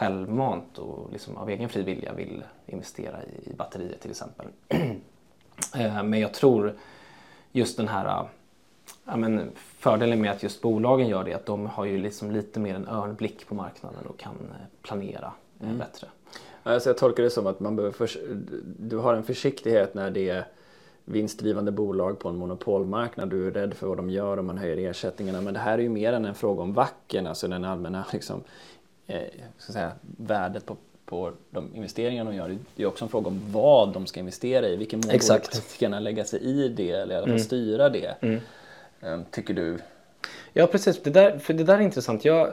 självmant 0.00 0.78
och 0.78 1.12
liksom 1.12 1.36
av 1.36 1.50
egen 1.50 1.68
fri 1.68 1.82
vilja 1.82 2.12
vill 2.12 2.44
investera 2.66 3.22
i, 3.22 3.54
batterier 3.54 3.96
till 4.00 4.10
exempel. 4.10 4.46
Eh, 5.74 6.02
men 6.02 6.20
jag 6.20 6.34
tror 6.34 6.74
just 7.52 7.76
den 7.76 7.88
här 7.88 8.26
ja, 9.04 9.16
men 9.16 9.50
fördelen 9.54 10.20
med 10.20 10.30
att 10.30 10.42
just 10.42 10.62
bolagen 10.62 11.08
gör 11.08 11.24
det 11.24 11.32
är 11.32 11.36
att 11.36 11.46
de 11.46 11.66
har 11.66 11.84
ju 11.84 11.98
liksom 11.98 12.30
lite 12.30 12.60
mer 12.60 12.74
en 12.74 12.88
örnblick 12.88 13.46
på 13.46 13.54
marknaden 13.54 14.06
och 14.06 14.18
kan 14.18 14.32
eh, 14.32 14.66
planera 14.82 15.32
eh, 15.60 15.66
mm. 15.66 15.78
bättre. 15.78 16.06
Alltså 16.62 16.88
jag 16.88 16.98
tolkar 16.98 17.22
det 17.22 17.30
som 17.30 17.46
att 17.46 17.60
man 17.60 17.76
behöver 17.76 17.92
för, 17.92 18.10
du 18.78 18.96
har 18.96 19.14
en 19.14 19.22
försiktighet 19.22 19.94
när 19.94 20.10
det 20.10 20.28
är 20.28 20.46
vinstdrivande 21.04 21.72
bolag 21.72 22.18
på 22.18 22.28
en 22.28 22.36
monopolmarknad. 22.36 23.30
Du 23.30 23.46
är 23.46 23.50
rädd 23.50 23.74
för 23.74 23.86
vad 23.86 23.96
de 23.96 24.10
gör 24.10 24.38
om 24.38 24.46
man 24.46 24.58
höjer 24.58 24.90
ersättningarna. 24.90 25.40
Men 25.40 25.54
det 25.54 25.60
här 25.60 25.78
är 25.78 25.82
ju 25.82 25.88
mer 25.88 26.12
än 26.12 26.24
en 26.24 26.34
fråga 26.34 26.62
om 26.62 26.72
vacken, 26.72 27.26
alltså 27.26 27.48
den 27.48 27.64
allmänna 27.64 28.04
liksom, 28.12 28.42
ska 29.58 29.72
säga, 29.72 29.92
värdet 30.16 30.66
på, 30.66 30.76
på 31.06 31.32
de 31.50 31.76
investeringar 31.76 32.24
de 32.24 32.34
gör. 32.34 32.58
Det 32.76 32.82
är 32.82 32.86
också 32.86 33.04
en 33.04 33.08
fråga 33.08 33.28
om 33.28 33.40
vad 33.52 33.92
de 33.92 34.06
ska 34.06 34.20
investera 34.20 34.68
i. 34.68 34.76
Vilken 34.76 35.00
mån 35.00 35.18
borde 35.28 35.40
politikerna 35.40 36.00
lägga 36.00 36.24
sig 36.24 36.40
i 36.40 36.68
det 36.68 36.90
eller 36.90 37.14
i 37.14 37.16
alla 37.16 37.26
fall 37.26 37.30
mm. 37.30 37.44
styra 37.44 37.88
det? 37.88 38.14
Mm. 38.20 38.40
Eh, 39.00 39.20
tycker 39.30 39.54
du? 39.54 39.78
Ja 40.52 40.66
precis, 40.66 41.02
det 41.02 41.10
där, 41.10 41.38
för 41.38 41.54
det 41.54 41.64
där 41.64 41.74
är 41.74 41.80
intressant. 41.80 42.24
Jag, 42.24 42.52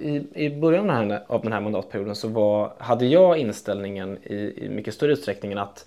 i, 0.00 0.24
I 0.34 0.50
början 0.50 0.90
av 0.90 0.96
den, 0.96 1.10
här, 1.10 1.24
av 1.26 1.42
den 1.42 1.52
här 1.52 1.60
mandatperioden 1.60 2.16
så 2.16 2.28
var, 2.28 2.72
hade 2.78 3.06
jag 3.06 3.38
inställningen 3.38 4.18
i, 4.22 4.64
i 4.64 4.68
mycket 4.68 4.94
större 4.94 5.12
utsträckning 5.12 5.52
att 5.52 5.86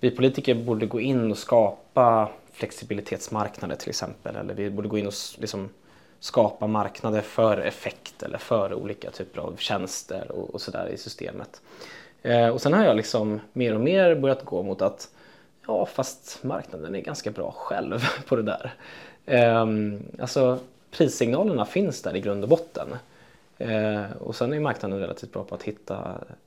vi 0.00 0.10
politiker 0.10 0.54
borde 0.54 0.86
gå 0.86 1.00
in 1.00 1.30
och 1.30 1.38
skapa 1.38 2.28
flexibilitetsmarknader 2.52 3.76
till 3.76 3.88
exempel. 3.88 4.36
Eller 4.36 4.54
vi 4.54 4.70
borde 4.70 4.88
gå 4.88 4.98
in 4.98 5.06
och 5.06 5.14
liksom 5.38 5.68
skapa 6.24 6.66
marknader 6.66 7.20
för 7.20 7.56
effekt 7.56 8.22
eller 8.22 8.38
för 8.38 8.74
olika 8.74 9.10
typer 9.10 9.40
av 9.40 9.56
tjänster 9.56 10.30
och, 10.30 10.54
och 10.54 10.60
sådär 10.60 10.88
i 10.88 10.96
systemet. 10.96 11.60
Eh, 12.22 12.48
och 12.48 12.62
sen 12.62 12.72
har 12.72 12.84
jag 12.84 12.96
liksom 12.96 13.40
mer 13.52 13.74
och 13.74 13.80
mer 13.80 14.14
börjat 14.14 14.44
gå 14.44 14.62
mot 14.62 14.82
att 14.82 15.08
ja, 15.66 15.86
fast 15.86 16.44
marknaden 16.44 16.94
är 16.94 17.00
ganska 17.00 17.30
bra 17.30 17.54
själv 17.56 18.04
på 18.28 18.36
det 18.36 18.42
där. 18.42 18.74
Eh, 19.26 19.66
alltså 20.20 20.58
prissignalerna 20.90 21.66
finns 21.66 22.02
där 22.02 22.16
i 22.16 22.20
grund 22.20 22.42
och 22.42 22.48
botten. 22.48 22.88
Eh, 23.58 24.12
och 24.20 24.36
sen 24.36 24.52
är 24.52 24.60
marknaden 24.60 25.00
relativt 25.00 25.32
bra 25.32 25.44
på 25.44 25.54
att 25.54 25.62
hitta 25.62 25.94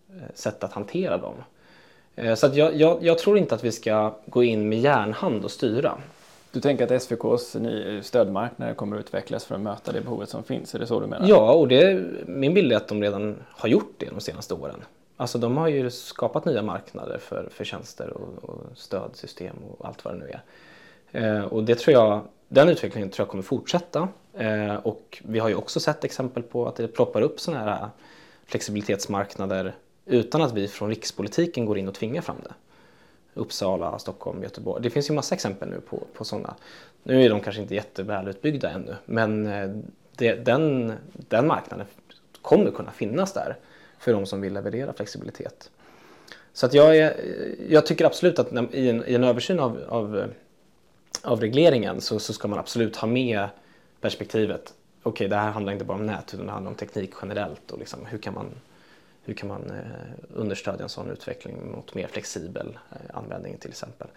eh, 0.10 0.34
sätt 0.34 0.64
att 0.64 0.74
hantera 0.74 1.18
dem. 1.18 1.36
Eh, 2.16 2.36
så 2.36 2.50
jag, 2.54 2.76
jag, 2.76 3.04
jag 3.04 3.18
tror 3.18 3.38
inte 3.38 3.56
att 3.56 3.64
vi 3.64 3.72
ska 3.72 4.16
gå 4.26 4.44
in 4.44 4.70
med 4.70 4.80
järnhand 4.80 5.46
och 5.46 5.52
styra. 5.52 5.98
Du 6.58 6.62
tänker 6.62 6.84
att 6.84 6.92
SVKs 6.92 7.56
stödmarknader 8.02 8.74
kommer 8.74 8.98
att 8.98 9.00
utvecklas 9.00 9.46
för 9.46 9.56
att 9.56 9.62
möta 9.62 9.92
det 9.92 10.02
behovet 10.02 10.30
som 10.30 10.44
finns? 10.44 10.76
Är 10.76 10.80
det 10.80 10.88
så 10.88 11.00
du 11.00 11.08
menar? 11.08 11.28
Ja, 11.30 11.54
och 11.54 11.68
det, 11.68 12.06
min 12.26 12.54
bild 12.54 12.72
är 12.72 12.78
att 12.78 12.88
de 12.88 13.02
redan 13.02 13.36
har 13.50 13.70
gjort 13.70 13.94
det 13.98 14.06
de 14.06 14.20
senaste 14.20 14.54
åren. 14.54 14.84
Alltså 15.18 15.38
de 15.38 15.58
har 15.58 15.68
ju 15.68 15.90
skapat 15.90 16.46
nya 16.46 16.62
marknader 16.62 17.18
för, 17.18 17.50
för 17.52 17.64
tjänster 17.64 18.10
och, 18.10 18.50
och 18.50 18.62
stödsystem 18.76 19.56
och 19.78 19.88
allt 19.88 20.06
vad 20.06 20.14
det 20.14 20.18
nu 20.18 20.30
är. 20.32 21.38
Eh, 21.38 21.46
och 21.46 21.64
det 21.64 21.76
tror 21.76 21.94
jag, 21.94 22.22
den 22.48 22.70
utvecklingen 22.70 23.10
tror 23.10 23.26
jag 23.26 23.32
kommer 23.32 23.44
fortsätta. 23.44 24.08
Eh, 24.34 24.76
och 24.76 25.22
vi 25.26 25.40
har 25.40 25.50
ju 25.50 25.56
också 25.56 25.80
sett 25.80 26.04
exempel 26.04 26.44
på 26.44 26.68
att 26.68 26.76
det 26.76 26.88
ploppar 26.88 27.22
upp 27.22 27.40
sådana 27.40 27.64
här 27.64 27.90
flexibilitetsmarknader 28.46 29.76
utan 30.06 30.42
att 30.42 30.54
vi 30.54 30.68
från 30.68 30.90
rikspolitiken 30.90 31.66
går 31.66 31.78
in 31.78 31.88
och 31.88 31.94
tvingar 31.94 32.22
fram 32.22 32.38
det. 32.44 32.54
Uppsala, 33.38 34.00
Stockholm, 34.00 34.44
Göteborg. 34.44 34.84
Det 34.84 34.90
finns 34.90 35.10
ju 35.10 35.14
massa 35.14 35.36
exempel 35.36 35.70
nu 35.70 35.82
på, 35.82 36.04
på 36.14 36.26
sådana. 36.26 36.56
Nu 37.04 37.24
är 37.24 37.30
de 37.30 37.42
kanske 37.42 37.62
inte 37.62 37.76
jättevälutbyggda 37.76 38.70
ännu 38.70 38.96
men 39.06 39.48
eh, 39.48 39.70
det, 40.18 40.36
den, 40.36 40.94
den 41.14 41.48
marknaden 41.48 41.86
kommer 42.42 42.72
kunna 42.72 42.92
finnas 42.92 43.34
där 43.34 43.58
för 44.00 44.14
de 44.14 44.26
som 44.26 44.42
vill 44.42 44.54
leverera 44.54 44.94
flexibilitet. 44.94 45.70
Så 46.54 46.66
att 46.66 46.74
jag, 46.74 46.98
är, 46.98 47.16
jag 47.70 47.86
tycker 47.86 48.06
absolut 48.06 48.40
att 48.40 48.54
i 48.72 48.90
en, 48.90 49.04
i 49.08 49.16
en 49.16 49.24
översyn 49.24 49.60
av, 49.60 49.80
av, 49.88 50.34
av 51.24 51.42
regleringen 51.42 52.02
så, 52.02 52.20
så 52.20 52.34
ska 52.34 52.48
man 52.48 52.60
absolut 52.60 52.96
ha 52.96 53.08
med 53.08 53.48
perspektivet 54.02 54.74
okej, 55.04 55.26
okay, 55.26 55.28
det 55.28 55.36
här 55.36 55.52
handlar 55.52 55.74
inte 55.74 55.86
bara 55.86 55.98
om 55.98 56.06
nät 56.06 56.34
utan 56.34 56.46
det 56.46 56.52
handlar 56.52 56.72
om 56.72 56.78
teknik 56.78 57.12
generellt 57.22 57.72
och 57.72 57.80
liksom, 57.80 58.06
hur 58.06 58.18
kan 58.18 58.34
man 58.34 58.46
hur 59.28 59.34
kan 59.34 59.50
man 59.50 59.70
eh, 59.70 59.86
understödja 60.34 60.84
en 60.84 60.90
sån 60.90 61.10
utveckling 61.10 61.72
mot 61.72 61.94
mer 61.96 62.08
flexibel 62.08 62.80
eh, 62.92 63.18
användning 63.18 63.58
till 63.58 63.70
exempel. 63.70 64.08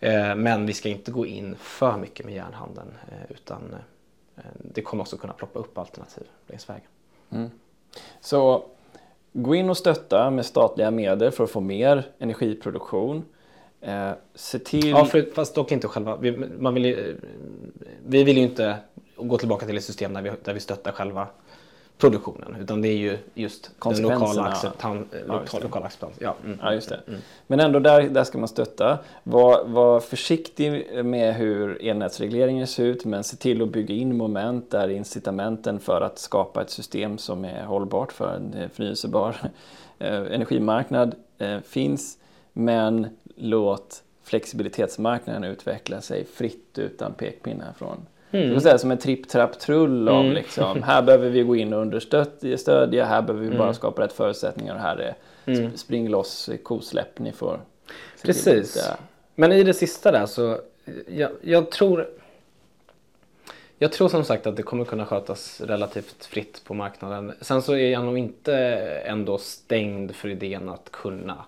Eh, 0.00 0.34
men 0.34 0.66
vi 0.66 0.72
ska 0.72 0.88
inte 0.88 1.10
gå 1.10 1.26
in 1.26 1.56
för 1.56 1.96
mycket 1.96 2.26
med 2.26 2.34
järnhandeln 2.34 2.88
utan 3.28 3.74
det 4.54 4.82
kommer 4.82 5.02
också 5.02 5.16
kunna 5.16 5.32
ploppa 5.32 5.58
upp 5.58 5.78
alternativ 5.78 6.24
längs 6.46 6.68
vägen. 6.68 6.88
Mm. 7.30 7.50
Så 8.20 8.64
gå 9.32 9.54
in 9.54 9.70
och 9.70 9.76
stötta 9.76 10.30
med 10.30 10.46
statliga 10.46 10.90
medel 10.90 11.32
för 11.32 11.44
att 11.44 11.50
få 11.50 11.60
mer 11.60 12.06
energiproduktion. 12.18 13.24
Eh, 13.80 14.12
se 14.34 14.58
till... 14.58 14.88
Ja, 14.88 15.04
för, 15.04 15.30
fast 15.34 15.54
dock 15.54 15.72
inte 15.72 15.88
själva. 15.88 16.16
Vi, 16.16 16.36
man 16.58 16.74
vill, 16.74 17.16
vi 18.06 18.24
vill 18.24 18.36
ju 18.36 18.42
inte 18.42 18.76
gå 19.16 19.38
tillbaka 19.38 19.66
till 19.66 19.76
ett 19.76 19.84
system 19.84 20.14
där 20.14 20.22
vi, 20.22 20.30
där 20.44 20.54
vi 20.54 20.60
stöttar 20.60 20.92
själva 20.92 21.28
produktionen 21.98 22.56
utan 22.60 22.82
det 22.82 22.88
är 22.88 22.96
ju 22.96 23.18
just 23.34 23.70
den 23.84 24.02
lokala, 24.02 24.42
acceptans, 24.42 25.06
ja, 25.28 25.42
lokala 25.62 25.86
acceptans. 25.86 26.16
Ja, 26.18 26.34
mm. 26.44 26.58
ja, 26.62 26.74
just 26.74 26.88
det. 26.88 27.00
Mm. 27.06 27.20
Men 27.46 27.60
ändå 27.60 27.78
där, 27.78 28.02
där 28.02 28.24
ska 28.24 28.38
man 28.38 28.48
stötta. 28.48 28.98
Var, 29.22 29.64
var 29.64 30.00
försiktig 30.00 31.04
med 31.04 31.34
hur 31.34 31.84
elnätsregleringen 31.84 32.66
ser 32.66 32.84
ut 32.84 33.04
men 33.04 33.24
se 33.24 33.36
till 33.36 33.62
att 33.62 33.68
bygga 33.68 33.94
in 33.94 34.16
moment 34.16 34.70
där 34.70 34.88
incitamenten 34.88 35.80
för 35.80 36.00
att 36.00 36.18
skapa 36.18 36.62
ett 36.62 36.70
system 36.70 37.18
som 37.18 37.44
är 37.44 37.64
hållbart 37.64 38.12
för 38.12 38.34
en 38.34 38.70
förnyelsebar 38.70 39.36
eh, 39.98 40.14
energimarknad 40.14 41.14
eh, 41.38 41.60
finns. 41.60 42.18
Men 42.52 43.06
låt 43.36 44.02
flexibilitetsmarknaden 44.22 45.44
utveckla 45.44 46.00
sig 46.00 46.24
fritt 46.24 46.78
utan 46.78 47.14
pekpinnar 47.14 47.72
från 47.78 48.06
Mm. 48.30 48.54
Det 48.54 48.60
säga 48.60 48.78
som 48.78 48.90
en 48.90 48.98
tripp, 48.98 49.28
trapp, 49.28 49.58
trull 49.58 50.08
av 50.08 50.20
mm. 50.20 50.32
liksom, 50.32 50.82
här 50.82 51.02
behöver 51.02 51.30
vi 51.30 51.42
gå 51.42 51.56
in 51.56 51.72
och 51.72 51.80
understödja, 51.80 53.04
här 53.04 53.22
behöver 53.22 53.40
vi 53.40 53.46
mm. 53.46 53.58
bara 53.58 53.74
skapa 53.74 54.02
rätt 54.02 54.12
förutsättningar 54.12 54.74
och 54.74 54.80
här 54.80 54.96
är 54.96 55.14
mm. 55.46 55.76
spring 55.76 56.08
loss, 56.08 56.50
kosläpp, 56.62 57.18
ni 57.18 57.32
får 57.32 57.60
Precis. 58.22 58.90
Men 59.34 59.52
i 59.52 59.62
det 59.62 59.74
sista 59.74 60.12
där 60.12 60.26
så, 60.26 60.60
jag, 61.06 61.30
jag, 61.42 61.70
tror 61.70 62.08
jag 63.78 63.92
tror 63.92 64.08
som 64.08 64.24
sagt 64.24 64.46
att 64.46 64.56
det 64.56 64.62
kommer 64.62 64.84
kunna 64.84 65.06
skötas 65.06 65.60
relativt 65.60 66.24
fritt 66.24 66.62
på 66.64 66.74
marknaden. 66.74 67.32
Sen 67.40 67.62
så 67.62 67.72
är 67.72 67.90
jag 67.90 68.04
nog 68.04 68.18
inte 68.18 68.54
ändå 69.04 69.38
stängd 69.38 70.14
för 70.14 70.28
idén 70.28 70.68
att 70.68 70.92
kunna 70.92 71.44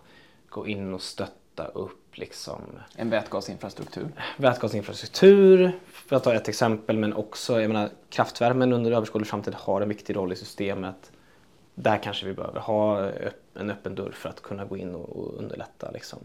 gå 0.48 0.66
in 0.66 0.94
och 0.94 1.02
stötta 1.02 1.34
stötta 1.60 1.72
upp 2.10 2.18
liksom 2.18 2.60
En 2.96 3.10
vätgasinfrastruktur. 3.10 4.08
vätgasinfrastruktur, 4.36 5.72
för 5.86 6.16
att 6.16 6.24
ta 6.24 6.34
ett 6.34 6.48
exempel, 6.48 6.98
men 6.98 7.12
också 7.12 7.60
jag 7.60 7.68
menar, 7.68 7.90
kraftvärmen 8.10 8.72
under 8.72 8.92
överskådlig 8.92 9.28
framtid 9.28 9.54
har 9.54 9.80
en 9.80 9.88
viktig 9.88 10.16
roll 10.16 10.32
i 10.32 10.36
systemet. 10.36 11.12
Där 11.74 11.98
kanske 12.02 12.26
vi 12.26 12.32
behöver 12.32 12.60
ha 12.60 13.10
en 13.54 13.70
öppen 13.70 13.94
dörr 13.94 14.12
för 14.12 14.28
att 14.28 14.42
kunna 14.42 14.64
gå 14.64 14.76
in 14.76 14.94
och, 14.94 15.38
underlätta. 15.38 15.90
Liksom. 15.90 16.18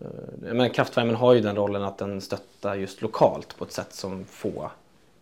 Eh, 0.00 0.06
menar, 0.38 0.68
kraftvärmen 0.68 1.16
har 1.16 1.34
ju 1.34 1.40
den 1.40 1.56
rollen 1.56 1.82
att 1.82 1.98
den 1.98 2.20
stöttar 2.20 2.74
just 2.74 3.02
lokalt 3.02 3.58
på 3.58 3.64
ett 3.64 3.72
sätt 3.72 3.92
som 3.92 4.24
få 4.24 4.70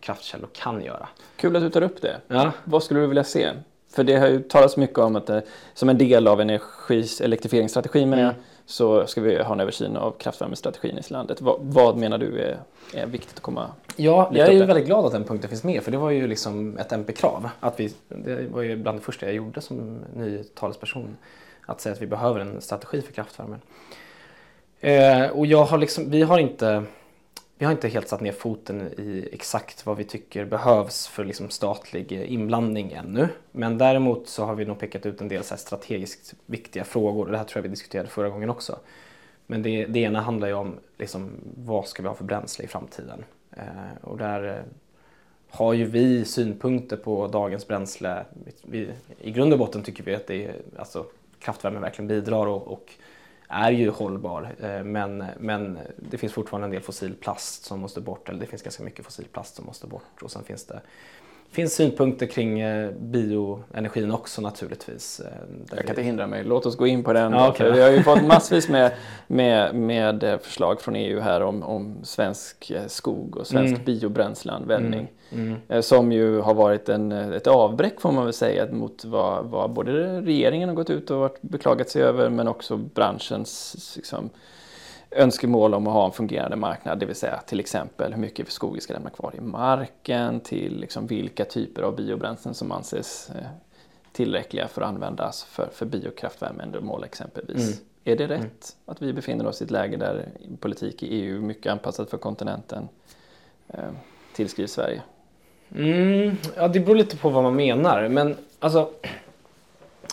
kraftkällor 0.00 0.48
kan 0.52 0.84
göra. 0.84 1.08
Kul 1.36 1.56
att 1.56 1.62
du 1.62 1.70
tar 1.70 1.82
upp 1.82 2.02
det. 2.02 2.20
Ja. 2.28 2.52
Vad 2.64 2.82
skulle 2.82 3.00
du 3.00 3.06
vilja 3.06 3.24
se? 3.24 3.52
För 3.90 4.04
det 4.04 4.16
har 4.16 4.26
ju 4.26 4.42
talats 4.42 4.76
mycket 4.76 4.98
om 4.98 5.16
att 5.16 5.26
det, 5.26 5.42
som 5.74 5.88
en 5.88 5.98
del 5.98 6.28
av 6.28 6.40
energis, 6.40 7.20
elektrifieringsstrategin 7.20 8.10
menar 8.10 8.22
Mm. 8.22 8.36
Så 8.66 9.06
ska 9.06 9.20
vi 9.20 9.42
ha 9.42 9.52
en 9.52 9.60
översyn 9.60 9.96
av 9.96 10.10
kraftvärmestrategin 10.18 10.98
i 10.98 11.02
landet. 11.12 11.40
Vad, 11.40 11.58
vad 11.60 11.96
menar 11.96 12.18
du 12.18 12.40
är, 12.40 12.58
är 12.94 13.06
viktigt 13.06 13.36
att 13.36 13.42
komma... 13.42 13.70
Ja, 13.96 14.30
jag 14.34 14.48
är 14.48 14.52
ju 14.52 14.64
väldigt 14.64 14.86
glad 14.86 15.04
att 15.04 15.12
den 15.12 15.24
punkten 15.24 15.50
finns 15.50 15.64
med 15.64 15.82
för 15.82 15.90
det 15.90 15.98
var 15.98 16.10
ju 16.10 16.26
liksom 16.26 16.78
ett 16.78 16.92
MP-krav. 16.92 17.48
Att 17.60 17.80
vi, 17.80 17.92
det 18.08 18.46
var 18.50 18.62
ju 18.62 18.76
bland 18.76 18.98
det 18.98 19.02
första 19.02 19.26
jag 19.26 19.34
gjorde 19.34 19.60
som 19.60 19.98
ny 20.14 20.44
talesperson. 20.44 21.16
Att 21.66 21.80
säga 21.80 21.92
att 21.92 22.02
vi 22.02 22.06
behöver 22.06 22.40
en 22.40 22.60
strategi 22.60 23.02
för 23.02 23.12
kraftvärmen. 23.12 23.60
Eh, 24.80 25.26
och 25.26 25.46
jag 25.46 25.64
har 25.64 25.78
liksom, 25.78 26.10
vi 26.10 26.22
har 26.22 26.38
inte 26.38 26.84
vi 27.58 27.64
har 27.64 27.72
inte 27.72 27.88
helt 27.88 28.08
satt 28.08 28.20
ner 28.20 28.32
foten 28.32 28.82
i 28.82 29.28
exakt 29.32 29.86
vad 29.86 29.96
vi 29.96 30.04
tycker 30.04 30.44
behövs 30.44 31.06
för 31.06 31.24
liksom 31.24 31.50
statlig 31.50 32.12
eh, 32.12 32.32
inblandning 32.32 32.92
ännu. 32.92 33.28
Men 33.52 33.78
däremot 33.78 34.28
så 34.28 34.44
har 34.44 34.54
vi 34.54 34.64
nog 34.64 34.78
pekat 34.78 35.06
ut 35.06 35.20
en 35.20 35.28
del 35.28 35.44
så 35.44 35.54
här 35.54 35.58
strategiskt 35.58 36.34
viktiga 36.46 36.84
frågor. 36.84 37.24
och 37.24 37.32
Det 37.32 37.38
här 37.38 37.44
tror 37.44 37.58
jag 37.58 37.62
vi 37.62 37.68
diskuterade 37.68 38.08
förra 38.08 38.28
gången 38.28 38.50
också. 38.50 38.78
Men 39.46 39.62
det, 39.62 39.86
det 39.86 39.98
ena 39.98 40.20
handlar 40.20 40.48
ju 40.48 40.54
om 40.54 40.74
liksom, 40.98 41.30
vad 41.56 41.86
ska 41.86 42.02
vi 42.02 42.08
ha 42.08 42.14
för 42.14 42.24
bränsle 42.24 42.64
i 42.64 42.68
framtiden. 42.68 43.24
Eh, 43.50 44.02
och 44.02 44.18
där 44.18 44.48
eh, 44.48 44.62
har 45.50 45.72
ju 45.72 45.84
vi 45.84 46.24
synpunkter 46.24 46.96
på 46.96 47.28
dagens 47.28 47.68
bränsle. 47.68 48.24
Vi, 48.62 48.88
I 49.20 49.30
grund 49.30 49.52
och 49.52 49.58
botten 49.58 49.82
tycker 49.82 50.04
vi 50.04 50.14
att 50.14 50.26
det 50.26 50.44
är, 50.44 50.54
alltså, 50.78 51.06
kraftvärme 51.38 51.78
verkligen 51.78 52.08
bidrar 52.08 52.46
och, 52.46 52.68
och 52.68 52.92
är 53.48 53.70
ju 53.70 53.90
hållbar. 53.90 54.54
Eh, 54.62 54.84
men, 54.84 55.24
men 55.38 55.78
det 55.96 56.18
finns 56.18 56.32
fortfarande 56.32 56.64
en 56.66 56.70
del 56.70 56.82
fossil 56.82 57.14
plast 57.14 57.64
som 57.64 57.80
måste 57.80 58.00
bort. 58.00 58.28
Eller 58.28 58.40
det 58.40 58.46
finns 58.46 58.62
ganska 58.62 58.82
mycket 58.84 59.04
fossil 59.04 59.24
plast 59.32 59.56
som 59.56 59.66
måste 59.66 59.86
bort. 59.86 60.22
Och 60.22 60.30
sen 60.30 60.44
finns 60.44 60.64
det 60.64 60.80
finns 61.50 61.74
synpunkter 61.74 62.26
kring 62.26 62.60
eh, 62.60 62.90
bioenergin 63.00 64.10
också 64.12 64.42
naturligtvis. 64.42 65.20
eh, 65.20 65.26
Jag 65.70 65.78
kan 65.78 65.88
inte 65.88 66.02
hindra 66.02 66.26
mig, 66.26 66.44
låt 66.44 66.66
oss 66.66 66.76
gå 66.76 66.86
in 66.86 67.04
på 67.04 67.12
den. 67.12 67.32
Ja, 67.32 67.52
för 67.52 67.72
vi 67.72 67.82
har 67.82 67.90
ju 67.90 68.02
fått 68.02 68.24
massvis 68.24 68.68
med, 68.68 68.92
med, 69.26 69.74
med 69.74 70.38
förslag 70.42 70.80
från 70.80 70.96
EU 70.96 71.20
här 71.20 71.40
om, 71.40 71.62
om 71.62 71.96
svensk 72.04 72.72
skog 72.86 73.36
och 73.36 73.46
svensk 73.46 73.72
Mm. 73.72 73.84
biobränsleanvändning. 73.84 75.00
Mm. 75.00 75.12
Eh, 75.68 75.80
Som 75.80 76.12
ju 76.12 76.40
har 76.40 76.54
varit 76.54 76.88
en, 76.88 77.12
eh, 77.12 77.30
ett 77.30 77.46
avbräck 77.46 78.00
får 78.00 78.12
man 78.12 78.24
väl 78.24 78.32
säga 78.32 78.72
mot 78.72 79.04
vad, 79.04 79.44
vad 79.44 79.70
både 79.70 80.20
regeringen 80.20 80.68
har 80.68 80.76
gått 80.76 80.90
ut 80.90 81.10
och 81.10 81.18
varit 81.18 81.42
beklagat 81.42 81.90
sig 81.90 82.02
över 82.02 82.30
men 82.30 82.48
också 82.48 82.76
branschens 82.76 83.92
liksom, 83.96 84.30
önskemål 85.10 85.74
om 85.74 85.86
att 85.86 85.92
ha 85.92 86.06
en 86.06 86.12
fungerande 86.12 86.56
marknad. 86.56 86.98
Det 86.98 87.06
vill 87.06 87.16
säga 87.16 87.40
till 87.46 87.60
exempel 87.60 88.12
hur 88.12 88.20
mycket 88.20 88.50
skog 88.50 88.74
vi 88.74 88.80
ska 88.80 88.92
lämna 88.92 89.10
kvar 89.10 89.34
i 89.38 89.40
marken 89.40 90.40
till 90.40 90.80
liksom, 90.80 91.06
vilka 91.06 91.44
typer 91.44 91.82
av 91.82 91.96
biobränslen 91.96 92.54
som 92.54 92.72
anses 92.72 93.30
eh, 93.30 93.46
tillräckliga 94.12 94.68
för 94.68 94.82
att 94.82 94.88
användas 94.88 95.44
för, 95.44 95.68
för 95.72 95.86
biokraftvärmeändamål 95.86 97.04
exempelvis. 97.04 97.66
Mm. 97.66 97.78
Är 98.04 98.16
det 98.16 98.26
rätt 98.26 98.76
att 98.86 99.02
vi 99.02 99.12
befinner 99.12 99.46
oss 99.46 99.60
i 99.60 99.64
ett 99.64 99.70
läge 99.70 99.96
där 99.96 100.28
politik 100.60 101.02
i 101.02 101.06
EU, 101.06 101.40
mycket 101.40 101.72
anpassat 101.72 102.10
för 102.10 102.18
kontinenten, 102.18 102.88
tillskrivs 104.34 104.72
Sverige? 104.72 105.02
Mm, 105.74 106.36
ja, 106.56 106.68
det 106.68 106.80
beror 106.80 106.96
lite 106.96 107.16
på 107.16 107.28
vad 107.28 107.42
man 107.42 107.56
menar. 107.56 108.08
Men 108.08 108.36
alltså, 108.58 108.90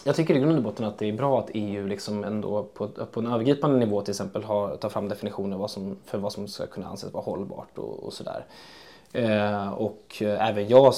jag 0.03 0.15
tycker 0.15 0.35
i 0.35 0.39
grund 0.39 0.57
och 0.57 0.63
botten 0.63 0.85
att 0.85 0.97
det 0.97 1.09
är 1.09 1.13
bra 1.13 1.39
att 1.39 1.49
EU 1.53 1.87
liksom 1.87 2.23
ändå 2.23 2.63
på, 2.63 2.87
på 2.87 3.19
en 3.19 3.27
övergripande 3.27 3.77
nivå 3.79 4.01
till 4.01 4.11
exempel 4.11 4.43
har, 4.43 4.75
tar 4.75 4.89
fram 4.89 5.09
definitioner 5.09 5.57
vad 5.57 5.71
som, 5.71 5.97
för 6.05 6.17
vad 6.17 6.33
som 6.33 6.47
ska 6.47 6.67
kunna 6.67 6.87
anses 6.87 7.13
vara 7.13 7.23
hållbart 7.23 7.77
och, 7.77 8.03
och 8.03 8.13
sådär. 8.13 8.45
Eh, 9.13 9.73
och 9.73 10.17
eh, 10.21 10.49
även 10.49 10.67
jag 10.67 10.93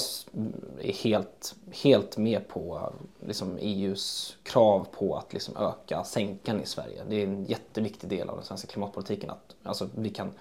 är 0.80 0.92
helt, 0.92 1.54
helt 1.72 2.16
med 2.16 2.48
på 2.48 2.92
liksom 3.26 3.58
EUs 3.60 4.36
krav 4.42 4.86
på 4.98 5.16
att 5.16 5.32
liksom 5.32 5.56
öka 5.56 6.04
sänkan 6.04 6.60
i 6.60 6.66
Sverige. 6.66 7.02
Det 7.08 7.16
är 7.16 7.24
en 7.24 7.44
jätteviktig 7.44 8.10
del 8.10 8.28
av 8.28 8.36
den 8.36 8.44
svenska 8.44 8.68
klimatpolitiken. 8.68 9.30
Att, 9.30 9.56
alltså, 9.62 9.88
vi, 9.94 10.10
kan, 10.10 10.32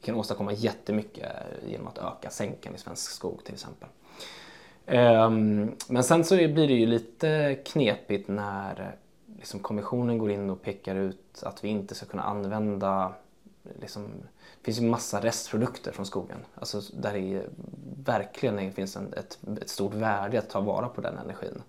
vi 0.00 0.06
kan 0.06 0.14
åstadkomma 0.14 0.52
jättemycket 0.52 1.32
genom 1.66 1.88
att 1.88 1.98
öka 1.98 2.30
sänkan 2.30 2.74
i 2.74 2.78
svensk 2.78 3.10
skog 3.10 3.44
till 3.44 3.54
exempel. 3.54 3.88
Ehm, 4.86 5.72
men 5.88 6.04
sen 6.04 6.24
så 6.24 6.34
blir 6.34 6.68
det 6.68 6.74
ju 6.74 6.86
lite 6.86 7.58
knepigt 7.64 8.28
när 8.28 8.96
liksom 9.38 9.60
kommissionen 9.60 10.18
går 10.18 10.30
in 10.30 10.50
och 10.50 10.62
pekar 10.62 10.94
ut 10.94 11.42
att 11.42 11.64
vi 11.64 11.68
inte 11.68 11.94
ska 11.94 12.06
kunna 12.06 12.22
använda 12.22 13.14
liksom, 13.80 14.08
det 14.58 14.64
finns 14.64 14.80
ju 14.80 14.82
massa 14.82 15.20
restprodukter 15.20 15.92
från 15.92 16.06
skogen. 16.06 16.38
Alltså 16.54 16.80
där 16.92 17.12
det 17.12 17.42
verkligen 18.04 18.72
finns 18.72 18.96
en, 18.96 19.12
ett, 19.12 19.38
ett 19.62 19.68
stort 19.68 19.94
värde 19.94 20.38
att 20.38 20.50
ta 20.50 20.60
vara 20.60 20.88
på 20.88 21.00
den 21.00 21.18
energin. 21.18 21.62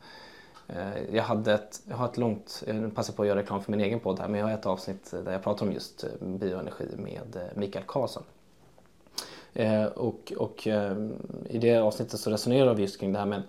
Eh, 0.75 1.15
jag, 1.15 1.23
hade 1.23 1.53
ett, 1.53 1.81
jag 1.89 1.97
har 1.97 2.05
ett 2.05 2.17
långt, 2.17 2.63
jag 2.67 2.95
passar 2.95 3.13
på 3.13 3.21
att 3.21 3.27
göra 3.27 3.39
reklam 3.39 3.61
för 3.61 3.71
min 3.71 3.81
egen 3.81 3.99
podd 3.99 4.19
här, 4.19 4.27
men 4.27 4.39
jag 4.39 4.47
har 4.47 4.53
ett 4.53 4.65
avsnitt 4.65 5.13
där 5.25 5.31
jag 5.31 5.43
pratar 5.43 5.65
om 5.65 5.71
just 5.71 6.03
eh, 6.03 6.27
bioenergi 6.27 6.85
med 6.97 7.35
eh, 7.35 7.41
Mikael 7.55 7.85
Karlsson. 7.87 8.23
Och 9.95 10.33
och 10.37 10.67
i 11.49 11.57
det 11.57 11.77
avsnittet 11.77 12.19
så 12.19 12.29
resonerar 12.29 12.73
vi 12.73 12.81
just 12.81 12.99
kring 12.99 13.13
det 13.13 13.19
här 13.19 13.25
men 13.25 13.41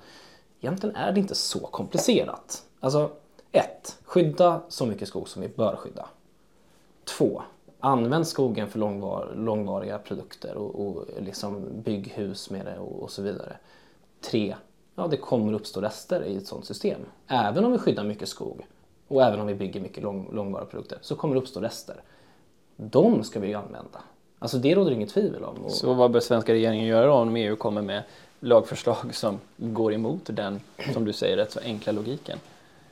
egentligen 0.60 0.96
är 0.96 1.12
det 1.12 1.20
inte 1.20 1.34
så 1.34 1.58
komplicerat. 1.58 2.64
Alltså, 2.80 3.10
ett, 3.52 3.98
Skydda 4.04 4.60
så 4.68 4.86
mycket 4.86 5.08
skog 5.08 5.28
som 5.28 5.42
vi 5.42 5.48
bör 5.48 5.76
skydda. 5.76 6.06
Två, 7.04 7.42
Använd 7.84 8.26
skogen 8.26 8.68
för 8.68 8.78
långvar, 8.78 9.32
långvariga 9.36 9.98
produkter 9.98 10.54
och, 10.54 10.86
och 10.86 11.04
liksom 11.20 11.66
bygg 11.84 12.08
hus 12.08 12.50
med 12.50 12.66
det 12.66 12.78
och, 12.78 13.02
och 13.02 13.10
så 13.10 13.22
vidare. 13.22 13.56
Tre, 14.20 14.56
Ja, 14.94 15.06
det 15.06 15.16
kommer 15.16 15.52
uppstå 15.52 15.80
rester 15.80 16.24
i 16.24 16.36
ett 16.36 16.46
sådant 16.46 16.66
system. 16.66 17.00
Även 17.26 17.64
om 17.64 17.72
vi 17.72 17.78
skyddar 17.78 18.04
mycket 18.04 18.28
skog 18.28 18.66
och 19.08 19.22
även 19.22 19.40
om 19.40 19.46
vi 19.46 19.54
bygger 19.54 19.80
mycket 19.80 20.02
lång, 20.02 20.28
långvariga 20.32 20.66
produkter 20.66 20.98
så 21.02 21.16
kommer 21.16 21.34
det 21.34 21.40
uppstå 21.40 21.60
rester. 21.60 21.96
De 22.76 23.24
ska 23.24 23.40
vi 23.40 23.48
ju 23.48 23.54
använda. 23.54 24.02
Alltså 24.38 24.58
det 24.58 24.74
råder 24.74 24.90
inget 24.90 25.10
tvivel 25.10 25.44
om. 25.44 25.56
Så 25.68 25.94
vad 25.94 26.10
bör 26.10 26.20
svenska 26.20 26.52
regeringen 26.52 26.86
göra 26.86 27.14
om 27.14 27.36
EU 27.36 27.56
kommer 27.56 27.82
med 27.82 28.02
lagförslag 28.40 29.14
som 29.14 29.38
går 29.56 29.92
emot 29.94 30.20
den, 30.24 30.60
som 30.92 31.04
du 31.04 31.12
säger, 31.12 31.36
rätt 31.36 31.52
så 31.52 31.60
enkla 31.60 31.92
logiken? 31.92 32.38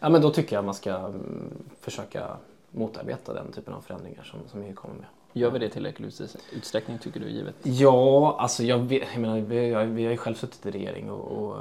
Ja, 0.01 0.09
men 0.09 0.22
då 0.22 0.30
tycker 0.30 0.57
jag 0.57 0.64
man 0.64 0.74
ska 0.74 0.96
mm, 0.96 1.53
försöka 1.80 2.36
motarbeta 2.70 3.34
den 3.34 3.53
typen 3.53 3.74
av 3.74 3.80
förändringar 3.80 4.22
som, 4.22 4.40
som 4.51 4.62
EU 4.62 4.74
kommer 4.74 4.94
med. 4.94 5.07
Gör 5.33 5.51
vi 5.51 5.59
det 5.59 5.66
i 5.66 5.70
tillräcklig 5.70 6.07
ut- 6.09 6.37
utsträckning 6.53 6.99
tycker 6.99 7.20
du 7.20 7.31
givet? 7.31 7.55
Ja, 7.62 8.37
alltså 8.39 8.62
jag, 8.64 8.78
vet, 8.78 9.09
jag 9.12 9.20
menar, 9.20 9.41
vi, 9.41 9.72
har- 9.74 9.85
vi 9.85 10.05
har 10.05 10.11
ju 10.11 10.16
själv 10.16 10.35
suttit 10.35 10.66
i 10.66 10.70
regering 10.70 11.11
och, 11.11 11.20
och 11.49 11.57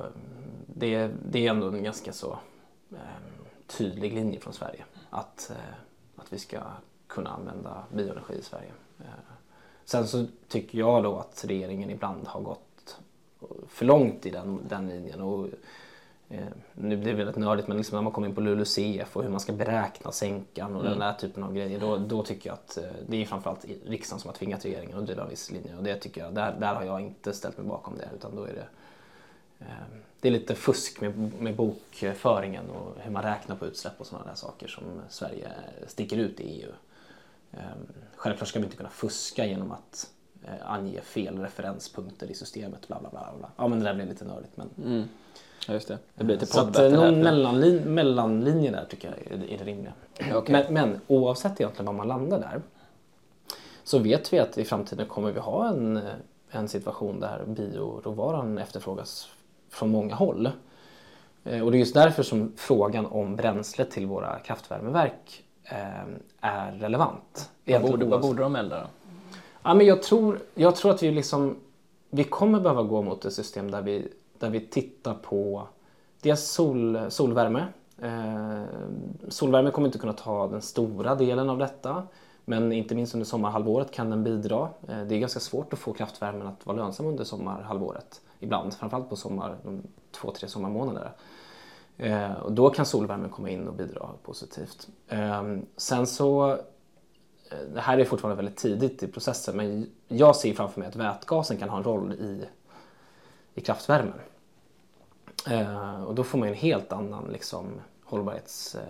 det, 0.66 1.10
det 1.30 1.46
är 1.48 1.50
ändå 1.52 1.68
en 1.68 1.84
ganska 1.84 2.14
så 2.14 2.38
eh, 2.92 2.98
tydlig 3.68 4.14
linje 4.14 4.40
från 4.40 4.54
Sverige 4.54 4.86
att, 5.10 5.52
eh, 5.52 5.74
att 6.22 6.34
vi 6.34 6.38
ska 6.40 6.60
kunna 7.08 7.30
använda 7.30 7.84
bioenergi 7.94 8.34
i 8.34 8.42
Sverige. 8.42 8.72
Eh, 9.00 9.06
sen 9.86 10.08
så 10.08 10.26
tycker 10.48 10.78
jag 10.80 11.04
då 11.04 11.16
att 11.18 11.46
regeringen 11.48 11.90
ibland 11.90 12.28
har 12.28 12.42
gått 12.42 13.00
för 13.68 13.86
långt 13.86 14.26
i 14.26 14.30
den, 14.30 14.60
den 14.70 14.90
linjen. 14.90 15.22
Och, 15.22 15.48
nu 16.74 16.98
blir 16.98 17.12
det 17.12 17.14
väldigt 17.14 17.36
nördigt 17.36 17.68
men 17.68 17.78
liksom 17.78 17.96
när 17.96 18.02
man 18.02 18.14
kommer 18.14 18.28
in 18.28 18.36
på 18.36 18.42
LULUCF 18.42 19.18
och 19.18 19.24
hur 19.24 19.30
man 19.30 19.40
ska 19.40 19.54
beräkna 19.54 20.12
sänkan 20.12 20.76
och 20.76 20.84
den 20.84 21.00
där 21.00 21.14
typen 21.14 21.44
av 21.44 21.54
grejer. 21.54 21.80
Då, 21.80 21.98
då 21.98 22.24
tycker 22.24 22.50
jag 22.50 22.54
att 22.54 22.78
eh, 22.78 22.84
det 23.08 23.22
är 23.22 23.26
framförallt 23.26 23.66
riksdagen 23.86 24.20
som 24.20 24.30
har 24.30 24.36
tvingat 24.36 24.66
regeringen 24.66 24.98
att 24.98 25.06
driva 25.06 25.24
en 25.24 25.30
viss 25.30 25.52
linje. 25.52 25.78
Och 25.78 25.84
det 25.84 25.96
tycker 25.96 26.22
jag, 26.22 26.34
där, 26.34 26.56
där 26.60 26.76
har 26.76 26.84
jag 26.84 27.02
inte 27.02 27.34
ställt 27.34 27.58
mig 27.58 27.68
bakom 27.68 27.98
det 27.98 28.10
utan 28.16 28.36
då 28.36 28.44
är 28.44 28.54
det 28.54 28.68
eh, 29.60 30.00
det 30.22 30.28
är 30.28 30.32
lite 30.32 30.56
fusk 30.56 31.02
med, 31.02 31.34
med 31.42 31.56
bokföringen 31.56 32.70
och 32.70 32.96
hur 32.98 33.12
man 33.12 33.24
räknar 33.24 33.56
på 33.56 33.66
utsläpp 33.66 33.94
och 33.98 34.08
sådana 34.08 34.26
där 34.26 34.36
saker 34.36 34.68
som 34.68 34.84
Sverige 35.10 35.52
sticker 35.88 36.18
ut 36.18 36.40
i 36.40 36.44
EU. 36.44 36.72
Eh, 37.52 37.60
Självklart 38.16 38.48
ska 38.48 38.60
vi 38.60 38.66
inte 38.66 38.78
kunna 38.78 38.90
fuska 38.90 39.46
genom 39.46 39.72
att 39.72 40.12
eh, 40.44 40.72
ange 40.72 41.02
fel 41.02 41.40
referenspunkter 41.40 42.32
i 42.32 42.34
systemet. 42.34 42.88
Bla, 42.88 43.00
bla, 43.00 43.10
bla, 43.10 43.34
bla. 43.40 43.50
Ja, 43.58 43.68
men 43.68 43.80
det 43.80 43.86
där 43.86 43.94
blir 43.94 44.06
lite 44.06 44.26
nördigt. 44.26 44.58
Men... 44.58 44.70
Mm. 44.86 45.10
Ja, 45.68 45.74
just 45.74 45.88
det. 45.88 45.98
Det 46.16 46.24
blir 46.24 46.36
lite 46.36 46.46
Så 46.46 46.60
att, 46.62 46.78
eh, 46.78 46.84
här. 46.84 46.92
någon 46.92 47.20
mellanlin, 47.20 47.94
mellanlinje 47.94 48.72
där 48.72 48.86
tycker 48.90 49.08
jag 49.28 49.34
är, 49.52 49.58
det 49.58 49.64
rimliga. 49.64 49.94
Okej. 50.34 50.66
Men, 50.70 50.74
men 50.74 51.02
oavsett 51.08 51.60
egentligen 51.62 51.86
var 51.86 51.94
man 51.94 52.08
landar 52.08 52.40
där 52.40 52.62
så 53.84 54.00
vet 54.00 54.34
vi 54.34 54.40
att 54.40 54.58
i 54.58 54.66
framtiden 54.66 55.06
kommer 55.08 55.32
vi 55.32 55.40
ha 55.40 55.68
en, 55.68 56.00
en 56.52 56.68
situation 56.68 57.20
där 57.20 57.44
bioråvaran 57.48 58.58
efterfrågas 58.58 59.30
från 59.70 59.90
många 59.90 60.16
håll. 60.16 60.50
Eh, 61.44 61.62
Och 61.66 61.72
det 61.72 61.78
är 61.78 61.80
just 61.80 61.94
därför 61.94 62.24
som 62.24 62.54
frågan 62.56 63.06
om 63.06 63.36
bränsle 63.36 63.86
till 63.86 64.06
våra 64.06 64.40
kraftvärmeverk 64.40 65.44
eh, 65.64 66.04
är 66.42 66.72
relevant. 66.72 67.50
Vad 67.66 67.82
borde, 67.82 68.06
vad 68.06 68.22
borde 68.22 68.42
de 68.42 68.56
elda 68.56 68.80
då? 68.80 68.88
Ja, 69.64 69.74
men 69.74 69.86
jag, 69.86 70.04
tror, 70.04 70.40
jag 70.56 70.76
tror 70.76 70.92
att 70.92 71.04
vi, 71.04 71.12
liksom, 71.12 71.56
vi 72.10 72.24
kommer 72.24 72.60
behöva 72.60 72.84
gå 72.84 73.02
mot 73.02 73.26
ett 73.26 73.34
system 73.34 73.72
där 73.72 73.82
vi, 73.82 74.08
där 74.40 74.50
vi 74.50 74.60
tittar 74.60 75.14
på 75.14 75.68
dels 76.22 76.52
sol, 76.52 77.00
solvärme. 77.10 77.66
Eh, 78.02 78.64
solvärme 79.28 79.72
kommer 79.72 79.88
inte 79.88 80.00
kunna 80.00 80.14
ta 80.14 80.48
den 80.48 80.62
stora 80.62 81.16
delen 81.16 81.50
av 81.50 81.58
detta. 81.58 82.04
Men 82.46 82.72
inte 82.72 82.96
minst 82.96 83.14
under 83.14 83.26
sommarhalvåret 83.26 83.92
kan 83.92 84.10
den 84.10 84.24
bidra. 84.24 84.70
Eh, 84.88 85.02
det 85.02 85.16
är 85.16 85.20
ganska 85.20 85.40
svårt 85.40 85.74
att 85.74 85.80
få 85.80 85.94
kraftvärmen 85.94 86.48
att 86.48 86.66
vara 86.66 86.78
lönsam 86.78 87.06
under 87.06 87.24
sommarhalvåret. 87.24 88.22
Ibland, 88.40 88.74
framförallt 88.74 89.10
på 89.10 89.16
sommar, 89.16 89.58
de 89.64 89.82
två, 90.12 90.32
tre 90.32 90.48
sommarmånaderna. 90.48 91.12
Eh, 91.98 92.34
och 92.34 92.52
då 92.52 92.70
kan 92.70 92.86
solvärmen 92.86 93.30
komma 93.30 93.50
in 93.50 93.68
och 93.68 93.74
bidra 93.74 94.10
positivt. 94.24 94.88
Eh, 95.08 95.44
sen 95.78 96.08
så 96.08 96.60
Eh, 97.50 97.58
det 97.74 97.82
här 97.82 97.98
är 97.98 98.06
fortfarande 98.06 98.36
väldigt 98.36 98.58
tidigt 98.58 99.04
i 99.04 99.08
processen 99.08 99.58
men 99.58 99.90
jag 100.08 100.36
ser 100.36 100.54
framför 100.54 100.80
mig 100.80 100.90
att 100.90 100.96
vätgasen 100.96 101.58
kan 101.58 101.70
ha 101.70 101.78
en 101.78 101.84
roll 101.84 102.14
i, 102.14 102.46
i 103.56 103.62
kraftvärmen. 103.62 104.14
Eh, 105.48 106.04
och 106.04 106.16
då 106.16 106.24
får 106.24 106.38
man 106.38 106.48
en 106.48 106.54
helt 106.54 106.92
annan 106.94 107.30
liksom, 107.32 107.66
hållbarhets, 108.06 108.76
eh, 108.76 108.82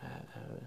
eh, 0.00 0.62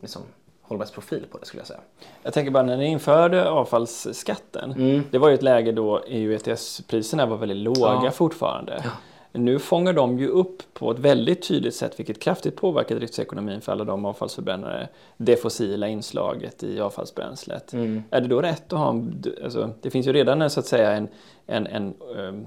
liksom, 0.00 0.22
hållbarhetsprofil 0.62 1.24
på 1.32 1.38
det 1.38 1.46
skulle 1.46 1.60
jag 1.60 1.66
säga. 1.66 1.80
Jag 2.22 2.32
tänker 2.32 2.50
bara 2.50 2.62
när 2.62 2.76
ni 2.76 2.86
införde 2.86 3.50
avfallsskatten. 3.50 4.72
Mm. 4.72 5.02
Det 5.10 5.18
var 5.18 5.28
ju 5.28 5.34
ett 5.34 5.42
läge 5.42 5.72
då 5.72 6.02
EU 6.06 6.32
ETS-priserna 6.32 7.26
var 7.26 7.36
väldigt 7.36 7.58
låga 7.58 8.00
Ja. 8.04 8.10
fortfarande. 8.10 8.84
Nu 9.32 9.58
fångar 9.58 9.92
de 9.92 10.18
ju 10.18 10.28
upp 10.28 10.62
på 10.74 10.90
ett 10.90 10.98
väldigt 10.98 11.48
tydligt 11.48 11.74
sätt, 11.74 11.98
vilket 11.98 12.20
kraftigt 12.22 12.56
påverkar 12.56 12.96
driftsekonomin 12.96 13.60
för 13.60 13.72
alla 13.72 13.84
de 13.84 14.04
avfallsförbrännare, 14.04 14.88
det 15.16 15.36
fossila 15.36 15.88
inslaget 15.88 16.62
i 16.62 16.80
avfallsbränslet. 16.80 17.72
Mm. 17.72 18.02
Är 18.10 18.20
det 18.20 18.28
då 18.28 18.40
rätt 18.42 18.72
att 18.72 18.78
ha, 18.78 18.90
en- 18.90 19.22
alltså, 19.44 19.70
det 19.80 19.90
finns 19.90 20.06
ju 20.06 20.12
redan 20.12 20.42
en, 20.42 20.50
så 20.50 20.60
att 20.60 20.66
säga 20.66 20.92
en, 20.92 21.08
en, 21.46 21.66
en, 21.66 21.94
ehm, 22.18 22.46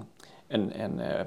en, 0.53 0.71
en, 0.71 0.99
eh, 0.99 1.25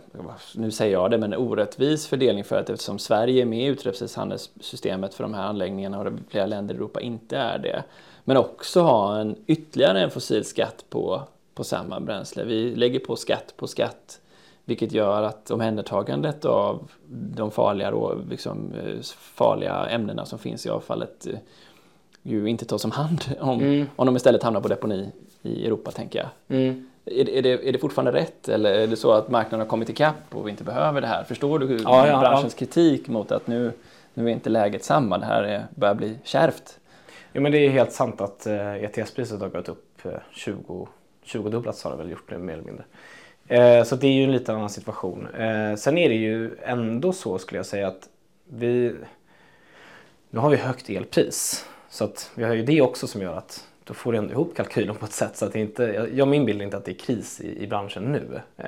nu 0.54 0.70
säger 0.70 0.92
jag 0.92 1.10
det, 1.10 1.18
men 1.18 1.32
en 1.32 1.38
orättvis 1.38 2.06
fördelning 2.06 2.44
för 2.44 2.60
att 2.60 2.70
eftersom 2.70 2.98
Sverige 2.98 3.42
är 3.42 3.46
med 3.46 3.60
i 3.62 3.66
utsläppshandelssystemet 3.66 5.14
för 5.14 5.22
de 5.24 5.34
här 5.34 5.42
anläggningarna 5.46 6.00
och 6.00 6.12
flera 6.28 6.46
länder 6.46 6.74
i 6.74 6.76
Europa 6.76 7.00
inte 7.00 7.36
är 7.36 7.58
det. 7.58 7.84
Men 8.24 8.36
också 8.36 8.80
ha 8.80 9.18
en 9.18 9.36
ytterligare 9.46 10.00
en 10.02 10.10
fossilskatt 10.10 10.84
på, 10.90 11.22
på 11.54 11.64
samma 11.64 12.00
bränsle. 12.00 12.44
Vi 12.44 12.74
lägger 12.76 12.98
på 12.98 13.16
skatt 13.16 13.54
på 13.56 13.66
skatt 13.66 14.20
vilket 14.64 14.92
gör 14.92 15.22
att 15.22 15.50
omhändertagandet 15.50 16.44
av 16.44 16.88
de 17.08 17.50
farliga, 17.50 17.90
rå- 17.92 18.18
liksom, 18.30 18.72
eh, 18.86 19.00
farliga 19.18 19.86
ämnena 19.86 20.26
som 20.26 20.38
finns 20.38 20.66
i 20.66 20.68
avfallet 20.70 21.26
eh, 21.26 21.38
ju 22.22 22.46
inte 22.48 22.64
tas 22.64 22.84
om 22.84 22.90
hand 22.90 23.20
om, 23.40 23.60
Mm. 23.60 23.86
om 23.96 24.06
de 24.06 24.16
istället 24.16 24.42
hamnar 24.42 24.60
på 24.60 24.68
deponi 24.68 25.08
i 25.42 25.66
Europa 25.66 25.90
tänker 25.90 26.18
jag. 26.18 26.56
Mm. 26.58 26.90
Är, 27.10 27.24
det- 27.24 27.38
är, 27.38 27.42
det, 27.42 27.68
är 27.68 27.72
det 27.72 27.78
fortfarande 27.78 28.12
rätt 28.12 28.48
eller 28.48 28.74
är 28.74 28.86
det 28.86 28.96
så 28.96 29.12
att 29.12 29.28
marknaden 29.30 29.60
har 29.60 29.66
kommit 29.66 29.88
ikapp 29.88 30.14
och 30.30 30.46
vi 30.46 30.50
inte 30.50 30.64
behöver 30.64 31.00
det 31.00 31.06
här? 31.06 31.24
Förstår 31.24 31.58
du 31.58 31.66
hur 31.66 31.80
Ja, 31.82 32.06
ja, 32.06 32.20
branschens 32.20 32.54
kritik 32.54 33.08
mot 33.08 33.32
att 33.32 33.46
nu, 33.46 33.72
nu 34.14 34.24
är 34.24 34.28
inte 34.32 34.50
läget 34.50 34.84
samma, 34.84 35.18
det 35.18 35.26
här 35.26 35.42
är, 35.42 35.66
börjar 35.70 35.94
bli 35.94 36.18
kärvt? 36.24 36.78
Jo, 37.32 37.42
men 37.42 37.52
det 37.52 37.58
är 37.58 37.70
helt 37.70 37.92
sant 37.92 38.20
att 38.20 38.46
eh, 38.46 38.74
ETS-priset 38.84 39.40
har 39.40 39.48
gått 39.48 39.68
upp 39.68 40.06
eh, 40.06 40.10
20, 40.32 40.88
20 41.24 41.48
dubblats 41.48 41.84
har 41.84 41.90
det 41.90 41.96
väl 41.96 42.10
gjort 42.10 42.30
det 42.30 42.38
mer 42.38 42.52
eller 42.52 42.64
mindre. 42.64 42.84
Eh, 43.48 43.84
så 43.84 43.96
det 43.96 44.06
är 44.06 44.12
ju 44.12 44.24
en 44.24 44.32
lite 44.32 44.52
annan 44.52 44.70
situation. 44.70 45.28
Eh, 45.34 45.74
sen 45.76 45.98
är 45.98 46.08
det 46.08 46.14
ju 46.14 46.56
ändå 46.62 47.12
så 47.12 47.38
skulle 47.38 47.58
jag 47.58 47.66
säga 47.66 47.88
att 47.88 48.08
vi 48.48 48.94
nu 50.30 50.40
har 50.40 50.50
vi 50.50 50.56
högt 50.56 50.90
elpris 50.90 51.64
så 51.90 52.04
att 52.04 52.30
vi 52.34 52.44
har 52.44 52.54
ju 52.54 52.62
det 52.62 52.80
också 52.82 53.06
som 53.06 53.22
gör 53.22 53.36
att 53.36 53.64
då 53.86 53.94
får 53.94 54.12
du 54.12 54.18
ändå 54.18 54.32
ihop 54.32 54.56
kalkylen 54.56 54.96
på 54.96 55.04
ett 55.04 55.12
sätt 55.12 55.36
så 55.36 55.44
att 55.44 55.52
det 55.52 55.60
inte, 55.60 55.82
jag, 55.82 56.14
jag 56.14 56.28
min 56.28 56.44
bild 56.44 56.60
är 56.60 56.64
inte 56.64 56.76
att 56.76 56.84
det 56.84 56.90
är 56.90 56.98
kris 56.98 57.40
i, 57.40 57.62
i 57.62 57.66
branschen 57.66 58.12
nu. 58.12 58.40
Eh, 58.56 58.66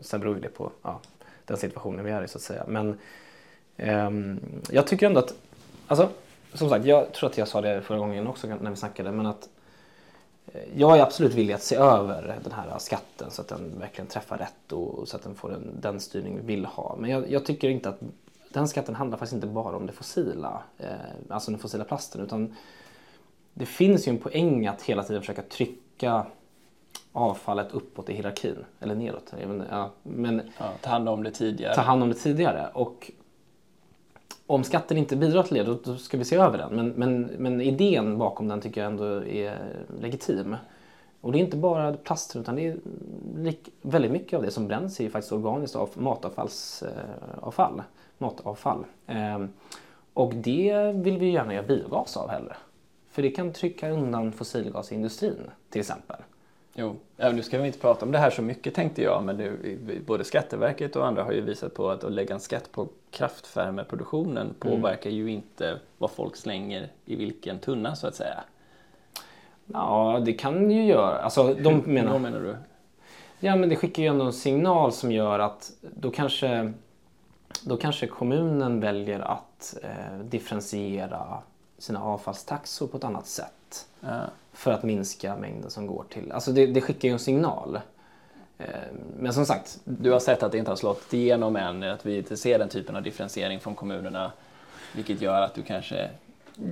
sen 0.00 0.20
beror 0.20 0.34
det 0.34 0.48
på 0.48 0.72
ja, 0.82 1.00
den 1.44 1.56
situationen 1.56 2.04
vi 2.04 2.10
är 2.10 2.24
i 2.24 2.28
så 2.28 2.38
att 2.38 2.42
säga. 2.42 2.64
Men 2.68 2.98
eh, 3.76 4.10
jag 4.70 4.86
tycker 4.86 5.06
ändå 5.06 5.20
att, 5.20 5.34
alltså 5.86 6.08
som 6.52 6.68
sagt, 6.68 6.84
jag 6.84 7.12
tror 7.12 7.30
att 7.30 7.38
jag 7.38 7.48
sa 7.48 7.60
det 7.60 7.82
förra 7.82 7.98
gången 7.98 8.26
också 8.26 8.46
när 8.46 8.70
vi 8.70 8.76
snackade, 8.76 9.12
men 9.12 9.26
att 9.26 9.48
eh, 10.52 10.60
jag 10.76 10.98
är 10.98 11.02
absolut 11.02 11.34
villig 11.34 11.54
att 11.54 11.62
se 11.62 11.76
över 11.76 12.38
den 12.44 12.52
här 12.52 12.78
skatten 12.78 13.30
så 13.30 13.42
att 13.42 13.48
den 13.48 13.78
verkligen 13.78 14.08
träffar 14.08 14.38
rätt 14.38 14.72
och 14.72 15.08
så 15.08 15.16
att 15.16 15.22
den 15.22 15.34
får 15.34 15.50
den, 15.50 15.80
den 15.80 16.00
styrning 16.00 16.36
vi 16.36 16.42
vill 16.42 16.64
ha. 16.64 16.96
Men 16.98 17.10
jag, 17.10 17.30
jag 17.30 17.44
tycker 17.44 17.68
inte 17.68 17.88
att 17.88 18.00
den 18.48 18.68
skatten 18.68 18.94
handlar 18.94 19.18
faktiskt 19.18 19.34
inte 19.34 19.46
bara 19.46 19.76
om 19.76 19.86
det 19.86 19.92
fossila, 19.92 20.62
eh, 20.78 20.88
alltså 21.28 21.50
den 21.50 21.60
fossila 21.60 21.84
plasten, 21.84 22.20
utan 22.20 22.54
det 23.58 23.66
finns 23.66 24.08
ju 24.08 24.10
en 24.10 24.18
poäng 24.18 24.66
att 24.66 24.82
hela 24.82 25.02
tiden 25.02 25.22
försöka 25.22 25.42
trycka 25.42 26.26
avfallet 27.12 27.72
uppåt 27.72 28.10
i 28.10 28.14
hierarkin, 28.14 28.64
eller 28.80 28.94
neråt. 28.94 29.32
Vet 29.32 29.48
inte, 29.48 29.66
ja, 29.70 29.90
men 30.02 30.42
Ja, 30.58 30.72
ta 30.80 30.90
hand 30.90 31.08
om 31.08 31.22
det 31.22 31.30
tidigare. 31.30 31.74
ta 31.74 31.80
hand 31.80 32.02
om 32.02 32.08
det 32.08 32.14
tidigare. 32.14 32.68
Och 32.72 33.10
om 34.46 34.64
skatten 34.64 34.96
inte 34.96 35.16
bidrar 35.16 35.42
till 35.42 35.56
det, 35.56 35.64
då, 35.64 35.78
då 35.84 35.96
ska 35.96 36.18
vi 36.18 36.24
se 36.24 36.36
över 36.36 36.58
den. 36.58 36.76
Men, 36.76 36.88
men, 36.88 37.22
men 37.22 37.60
idén 37.60 38.18
bakom 38.18 38.48
den 38.48 38.60
tycker 38.60 38.80
jag 38.80 38.90
ändå 38.90 39.24
är 39.26 39.58
legitim. 40.00 40.56
Och 41.20 41.32
det 41.32 41.38
är 41.38 41.40
inte 41.40 41.56
bara 41.56 41.92
plaster 41.92 42.40
utan 42.40 42.56
det 42.56 42.66
är 42.66 42.76
väldigt 43.82 44.12
mycket 44.12 44.36
av 44.36 44.42
det 44.42 44.50
som 44.50 44.68
bränns 44.68 45.00
är 45.00 45.10
faktiskt 45.10 45.32
organiskt 45.32 45.76
av, 45.76 45.90
matavfallsavfall. 45.94 47.82
matavfall. 48.18 48.84
Ehm, 49.06 49.48
och 50.14 50.34
det 50.34 50.92
vill 50.94 51.18
vi 51.18 51.30
gärna 51.30 51.54
göra 51.54 51.66
biogas 51.66 52.16
av 52.16 52.28
heller. 52.30 52.56
För 53.18 53.22
det 53.22 53.30
kan 53.30 53.52
trycka 53.52 53.90
undan 53.90 54.32
fossilgasindustrin 54.32 55.50
till 55.70 55.80
exempel. 55.80 56.16
Jo, 56.74 56.96
ja, 57.16 57.32
nu 57.32 57.42
ska 57.42 57.58
vi 57.58 57.66
inte 57.66 57.78
prata 57.78 58.06
om 58.06 58.12
det 58.12 58.18
här 58.18 58.30
så 58.30 58.42
mycket 58.42 58.74
tänkte 58.74 59.02
jag, 59.02 59.24
men 59.24 59.36
det, 59.36 60.06
både 60.06 60.24
Skatteverket 60.24 60.96
och 60.96 61.06
andra 61.06 61.24
har 61.24 61.32
ju 61.32 61.40
visat 61.40 61.74
på 61.74 61.90
att 61.90 62.04
att 62.04 62.12
lägga 62.12 62.34
en 62.34 62.40
skatt 62.40 62.72
på 62.72 62.88
kraftvärmeproduktionen 63.10 64.54
påverkar 64.58 65.10
ju 65.10 65.30
inte 65.30 65.78
vad 65.98 66.10
folk 66.10 66.36
slänger 66.36 66.88
i 67.04 67.16
vilken 67.16 67.58
tunna 67.58 67.96
så 67.96 68.06
att 68.06 68.14
säga. 68.14 68.44
Ja, 69.66 70.22
det 70.24 70.32
kan 70.32 70.70
ju 70.70 70.84
göra. 70.84 71.18
Alltså, 71.18 71.54
de 71.54 71.78
menar... 71.78 72.12
Vad 72.12 72.20
menar 72.20 72.40
du? 72.40 72.56
Ja, 73.40 73.56
men 73.56 73.68
det 73.68 73.76
skickar 73.76 74.02
ju 74.02 74.08
ändå 74.08 74.24
en 74.24 74.32
signal 74.32 74.92
som 74.92 75.12
gör 75.12 75.38
att 75.38 75.72
då 75.80 76.10
kanske, 76.10 76.72
då 77.62 77.76
kanske 77.76 78.06
kommunen 78.06 78.80
väljer 78.80 79.20
att 79.20 79.78
eh, 79.82 80.18
differentiera 80.24 81.42
sina 81.78 82.02
avfallstaxor 82.04 82.86
på 82.86 82.96
ett 82.96 83.04
annat 83.04 83.26
sätt 83.26 83.86
Ja. 84.00 84.20
för 84.52 84.70
att 84.72 84.82
minska 84.82 85.36
mängden 85.36 85.70
som 85.70 85.86
går 85.86 86.04
till... 86.08 86.32
Alltså 86.32 86.52
det, 86.52 86.66
det 86.66 86.80
skickar 86.80 87.08
ju 87.08 87.12
en 87.12 87.18
signal. 87.18 87.80
Eh, 88.58 88.66
men 89.18 89.32
som 89.32 89.46
sagt, 89.46 89.78
Du 89.84 90.10
har 90.10 90.20
sett 90.20 90.42
att 90.42 90.52
det 90.52 90.58
inte 90.58 90.70
har 90.70 90.76
slått 90.76 91.14
igenom 91.14 91.56
än, 91.56 91.82
att 91.82 92.06
vi 92.06 92.16
inte 92.18 92.36
ser 92.36 92.58
den 92.58 92.68
typen 92.68 92.96
av 92.96 93.02
differentiering 93.02 93.60
från 93.60 93.74
kommunerna, 93.74 94.32
vilket 94.94 95.20
gör 95.22 95.42
att 95.42 95.54
du 95.54 95.62
kanske 95.62 96.10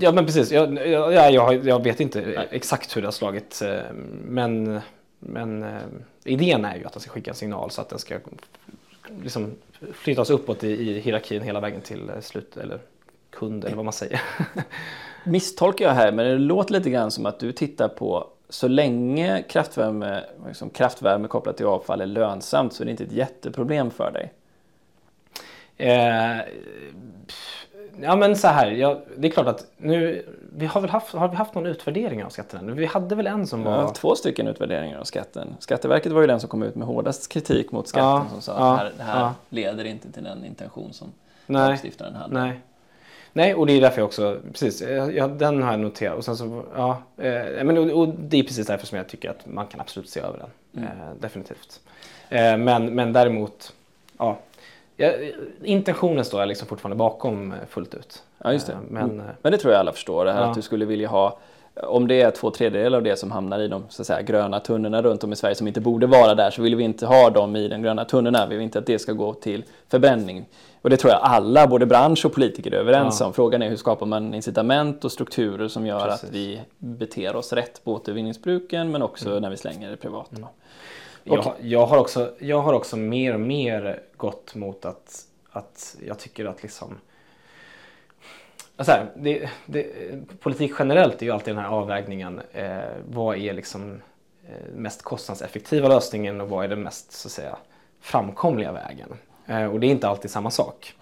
ja 0.00 0.12
men 0.12 0.26
precis. 0.26 0.52
Jag, 0.52 0.86
jag, 1.32 1.64
jag, 1.66 1.82
vet 1.82 2.00
inte 2.00 2.46
exakt 2.50 2.96
hur 2.96 3.02
det 3.02 3.06
har 3.06 3.12
slagit. 3.12 3.62
eh, 3.62 3.80
Men, 4.24 4.80
men 5.18 5.62
eh, 5.62 5.80
idén 6.24 6.64
är 6.64 6.76
ju 6.76 6.84
att 6.84 6.92
den 6.92 7.02
ska 7.02 7.10
skicka 7.10 7.30
en 7.30 7.34
signal 7.36 7.70
så 7.70 7.80
att 7.80 7.88
den 7.88 7.98
ska 7.98 8.18
liksom 9.22 9.54
flyttas 9.92 10.30
uppåt 10.30 10.64
i, 10.64 10.68
i 10.68 11.00
hierarkin 11.00 11.42
hela 11.42 11.60
vägen 11.60 11.80
till 11.80 12.10
slut, 12.20 12.56
eller 12.56 12.78
kund 13.36 13.64
eller 13.64 13.76
vad 13.76 13.84
man 13.84 13.92
säger. 13.92 14.20
misstolkar 15.26 15.84
jag 15.84 15.92
här, 15.92 16.12
men 16.12 16.26
det 16.26 16.38
låter 16.38 16.72
lite 16.72 16.90
grann 16.90 17.10
som 17.10 17.26
att 17.26 17.38
du 17.38 17.52
tittar 17.52 17.88
på 17.88 18.26
så 18.48 18.68
länge 18.68 19.42
kraftvärme, 19.42 20.24
liksom 20.46 20.70
kraftvärme 20.70 21.28
kopplat 21.28 21.56
till 21.56 21.66
avfall 21.66 22.00
är 22.00 22.06
lönsamt 22.06 22.72
så 22.72 22.82
är 22.82 22.84
det 22.84 22.90
inte 22.90 23.04
ett 23.04 23.12
jätteproblem 23.12 23.90
för 23.90 24.12
dig. 24.12 24.32
Eh, 25.76 26.36
ja 28.00 28.16
men 28.16 28.36
så 28.36 28.48
här, 28.48 28.70
ja, 28.70 29.00
det 29.16 29.28
är 29.28 29.32
klart 29.32 29.46
att 29.46 29.66
nu, 29.76 30.26
vi 30.56 30.66
har 30.66 30.80
väl 30.80 30.90
haft, 30.90 31.14
har 31.14 31.28
vi 31.28 31.36
haft 31.36 31.54
någon 31.54 31.66
utvärdering 31.66 32.24
av 32.24 32.28
skatterna? 32.28 32.62
nu? 32.62 32.72
Vi 32.72 32.86
hade 32.86 33.14
väl 33.14 33.26
en 33.26 33.46
som 33.46 33.62
var... 33.62 33.72
haft 33.72 33.94
två 33.94 34.14
stycken 34.14 34.46
utvärderingar 34.46 34.98
av 34.98 35.04
skatten. 35.04 35.56
Skatteverket 35.58 36.12
var 36.12 36.20
ju 36.20 36.26
den 36.26 36.40
som 36.40 36.48
kom 36.48 36.62
ut 36.62 36.74
med 36.74 36.86
hårdast 36.88 37.32
kritik 37.32 37.72
mot 37.72 37.88
skatten 37.88 38.08
Ja, 38.08 38.26
som 38.30 38.42
sa 38.42 38.52
ja, 38.58 38.72
att 38.72 38.78
det 38.78 38.84
här, 38.84 38.92
det 38.96 39.02
här 39.02 39.20
ja. 39.20 39.34
leder 39.48 39.84
inte 39.84 40.12
till 40.12 40.24
den 40.24 40.44
intention 40.44 40.92
som 40.92 41.12
Nej, 41.46 41.68
lagstiftaren 41.68 42.14
hade. 42.14 42.34
nej. 42.34 42.60
Nej, 43.36 43.54
och 43.54 43.66
det 43.66 43.72
är 43.72 43.80
därför 43.80 43.98
jag 44.00 44.06
också, 44.06 44.36
precis, 44.52 44.82
jag, 44.82 45.14
jag, 45.16 45.30
den 45.30 45.62
har 45.62 45.70
jag 45.70 45.80
noterat. 45.80 46.16
Och 46.16 46.24
sen 46.24 46.36
så, 46.36 46.62
ja, 46.76 47.02
eh, 47.16 47.64
men, 47.64 47.78
och, 47.78 48.00
och 48.00 48.08
det 48.08 48.38
är 48.38 48.42
precis 48.42 48.66
därför 48.66 48.86
som 48.86 48.98
jag 48.98 49.08
tycker 49.08 49.30
att 49.30 49.46
man 49.46 49.66
kan 49.66 49.80
absolut 49.80 50.08
se 50.08 50.20
över 50.20 50.38
den. 50.38 50.82
Mm. 50.84 51.00
Eh, 51.00 51.14
definitivt. 51.20 51.80
Eh, 52.28 52.56
men, 52.56 52.94
men 52.94 53.12
däremot, 53.12 53.72
ja, 54.18 54.38
ja, 54.96 55.12
intentionen 55.62 56.24
står 56.24 56.40
jag 56.40 56.48
liksom 56.48 56.68
fortfarande 56.68 56.96
bakom 56.96 57.52
eh, 57.52 57.58
fullt 57.68 57.94
ut. 57.94 58.22
Ja, 58.38 58.52
just 58.52 58.66
det. 58.66 58.72
Eh, 58.72 58.78
men, 58.90 59.10
Mm. 59.10 59.26
Men 59.42 59.52
det 59.52 59.58
tror 59.58 59.72
jag 59.72 59.80
alla 59.80 59.92
förstår, 59.92 60.24
det 60.24 60.32
här 60.32 60.40
Ja. 60.40 60.46
att 60.48 60.54
du 60.54 60.62
skulle 60.62 60.84
vilja 60.84 61.08
ha 61.08 61.38
om 61.82 62.08
det 62.08 62.22
är 62.22 62.30
två 62.30 62.50
tredjedelar 62.50 62.98
av 62.98 63.04
det 63.04 63.16
som 63.16 63.30
hamnar 63.30 63.60
i 63.60 63.68
de 63.68 63.84
så 63.88 64.02
att 64.02 64.06
säga, 64.06 64.22
gröna 64.22 64.60
tunnorna 64.60 65.02
runt 65.02 65.24
om 65.24 65.32
i 65.32 65.36
Sverige 65.36 65.54
som 65.54 65.66
inte 65.66 65.80
borde 65.80 66.06
vara 66.06 66.34
där 66.34 66.50
så 66.50 66.62
vill 66.62 66.76
vi 66.76 66.84
inte 66.84 67.06
ha 67.06 67.30
dem 67.30 67.56
i 67.56 67.68
de 67.68 67.82
gröna 67.82 68.04
tunnorna. 68.04 68.46
Vi 68.46 68.56
vill 68.56 68.64
inte 68.64 68.78
att 68.78 68.86
det 68.86 68.98
ska 68.98 69.12
gå 69.12 69.34
till 69.34 69.64
förbränning. 69.88 70.44
Och 70.86 70.90
det 70.90 70.96
tror 70.96 71.12
jag 71.12 71.20
alla, 71.22 71.66
både 71.66 71.86
bransch 71.86 72.26
och 72.26 72.32
politiker, 72.32 72.74
är 72.74 72.76
överens 72.76 73.20
ja. 73.20 73.26
om. 73.26 73.32
Frågan 73.32 73.62
är 73.62 73.68
hur 73.68 73.76
skapar 73.76 74.06
man 74.06 74.34
incitament 74.34 75.04
och 75.04 75.12
strukturer 75.12 75.68
som 75.68 75.86
gör 75.86 76.08
Precis. 76.08 76.24
att 76.24 76.34
vi 76.34 76.60
beter 76.78 77.36
oss 77.36 77.52
rätt 77.52 77.84
på 77.84 77.92
återvinningsbruken 77.92 78.90
men 78.90 79.02
också 79.02 79.28
mm. 79.28 79.42
när 79.42 79.50
vi 79.50 79.56
slänger 79.56 79.90
det 79.90 79.96
privat. 79.96 80.32
Mm. 80.32 80.48
Jag, 81.24 81.52
jag, 81.60 81.86
har 81.86 81.98
också, 81.98 82.30
jag 82.38 82.62
har 82.62 82.72
också 82.72 82.96
mer 82.96 83.34
och 83.34 83.40
mer 83.40 84.02
gått 84.16 84.54
mot 84.54 84.84
att, 84.84 85.24
att 85.50 85.96
jag 86.06 86.18
tycker 86.18 86.44
att 86.44 86.62
liksom 86.62 86.98
Alltså 88.76 88.92
här, 88.92 89.06
det, 89.16 89.50
det, 89.66 89.86
politik 90.40 90.72
generellt 90.78 91.22
är 91.22 91.26
ju 91.26 91.32
alltid 91.32 91.54
den 91.54 91.64
här 91.64 91.70
avvägningen. 91.70 92.40
Eh, 92.52 92.78
vad 93.08 93.36
är 93.36 93.52
liksom 93.52 94.02
eh, 94.48 94.74
mest 94.74 95.02
kostnadseffektiva 95.02 95.88
lösningen 95.88 96.40
och 96.40 96.48
vad 96.48 96.64
är 96.64 96.68
den 96.68 96.82
mest 96.82 97.12
så 97.12 97.28
att 97.28 97.32
säga, 97.32 97.56
framkomliga 98.00 98.72
vägen? 98.72 99.08
Eh, 99.46 99.64
och 99.64 99.80
det 99.80 99.86
är 99.86 99.90
inte 99.90 100.08
alltid 100.08 100.30
samma 100.30 100.50
sak. 100.50 100.94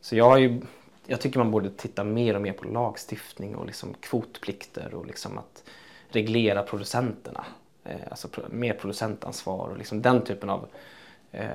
Så 0.00 0.16
jag, 0.16 0.24
har 0.24 0.38
ju, 0.38 0.60
jag 1.06 1.20
tycker 1.20 1.38
man 1.38 1.50
borde 1.50 1.70
titta 1.70 2.04
mer 2.04 2.34
och 2.34 2.42
mer 2.42 2.52
på 2.52 2.64
lagstiftning 2.64 3.56
och 3.56 3.66
liksom 3.66 3.94
kvotplikter 3.94 4.94
och 4.94 5.06
liksom 5.06 5.38
att 5.38 5.64
reglera 6.08 6.62
producenterna. 6.62 7.44
Eh, 7.84 8.00
alltså 8.10 8.28
mer 8.50 8.72
producentansvar 8.72 9.68
och 9.68 9.78
liksom 9.78 10.02
den 10.02 10.24
typen 10.24 10.50
av 10.50 10.68
eh, 11.32 11.46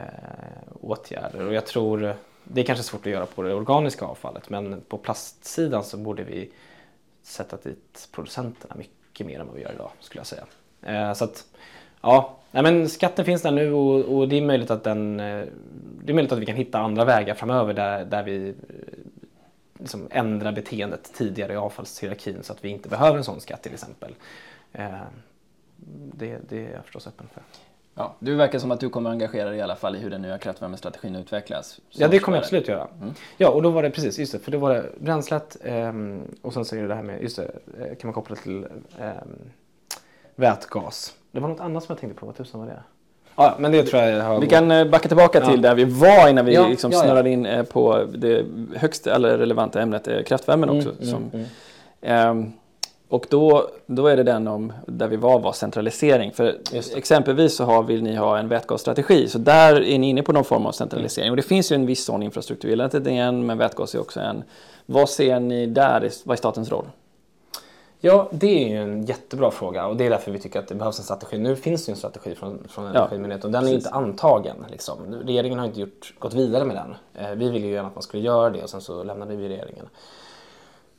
åtgärder. 0.81 1.47
Och 1.47 1.53
jag 1.53 1.65
tror 1.65 2.15
det 2.43 2.61
är 2.61 2.65
kanske 2.65 2.83
svårt 2.83 3.05
att 3.05 3.11
göra 3.11 3.25
på 3.25 3.43
det 3.43 3.53
organiska 3.53 4.05
avfallet 4.05 4.49
men 4.49 4.81
på 4.81 4.97
plastsidan 4.97 5.83
så 5.83 5.97
borde 5.97 6.23
vi 6.23 6.51
sätta 7.23 7.57
dit 7.57 8.09
producenterna 8.11 8.75
mycket 8.75 9.27
mer 9.27 9.39
än 9.39 9.47
vad 9.47 9.55
vi 9.55 9.61
gör 9.61 9.73
idag 9.73 9.91
skulle 9.99 10.19
jag 10.19 10.27
säga. 10.27 10.45
Eh, 10.81 11.13
så 11.13 11.23
att, 11.23 11.45
ja, 12.01 12.37
nej, 12.51 12.63
men 12.63 12.89
skatten 12.89 13.25
finns 13.25 13.41
där 13.41 13.51
nu 13.51 13.73
och, 13.73 14.17
och, 14.17 14.27
det 14.27 14.37
är 14.37 14.41
möjligt 14.41 14.71
att 14.71 14.83
den, 14.83 15.19
eh, 15.19 15.45
det 16.03 16.11
är 16.11 16.13
möjligt 16.13 16.31
att 16.31 16.39
vi 16.39 16.45
kan 16.45 16.55
hitta 16.55 16.79
andra 16.79 17.05
vägar 17.05 17.33
framöver 17.33 17.73
där, 17.73 18.05
där 18.05 18.23
vi 18.23 18.49
eh, 18.49 18.55
liksom 19.79 20.07
ändrar 20.11 20.51
beteendet 20.51 21.13
tidigare 21.13 21.53
i 21.53 21.55
avfallshierarkin 21.55 22.37
så 22.41 22.53
att 22.53 22.65
vi 22.65 22.69
inte 22.69 22.89
behöver 22.89 23.17
en 23.17 23.23
sån 23.23 23.41
skatt 23.41 23.63
till 23.63 23.73
exempel. 23.73 24.15
Eh, 24.73 24.91
det, 26.13 26.37
det 26.49 26.65
är 26.65 26.71
jag 26.71 26.83
förstås 26.85 27.07
öppen 27.07 27.27
för. 27.33 27.43
Ja, 27.93 28.15
du 28.19 28.35
verkar 28.35 28.59
som 28.59 28.71
att 28.71 28.79
du 28.79 28.89
kommer 28.89 29.09
engagera 29.09 29.49
dig 29.49 29.57
i 29.57 29.61
alla 29.61 29.75
fall 29.75 29.95
i 29.95 29.99
hur 29.99 30.09
den 30.09 30.21
nya 30.21 30.37
kraftvärmestrategin 30.37 31.15
utvecklas. 31.15 31.79
Ja, 31.89 32.07
det 32.07 32.19
kommer 32.19 32.37
jag 32.37 32.43
absolut 32.43 32.67
göra. 32.67 32.87
Mm. 33.01 33.13
Ja, 33.37 33.49
och 33.49 33.61
då 33.61 33.69
var 33.69 33.83
det 33.83 33.89
precis, 33.91 34.19
just 34.19 34.31
det, 34.31 34.39
för 34.39 34.51
då 34.51 34.57
var 34.57 34.73
det 34.73 34.89
bränslet 34.99 35.57
um, 35.63 36.23
och 36.41 36.53
sen 36.53 36.65
så 36.65 36.75
är 36.75 36.81
det 36.81 36.87
det 36.87 36.95
här 36.95 37.03
med, 37.03 37.21
just 37.21 37.35
det, 37.35 37.51
eh, 37.79 37.95
kan 37.95 38.07
man 38.07 38.13
koppla 38.13 38.35
till 38.35 38.65
um, 38.99 39.51
vätgas. 40.35 41.13
Det 41.31 41.39
var 41.39 41.49
något 41.49 41.59
annat 41.59 41.83
som 41.83 41.93
jag 41.93 41.99
tänkte 41.99 42.19
på, 42.19 42.25
vad 42.25 42.35
tusan 42.35 42.59
var 42.59 42.67
det? 42.67 42.83
Ja, 43.35 43.55
men 43.59 43.71
det 43.71 43.83
tror 43.83 44.03
jag 44.03 44.23
har 44.23 44.39
Vi 44.39 44.47
kan 44.47 44.71
eh, 44.71 44.85
backa 44.85 45.07
tillbaka 45.07 45.41
till 45.41 45.61
där 45.61 45.75
vi 45.75 45.83
var 45.83 46.29
innan 46.29 46.45
vi 46.45 46.53
ja, 46.53 46.67
liksom 46.67 46.91
ja, 46.91 47.01
snurrade 47.01 47.29
in 47.29 47.45
eh, 47.45 47.63
på 47.63 48.05
det 48.15 48.45
högst 48.75 49.07
eller 49.07 49.37
relevanta 49.37 49.81
ämnet 49.81 50.27
kraftvärmen 50.27 50.69
mm, 50.69 50.77
också. 50.77 50.89
Mm, 51.01 51.11
som, 51.11 51.31
mm, 52.01 52.29
um, 52.29 52.53
och 53.11 53.25
då, 53.29 53.69
då 53.85 54.07
är 54.07 54.17
det 54.17 54.23
den 54.23 54.47
om, 54.47 54.73
där 54.85 55.07
vi 55.07 55.15
var, 55.15 55.39
var 55.39 55.53
centralisering. 55.53 56.31
För 56.31 56.57
exempelvis 56.95 57.55
så 57.55 57.63
har, 57.63 57.83
vill 57.83 58.03
ni 58.03 58.15
ha 58.15 58.37
en 58.37 58.47
vätgasstrategi. 58.47 59.27
Så 59.27 59.37
där 59.37 59.83
är 59.83 59.99
ni 59.99 60.09
inne 60.09 60.23
på 60.23 60.33
någon 60.33 60.43
form 60.43 60.65
av 60.65 60.71
centralisering. 60.71 61.29
Och 61.29 61.35
det 61.35 61.43
finns 61.43 61.71
ju 61.71 61.75
en 61.75 61.85
viss 61.85 62.05
sån 62.05 62.23
infrastruktur. 62.23 62.71
Elnätet 62.71 63.07
är 63.07 63.11
en, 63.11 63.45
men 63.45 63.57
vätgas 63.57 63.95
är 63.95 63.99
också 64.01 64.19
en. 64.19 64.43
Vad 64.85 65.09
ser 65.09 65.39
ni 65.39 65.65
där? 65.65 66.09
Vad 66.23 66.33
är 66.33 66.37
statens 66.37 66.71
roll? 66.71 66.85
Ja, 68.03 68.29
det 68.31 68.63
är 68.65 68.69
ju 68.69 68.77
en 68.77 69.05
jättebra 69.05 69.51
fråga 69.51 69.87
och 69.87 69.97
det 69.97 70.05
är 70.05 70.09
därför 70.09 70.31
vi 70.31 70.39
tycker 70.39 70.59
att 70.59 70.67
det 70.67 70.75
behövs 70.75 70.99
en 70.99 71.05
strategi. 71.05 71.37
Nu 71.37 71.55
finns 71.55 71.85
det 71.85 71.89
ju 71.89 71.93
en 71.93 71.97
strategi 71.97 72.35
från, 72.35 72.67
från 72.69 72.85
Energimyndigheten 72.85 73.47
och 73.47 73.61
den 73.61 73.67
är 73.67 73.73
inte 73.73 73.89
antagen. 73.89 74.55
Liksom. 74.71 75.15
Regeringen 75.25 75.59
har 75.59 75.65
inte 75.65 75.79
gjort, 75.79 76.13
gått 76.19 76.33
vidare 76.33 76.65
med 76.65 76.75
den. 76.75 76.95
Eh, 77.25 77.35
vi 77.35 77.49
ville 77.49 77.67
ju 77.67 77.73
gärna 77.73 77.87
att 77.87 77.95
man 77.95 78.03
skulle 78.03 78.23
göra 78.23 78.49
det 78.49 78.63
och 78.63 78.69
sen 78.69 78.81
så 78.81 79.03
lämnade 79.03 79.35
vi 79.35 79.49
regeringen. 79.49 79.89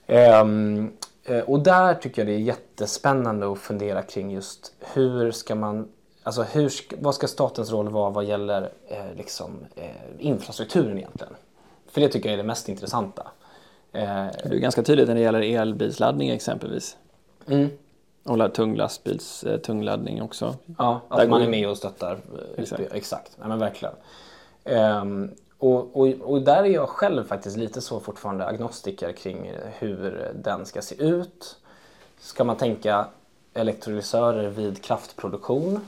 Um, 0.07 0.93
Eh, 1.25 1.41
och 1.41 1.61
där 1.61 1.95
tycker 1.95 2.23
jag 2.23 2.29
det 2.29 2.35
är 2.35 2.39
jättespännande 2.39 3.53
att 3.53 3.59
fundera 3.59 4.03
kring 4.03 4.31
just 4.31 4.73
hur 4.81 5.31
ska 5.31 5.55
man 5.55 5.89
Alltså 6.25 6.43
hur, 6.43 6.73
vad 7.03 7.15
ska 7.15 7.27
statens 7.27 7.71
roll 7.71 7.89
vara 7.89 8.11
vad 8.11 8.25
gäller 8.25 8.73
eh, 8.89 9.15
liksom, 9.17 9.51
eh, 9.75 9.87
infrastrukturen 10.19 10.99
egentligen? 10.99 11.33
För 11.87 12.01
det 12.01 12.09
tycker 12.09 12.29
jag 12.29 12.33
är 12.35 12.37
det 12.37 12.47
mest 12.47 12.69
intressanta. 12.69 13.27
Eh, 13.93 14.27
det 14.45 14.45
är 14.45 14.59
ganska 14.59 14.83
tydligt 14.83 15.09
när 15.09 15.15
det 15.15 15.21
gäller 15.21 15.61
elbilsladdning 15.61 16.31
exempelvis. 16.31 16.97
Mm. 17.47 17.69
Och 18.25 18.55
tung 18.55 18.77
lastbils 18.77 19.45
eh, 19.45 19.59
tungladdning 19.59 20.23
också. 20.23 20.55
Ja, 20.79 21.01
att 21.09 21.29
man 21.29 21.43
är 21.43 21.49
med 21.49 21.69
och 21.69 21.77
stöttar. 21.77 22.13
Eh, 22.13 22.63
exakt. 22.63 22.83
Exakt. 22.93 23.37
Ja, 23.41 23.49
men 23.49 23.59
verkligen. 23.59 23.95
Um, 24.65 25.31
och, 25.59 25.97
och, 25.97 26.09
och, 26.09 26.43
där 26.43 26.65
är 26.65 26.69
jag 26.69 26.89
själv 26.89 27.25
faktiskt 27.25 27.57
lite 27.57 27.81
så 27.81 28.01
fortfarande 28.01 28.47
agnostiker 28.47 29.13
kring 29.13 29.53
hur 29.79 30.33
den 30.35 30.67
ska 30.67 30.83
se 30.83 31.03
ut. 31.03 31.57
Ska 32.21 32.45
man 32.45 32.57
tänka 32.57 33.07
elektrolysörer 33.55 34.49
vid 34.49 34.83
kraftproduktion? 34.83 35.81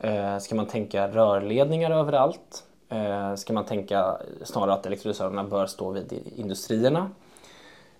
Eh, 0.00 0.38
ska 0.38 0.54
man 0.54 0.66
tänka 0.66 1.08
rörledningar 1.08 1.90
överallt? 1.90 2.64
Eh, 2.88 3.34
ska 3.34 3.52
man 3.52 3.64
tänka 3.64 4.16
snarare 4.42 4.72
att 4.72 4.86
elektrolysörerna 4.86 5.44
bör 5.44 5.66
stå 5.66 5.90
vid 5.90 6.32
industrierna? 6.36 7.10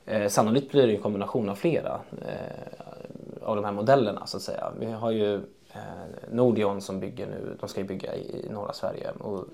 Eh, 0.06 0.28
sannolikt 0.28 0.70
blir 0.70 0.86
det 0.86 0.92
en 0.92 1.02
kombination 1.02 1.48
av 1.48 1.54
flera 1.54 2.00
eh, 2.26 3.44
av 3.44 3.56
de 3.56 3.64
här 3.64 3.72
modellerna 3.72 4.26
så 4.26 4.36
att 4.36 4.42
säga. 4.42 4.72
Vi 4.80 4.86
har 4.86 5.10
ju 5.10 5.40
Nordion 6.30 6.80
som 6.80 7.00
bygger 7.00 7.26
nu, 7.26 7.56
de 7.60 7.68
ska 7.68 7.80
ju 7.80 7.86
bygga 7.86 8.14
i, 8.14 8.46
i 8.46 8.48
norra 8.48 8.72
Sverige. 8.72 9.10
Och 9.10 9.44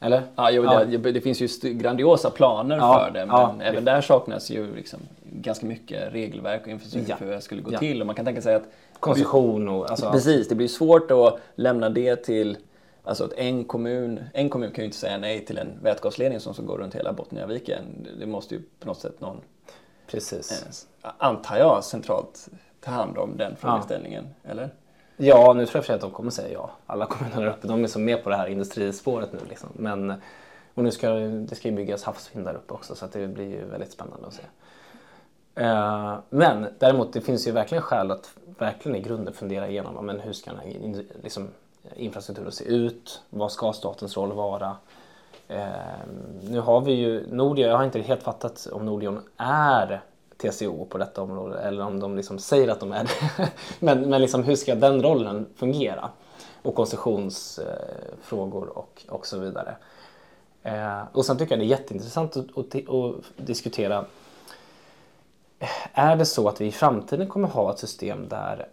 eller? 0.00 0.22
Ja, 0.36 0.50
jo, 0.50 0.64
ja. 0.64 0.84
Det, 0.84 1.12
det, 1.12 1.20
finns 1.20 1.40
ju 1.40 1.72
grandiosa 1.72 2.30
planer 2.30 2.76
ja, 2.76 2.98
för 2.98 3.10
det, 3.10 3.26
men 3.26 3.36
ja, 3.36 3.54
även 3.60 3.84
där 3.84 4.00
saknas 4.00 4.50
ju 4.50 4.74
liksom 4.74 5.00
ganska 5.22 5.66
mycket 5.66 6.12
regelverk 6.12 6.62
och 6.62 6.68
infrastruktur 6.68 7.14
för 7.14 7.24
hur 7.24 7.32
det 7.32 7.40
skulle 7.40 7.62
gå 7.62 7.78
till. 7.78 8.00
Och 8.00 8.06
man 8.06 8.16
kan 8.16 8.24
tänka 8.24 8.42
sig 8.42 8.54
att... 8.54 8.64
Koncession 9.00 9.68
och... 9.68 9.90
Alltså, 9.90 10.10
precis, 10.10 10.48
det 10.48 10.54
blir 10.54 10.68
svårt 10.68 11.10
att 11.10 11.38
lämna 11.54 11.88
det 11.88 12.16
till... 12.16 12.56
Alltså 13.06 13.24
att 13.24 13.32
en 13.32 13.64
kommun, 13.64 14.24
en 14.34 14.50
kommun 14.50 14.70
kan 14.70 14.82
ju 14.82 14.84
inte 14.86 14.96
säga 14.96 15.18
nej 15.18 15.44
till 15.44 15.58
en 15.58 15.78
vätgasledning 15.82 16.40
som 16.40 16.54
ska 16.54 16.62
gå 16.62 16.78
runt 16.78 16.94
hela 16.94 17.12
Botniaviken. 17.12 17.84
Det 18.20 18.26
måste 18.26 18.54
ju 18.54 18.62
på 18.80 18.86
något 18.86 19.00
sätt 19.00 19.20
någon... 19.20 19.40
Precis. 20.06 20.86
Eh, 21.02 21.10
antar 21.18 21.56
jag 21.56 21.84
centralt 21.84 22.48
ta 22.80 22.90
hand 22.90 23.18
om 23.18 23.36
den 23.36 23.56
frågeställningen, 23.56 24.28
eller? 24.44 24.70
Ja, 25.16 25.52
nu 25.52 25.66
tror 25.66 25.76
jag 25.76 25.84
för 25.84 25.94
att 25.94 26.00
de 26.00 26.10
kommer 26.10 26.30
säga 26.30 26.52
ja. 26.52 26.70
Alla 26.86 27.06
kommuner 27.06 27.40
där 27.40 27.46
uppe, 27.46 27.66
de 27.66 27.84
är 27.84 27.88
så 27.88 27.98
med 27.98 28.24
på 28.24 28.30
det 28.30 28.36
här 28.36 28.46
industrispåret 28.46 29.32
nu. 29.32 29.38
Liksom. 29.48 29.68
Men, 29.72 30.14
och 30.74 30.84
nu 30.84 30.90
ska 30.90 31.10
det 31.10 31.54
ska 31.54 31.68
ju 31.68 31.74
byggas 31.74 32.04
havsvind 32.04 32.46
där 32.46 32.54
uppe 32.54 32.74
också 32.74 32.94
så 32.94 33.06
det 33.12 33.26
blir 33.26 33.48
ju 33.48 33.64
väldigt 33.64 33.92
spännande 33.92 34.26
att 34.26 34.34
se. 34.34 34.42
Uh, 35.60 36.18
men 36.30 36.66
däremot, 36.78 37.12
det 37.12 37.20
finns 37.20 37.46
ju 37.46 37.52
verkligen 37.52 37.82
skäl 37.82 38.10
att 38.10 38.30
verkligen 38.58 38.96
i 38.96 39.00
grunden 39.00 39.34
fundera 39.34 39.68
igenom 39.68 40.06
men 40.06 40.20
hur 40.20 40.32
ska 40.32 40.50
den 40.50 40.60
här 40.60 41.04
liksom, 41.22 41.48
infrastrukturen 41.96 42.52
se 42.52 42.64
ut? 42.64 43.20
Vad 43.30 43.52
ska 43.52 43.72
statens 43.72 44.16
roll 44.16 44.32
vara? 44.32 44.76
Ehm, 45.48 46.40
nu 46.48 46.60
har 46.60 46.80
vi 46.80 46.92
ju 46.92 47.26
Nordion, 47.30 47.68
jag 47.68 47.76
har 47.76 47.84
inte 47.84 48.00
helt 48.00 48.22
fattat 48.22 48.68
om 48.72 48.86
Nordion 48.86 49.20
är 49.36 50.02
TCO 50.36 50.84
på 50.84 50.98
detta 50.98 51.22
område 51.22 51.58
eller 51.58 51.84
om 51.84 52.00
de 52.00 52.16
liksom 52.16 52.38
säger 52.38 52.68
att 52.68 52.80
de 52.80 52.92
är 52.92 53.04
det. 53.04 53.10
men 53.78 54.10
men 54.10 54.20
liksom, 54.20 54.44
hur 54.44 54.56
ska 54.56 54.74
den 54.74 55.02
rollen 55.02 55.46
fungera? 55.56 56.10
Och 56.62 56.74
koncessionsfrågor 56.74 58.78
och, 58.78 59.04
och 59.08 59.26
så 59.26 59.38
vidare. 59.38 59.76
Eh, 60.62 61.02
och 61.12 61.24
sen 61.24 61.38
tycker 61.38 61.52
jag 61.52 61.60
det 61.60 61.64
är 61.64 61.78
jätteintressant 61.78 62.36
att, 62.36 62.58
att, 62.58 62.88
att, 62.88 63.14
diskutera. 63.36 64.04
Är 65.92 66.16
det 66.16 66.26
så 66.26 66.48
att 66.48 66.60
vi 66.60 66.66
i 66.66 66.72
framtiden 66.72 67.28
kommer 67.28 67.48
ha 67.48 67.72
ett 67.72 67.78
system 67.78 68.28
där 68.28 68.68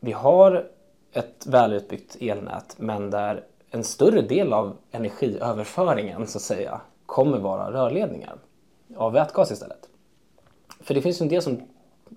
vi 0.00 0.12
har 0.12 0.66
ett 1.12 1.46
välutbyggt 1.46 2.16
elnät 2.20 2.74
men 2.78 3.10
där 3.10 3.44
en 3.70 3.84
större 3.84 4.22
del 4.22 4.52
av 4.52 4.76
energiöverföringen 4.90 6.26
så 6.26 6.38
att 6.38 6.42
säga 6.42 6.80
kommer 7.06 7.38
vara 7.38 7.72
rörledningar 7.72 8.36
av 8.96 9.12
vätgas 9.12 9.50
istället? 9.50 9.88
För 10.80 10.94
det 10.94 11.02
finns 11.02 11.20
ju 11.20 11.22
en 11.22 11.28
del 11.28 11.42
som 11.42 11.60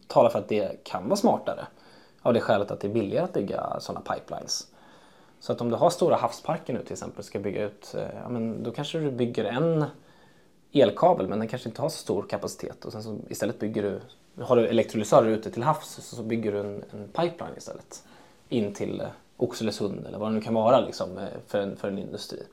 talar 0.07 0.29
för 0.29 0.39
att 0.39 0.49
det 0.49 0.83
kan 0.83 1.03
vara 1.03 1.15
smartare. 1.15 1.67
Av 2.21 2.33
det 2.33 2.41
skälet 2.41 2.71
att 2.71 2.79
det 2.79 2.87
är 2.87 2.93
billigare 2.93 3.23
att 3.23 3.33
bygga 3.33 3.79
sådana 3.79 4.01
pipelines. 4.01 4.67
Så 5.39 5.51
att 5.51 5.61
om 5.61 5.69
du 5.69 5.75
har 5.75 5.89
stora 5.89 6.15
havsparker 6.15 6.73
nu 6.73 6.83
till 6.83 6.91
exempel 6.91 7.19
och 7.19 7.25
ska 7.25 7.39
bygga 7.39 7.63
ut, 7.63 7.95
eh, 7.97 8.07
ja, 8.23 8.29
men 8.29 8.63
då 8.63 8.71
kanske 8.71 8.99
du 8.99 9.11
bygger 9.11 9.45
en 9.45 9.85
elkabel 10.71 11.27
men 11.27 11.39
den 11.39 11.47
kanske 11.47 11.69
inte 11.69 11.81
har 11.81 11.89
så 11.89 11.97
stor 11.97 12.23
kapacitet 12.23 12.85
och 12.85 12.91
sen 12.91 13.03
så 13.03 13.17
istället 13.29 13.59
bygger 13.59 13.83
du, 13.83 14.01
har 14.43 14.55
du 14.55 14.67
elektrolysörer 14.67 15.27
ute 15.27 15.51
till 15.51 15.63
havs 15.63 15.99
så 16.01 16.23
bygger 16.23 16.51
du 16.51 16.59
en, 16.59 16.83
en 16.91 17.07
pipeline 17.07 17.57
istället 17.57 18.03
in 18.49 18.73
till 18.73 19.01
eh, 19.01 19.07
Oxelösund 19.37 20.05
eller 20.07 20.17
vad 20.17 20.29
det 20.29 20.35
nu 20.35 20.41
kan 20.41 20.53
vara 20.53 20.79
liksom, 20.79 21.17
eh, 21.17 21.23
för, 21.47 21.59
en, 21.61 21.77
för 21.77 21.87
en 21.87 21.97
industri. 21.97 22.43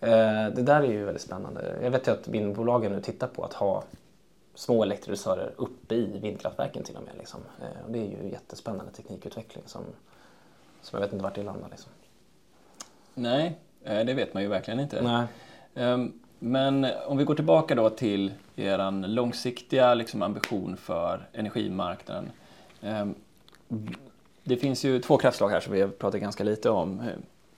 Det 0.00 0.62
där 0.62 0.82
är 0.82 0.92
ju 0.92 1.04
väldigt 1.04 1.22
spännande. 1.22 1.78
Jag 1.82 1.90
vet 1.90 2.08
ju 2.08 2.12
att 2.12 2.28
vindbolagen 2.28 2.92
nu 2.92 3.00
tittar 3.00 3.26
på 3.26 3.44
att 3.44 3.52
ha 3.52 3.84
små 4.60 4.82
elektrolysörer 4.82 5.52
uppe 5.56 5.94
i 5.94 6.18
vindkraftverken 6.18 6.82
till 6.82 6.96
och 6.96 7.02
med. 7.02 7.12
Liksom. 7.18 7.40
Eh, 7.60 7.84
och 7.84 7.90
det 7.92 7.98
är 7.98 8.22
ju 8.22 8.30
jättespännande 8.30 8.92
teknikutveckling 8.92 9.64
som, 9.66 9.84
som 10.82 10.96
jag 10.96 11.06
vet 11.06 11.12
inte 11.12 11.22
vart 11.22 11.34
det 11.34 11.42
landar. 11.42 11.68
Liksom. 11.70 11.92
Nej, 13.14 13.58
eh, 13.84 14.04
det 14.04 14.14
vet 14.14 14.34
man 14.34 14.42
ju 14.42 14.48
verkligen 14.48 14.80
inte. 14.80 15.02
Nej. 15.02 15.26
Ehm, 15.74 16.12
men 16.38 16.86
om 17.06 17.16
vi 17.16 17.24
går 17.24 17.34
tillbaka 17.34 17.74
då 17.74 17.90
till 17.90 18.32
er 18.56 19.06
långsiktiga 19.06 19.94
liksom, 19.94 20.22
ambition 20.22 20.76
för 20.76 21.28
energimarknaden. 21.32 22.30
Ehm, 24.44 24.54
det 24.54 24.56
finns 24.56 24.84
ju 24.84 25.00
två 25.00 25.16
kraftslag 25.16 25.48
här 25.48 25.60
som 25.60 25.72
vi 25.72 25.80
har 25.80 25.88
pratat 25.88 26.20
ganska 26.20 26.44
lite 26.44 26.70
om. 26.70 27.02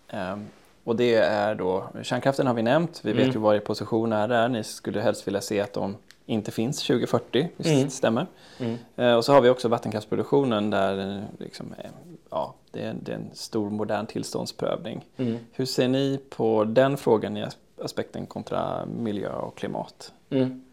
Ehm, 0.08 0.46
och 0.84 0.96
det 0.96 1.14
är 1.14 1.54
då, 1.54 1.88
kärnkraften 2.02 2.46
har 2.46 2.54
vi 2.54 2.62
nämnt, 2.62 3.00
vi 3.04 3.12
vet 3.12 3.22
mm. 3.22 3.34
ju 3.34 3.40
var 3.40 3.54
er 3.54 3.60
position 3.60 4.12
är 4.12 4.28
där. 4.28 4.48
Ni 4.48 4.64
skulle 4.64 5.00
helst 5.00 5.26
vilja 5.26 5.40
se 5.40 5.60
att 5.60 5.72
de 5.72 5.96
inte 6.26 6.50
finns 6.50 6.82
2040, 6.82 7.48
visst 7.56 7.70
mm. 7.70 7.90
stämmer. 7.90 8.26
Mm. 8.58 8.78
Eh, 8.96 9.14
och 9.14 9.24
så 9.24 9.32
har 9.32 9.40
vi 9.40 9.48
också 9.48 9.68
vattenkraftsproduktionen 9.68 10.70
där 10.70 11.24
liksom, 11.38 11.74
eh, 11.78 11.90
ja, 12.30 12.54
det, 12.70 12.82
är, 12.82 12.94
det 13.02 13.12
är 13.12 13.16
en 13.16 13.30
stor 13.32 13.70
modern 13.70 14.06
tillståndsprövning. 14.06 15.04
Mm. 15.16 15.38
Hur 15.52 15.66
ser 15.66 15.88
ni 15.88 16.20
på 16.30 16.64
den 16.64 16.96
frågan 16.96 17.36
i 17.36 17.44
aspekten 17.82 18.26
kontra 18.26 18.86
miljö 18.86 19.32
och 19.32 19.56
klimat? 19.56 20.12
Mm. 20.30 20.64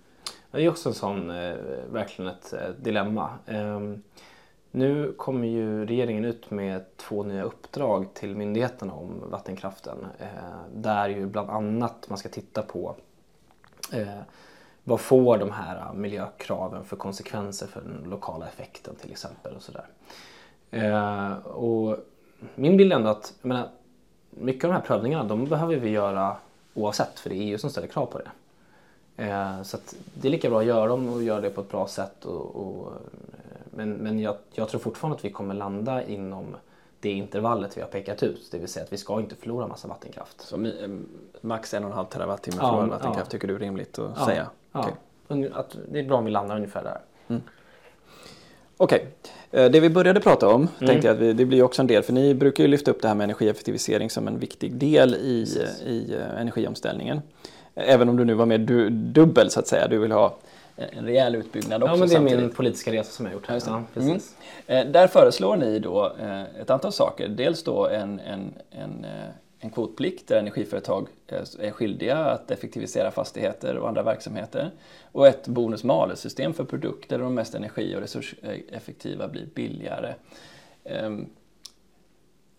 Det 0.52 0.62
är 0.62 0.70
också 0.70 0.90
en 0.90 0.96
sån, 0.96 1.30
eh, 1.30 1.56
verkligen 1.92 2.32
ett 2.32 2.54
eh, 2.54 2.70
dilemma. 2.82 3.30
Nu 4.72 5.14
kommer 5.18 5.48
ju 5.48 5.86
regeringen 5.86 6.26
ut 6.26 6.52
med 6.52 6.98
två 6.98 7.24
nya 7.24 7.44
uppdrag 7.44 8.14
till 8.14 8.36
myndigheterna 8.36 8.94
om 8.94 9.24
vattenkraften. 9.30 9.98
Eh, 10.20 10.28
där 10.74 11.10
ju 11.10 11.26
bland 11.26 11.50
annat 11.50 12.10
man 12.10 12.18
ska 12.18 12.30
titta 12.30 12.62
på 12.62 12.96
eh, 13.94 14.20
vad 14.84 15.00
får 15.00 15.38
de 15.38 15.52
här 15.52 15.94
miljökraven 15.94 16.86
för 16.86 16.96
konsekvenser 16.96 17.68
för 17.68 17.82
den 17.82 18.10
lokala 18.10 18.48
effekten 18.48 18.96
till 18.96 19.12
exempel 19.12 19.56
och 19.56 19.62
sådär. 19.62 19.86
Eh, 20.72 21.34
och 21.48 21.98
min 22.56 22.78
bild 22.78 22.92
är 22.92 22.96
ändå 22.96 23.10
att 23.10 23.34
menar, 23.42 23.70
mycket 24.30 24.64
av 24.64 24.70
de 24.70 24.76
här 24.76 24.86
prövningarna 24.86 25.24
de 25.24 25.46
behöver 25.46 25.76
vi 25.76 25.90
göra 25.90 26.36
oavsett 26.74 27.20
för 27.20 27.30
det 27.30 27.36
är 27.36 27.42
EU 27.42 27.58
som 27.58 27.70
ställer 27.70 27.88
krav 27.88 28.06
på 28.06 28.18
det. 28.18 28.30
Så 29.64 29.78
det 30.14 30.28
är 30.28 30.32
lika 30.32 30.50
bra 30.50 30.60
att 30.60 30.66
göra 30.66 30.88
dem 30.88 31.14
och 31.14 31.24
göra 31.24 31.42
det 31.42 31.50
på 31.50 31.62
ett 31.62 31.72
bra 31.72 31.88
sätt 31.88 32.26
och, 32.26 32.56
och 32.56 32.92
men, 33.72 33.94
men 33.94 34.20
jag, 34.20 34.36
jag, 34.54 34.70
tror 34.70 34.80
fortfarande 34.80 35.18
att 35.18 35.26
vi 35.26 35.32
kommer 35.32 35.54
landa 35.54 36.04
inom 36.04 36.56
det 37.00 37.12
intervallet 37.12 37.78
vi 37.78 37.82
har 37.82 37.88
pekat 37.88 38.24
ut. 38.24 38.52
Det 38.52 38.58
vill 38.58 38.68
säga 38.68 38.84
att 38.84 38.94
vi 38.94 38.98
ska 38.98 39.20
inte 39.20 39.36
förlora 39.36 39.68
massa 39.68 39.88
vattenkraft. 39.88 40.42
Så 40.42 40.72
max 41.42 41.74
en 41.74 41.84
och 41.84 41.90
en 41.90 41.96
halv 41.96 42.06
terawattimme 42.06 42.58
ja, 42.60 42.68
förlorad 42.68 42.90
vattenkraft 42.90 43.28
ja. 43.28 43.32
tycker 43.32 43.48
du 43.48 43.56
är 43.56 43.60
rimligt 43.60 44.00
att 44.00 44.12
ja, 44.18 44.26
säga? 44.26 44.50
Ja, 44.72 44.80
okay. 45.28 45.50
att 45.54 45.78
det 45.92 46.00
är 46.00 46.04
bra 46.04 46.18
om 46.18 46.26
vi 46.26 46.32
landar 46.32 46.56
ungefär 46.56 46.84
där. 46.84 47.02
Mm. 47.28 47.42
Okej, 48.78 49.08
okay. 49.52 49.66
Eh, 49.66 49.72
det 49.72 49.80
vi 49.80 49.90
började 49.90 50.20
prata 50.20 50.48
om 50.48 50.62
mm. 50.62 50.88
tänkte 50.88 51.08
jag 51.08 51.16
att 51.16 51.22
vi, 51.22 51.34
det 51.34 51.46
blir 51.46 51.64
också 51.64 51.82
en 51.82 51.88
del, 51.88 52.04
för 52.04 52.14
ni 52.14 52.36
brukar 52.36 52.64
ju 52.64 52.68
lyfta 52.68 52.92
upp 52.92 53.02
det 53.02 53.08
här 53.08 53.16
med 53.16 53.24
energieffektivisering 53.24 54.10
som 54.10 54.28
en 54.28 54.40
viktig 54.40 54.76
del 54.76 55.16
i, 55.16 55.48
i 55.86 56.16
uh, 56.16 56.40
energiomställningen. 56.42 57.22
Även 57.76 58.10
om 58.10 58.18
du 58.18 58.26
nu 58.26 58.34
var 58.34 58.46
mer 58.46 58.58
du, 58.58 58.90
dubbel 58.90 59.50
så 59.50 59.60
att 59.60 59.68
säga, 59.68 59.88
du 59.88 59.98
vill 59.98 60.12
ha 60.12 60.38
en 60.80 61.06
rejäl 61.06 61.36
utbyggnad 61.36 61.84
också. 61.84 61.94
Ja, 61.94 62.00
men 62.00 62.08
det 62.08 62.14
är 62.14 62.18
samtidigt. 62.18 62.44
min 62.44 62.50
politiska 62.50 62.92
resa 62.92 63.12
som 63.12 63.26
jag 63.26 63.34
gjort. 63.34 63.46
Ja, 63.48 63.84
precis. 63.94 64.36
Mm. 64.68 64.88
Eh, 64.88 64.92
där 64.92 65.08
föreslår 65.08 65.58
ni 65.58 65.80
då 65.80 66.16
eh, 66.20 66.42
ett 66.42 66.70
antal 66.70 66.92
saker. 66.92 67.28
Dels 67.28 67.64
då 67.64 67.88
en, 67.88 68.20
en, 68.20 68.54
en, 68.72 69.06
eh, 69.06 69.30
en 69.60 69.70
kvotplikt 69.70 70.28
där 70.28 70.40
energiföretag 70.40 71.08
är 71.60 71.72
skyldiga 71.72 72.18
att 72.18 72.52
effektivisera 72.52 73.12
fastigheter 73.12 73.78
och 73.78 73.88
andra 73.88 74.04
verksamheter. 74.04 74.72
Och 75.12 75.28
ett 75.28 75.48
bonus-malus-system 75.48 76.54
för 76.54 76.64
produkter 76.64 77.18
där 77.18 77.24
de 77.24 77.34
mest 77.34 77.56
energi 77.56 77.96
och 77.96 78.02
resurseffektiva 78.02 79.28
blir 79.28 79.46
billigare. 79.56 80.14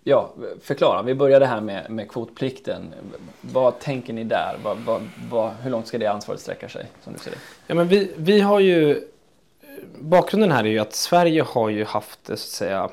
Ja, 0.05 0.31
förklara. 0.63 1.03
Vi 1.03 1.15
började 1.15 1.47
här 1.47 1.61
med, 1.61 1.91
med 1.91 2.11
kvotplikten. 2.11 2.95
Vad 3.41 3.79
tänker 3.79 4.13
ni 4.13 4.25
där? 4.25 4.57
Vad, 4.65 4.79
vad, 4.79 5.03
vad, 5.31 5.53
hur 5.53 5.71
långt 5.71 5.87
ska 5.87 5.99
det 5.99 6.07
ansvaret 6.07 6.41
sträcka 6.41 6.69
sig? 6.69 6.87
Som 7.03 7.13
du 7.13 7.19
ser 7.19 7.31
det? 7.31 7.37
Ja, 7.67 7.75
men 7.75 7.89
vi, 7.89 8.13
vi 8.17 8.41
har 8.41 8.61
ju... 8.61 9.05
Bakgrunden 9.99 10.53
här 10.53 10.65
är 10.65 10.69
ju 10.69 10.79
att 10.79 10.93
Sverige 10.93 11.43
har 11.43 11.69
ju 11.69 11.85
haft, 11.85 12.27
så 12.27 12.33
att 12.33 12.39
säga, 12.39 12.91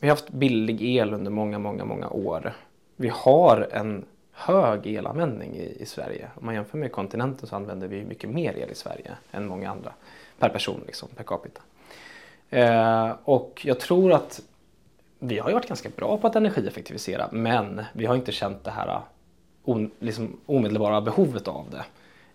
vi 0.00 0.08
har 0.08 0.16
haft 0.16 0.30
billig 0.30 0.82
el 0.82 1.14
under 1.14 1.30
många, 1.30 1.58
många, 1.58 1.84
många 1.84 2.08
år. 2.08 2.52
Vi 2.96 3.08
har 3.08 3.68
en 3.72 4.04
hög 4.32 4.86
elanvändning 4.86 5.56
i, 5.56 5.76
i 5.82 5.86
Sverige. 5.86 6.28
Om 6.34 6.46
man 6.46 6.54
jämför 6.54 6.78
med 6.78 6.92
kontinenten 6.92 7.48
så 7.48 7.56
använder 7.56 7.88
vi 7.88 8.04
mycket 8.04 8.30
mer 8.30 8.56
el 8.56 8.70
i 8.70 8.74
Sverige 8.74 9.12
än 9.32 9.46
många 9.46 9.70
andra. 9.70 9.92
Per 10.38 10.48
person, 10.48 10.80
liksom, 10.86 11.08
per 11.16 11.24
capita. 11.24 11.60
Eh, 12.50 13.10
och 13.24 13.60
jag 13.64 13.80
tror 13.80 14.12
att 14.12 14.40
vi 15.20 15.38
har 15.38 15.48
ju 15.48 15.54
varit 15.54 15.68
ganska 15.68 15.88
bra 15.88 16.18
på 16.18 16.26
att 16.26 16.36
energieffektivisera 16.36 17.28
men 17.32 17.84
vi 17.92 18.06
har 18.06 18.14
inte 18.14 18.32
känt 18.32 18.64
det 18.64 18.70
här 18.70 18.88
äh, 18.88 19.00
on, 19.64 19.90
liksom, 19.98 20.40
omedelbara 20.46 21.00
behovet 21.00 21.48
av 21.48 21.66
det. 21.70 21.84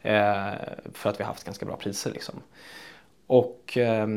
Eh, 0.10 0.54
för 0.94 1.10
att 1.10 1.20
vi 1.20 1.24
har 1.24 1.32
haft 1.32 1.44
ganska 1.44 1.66
bra 1.66 1.76
priser. 1.76 2.12
Liksom. 2.12 2.36
Och 3.28 3.78
eh, 3.78 4.08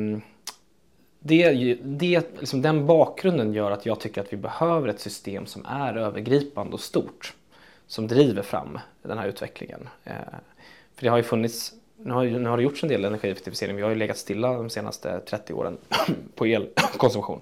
det, 1.20 1.74
det, 1.82 2.38
liksom, 2.38 2.62
den 2.62 2.86
bakgrunden 2.86 3.52
gör 3.52 3.70
att 3.70 3.86
jag 3.86 4.00
tycker 4.00 4.20
att 4.20 4.32
vi 4.32 4.36
behöver 4.36 4.88
ett 4.88 5.00
system 5.00 5.46
som 5.46 5.66
är 5.66 5.96
övergripande 5.96 6.72
och 6.72 6.80
stort. 6.80 7.34
Som 7.86 8.06
driver 8.06 8.42
fram 8.42 8.78
den 9.02 9.18
här 9.18 9.28
utvecklingen. 9.28 9.88
Eh, 10.04 10.12
för 10.94 11.02
det 11.02 11.08
har 11.08 11.16
ju 11.16 11.22
funnits 11.22 11.74
nu 12.00 12.12
har, 12.12 12.24
nu 12.24 12.48
har 12.48 12.56
det 12.56 12.62
gjorts 12.62 12.82
en 12.82 12.88
del 12.88 13.04
energieffektivisering. 13.04 13.76
Vi 13.76 13.82
har 13.82 13.88
ju 13.88 13.94
legat 13.94 14.18
stilla 14.18 14.52
de 14.52 14.70
senaste 14.70 15.20
30 15.20 15.52
åren 15.52 15.78
på 16.34 16.44
elkonsumtion. 16.44 17.40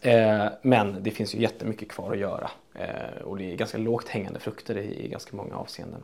Eh, 0.00 0.46
men 0.62 1.02
det 1.02 1.10
finns 1.10 1.34
ju 1.34 1.38
jättemycket 1.38 1.88
kvar 1.88 2.12
att 2.12 2.18
göra 2.18 2.50
eh, 2.74 3.22
och 3.24 3.38
det 3.38 3.52
är 3.52 3.56
ganska 3.56 3.78
lågt 3.78 4.08
hängande 4.08 4.40
frukter 4.40 4.78
i, 4.78 5.04
i 5.04 5.08
ganska 5.08 5.36
många 5.36 5.56
avseenden. 5.56 6.02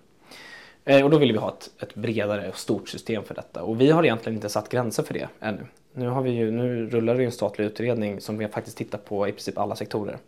Eh, 0.84 1.04
och 1.04 1.10
då 1.10 1.18
vill 1.18 1.32
vi 1.32 1.38
ha 1.38 1.48
ett, 1.48 1.70
ett, 1.82 1.94
bredare 1.94 2.48
och 2.48 2.58
stort 2.58 2.88
system 2.88 3.24
för 3.24 3.34
detta 3.34 3.62
och 3.62 3.80
vi 3.80 3.90
har 3.90 4.04
egentligen 4.04 4.36
inte 4.36 4.48
satt 4.48 4.68
gränser 4.68 5.02
för 5.02 5.14
det 5.14 5.28
ännu. 5.40 5.66
Nu, 5.92 6.08
har 6.08 6.22
vi 6.22 6.30
ju, 6.30 6.50
nu 6.50 6.86
rullar 6.86 7.14
det 7.14 7.24
en 7.24 7.32
statlig 7.32 7.64
utredning 7.64 8.20
som 8.20 8.38
vi 8.38 8.48
faktiskt 8.48 8.76
tittar 8.76 8.98
på 8.98 9.28
i 9.28 9.32
princip 9.32 9.58
alla 9.58 9.76
sektorer. 9.76 10.18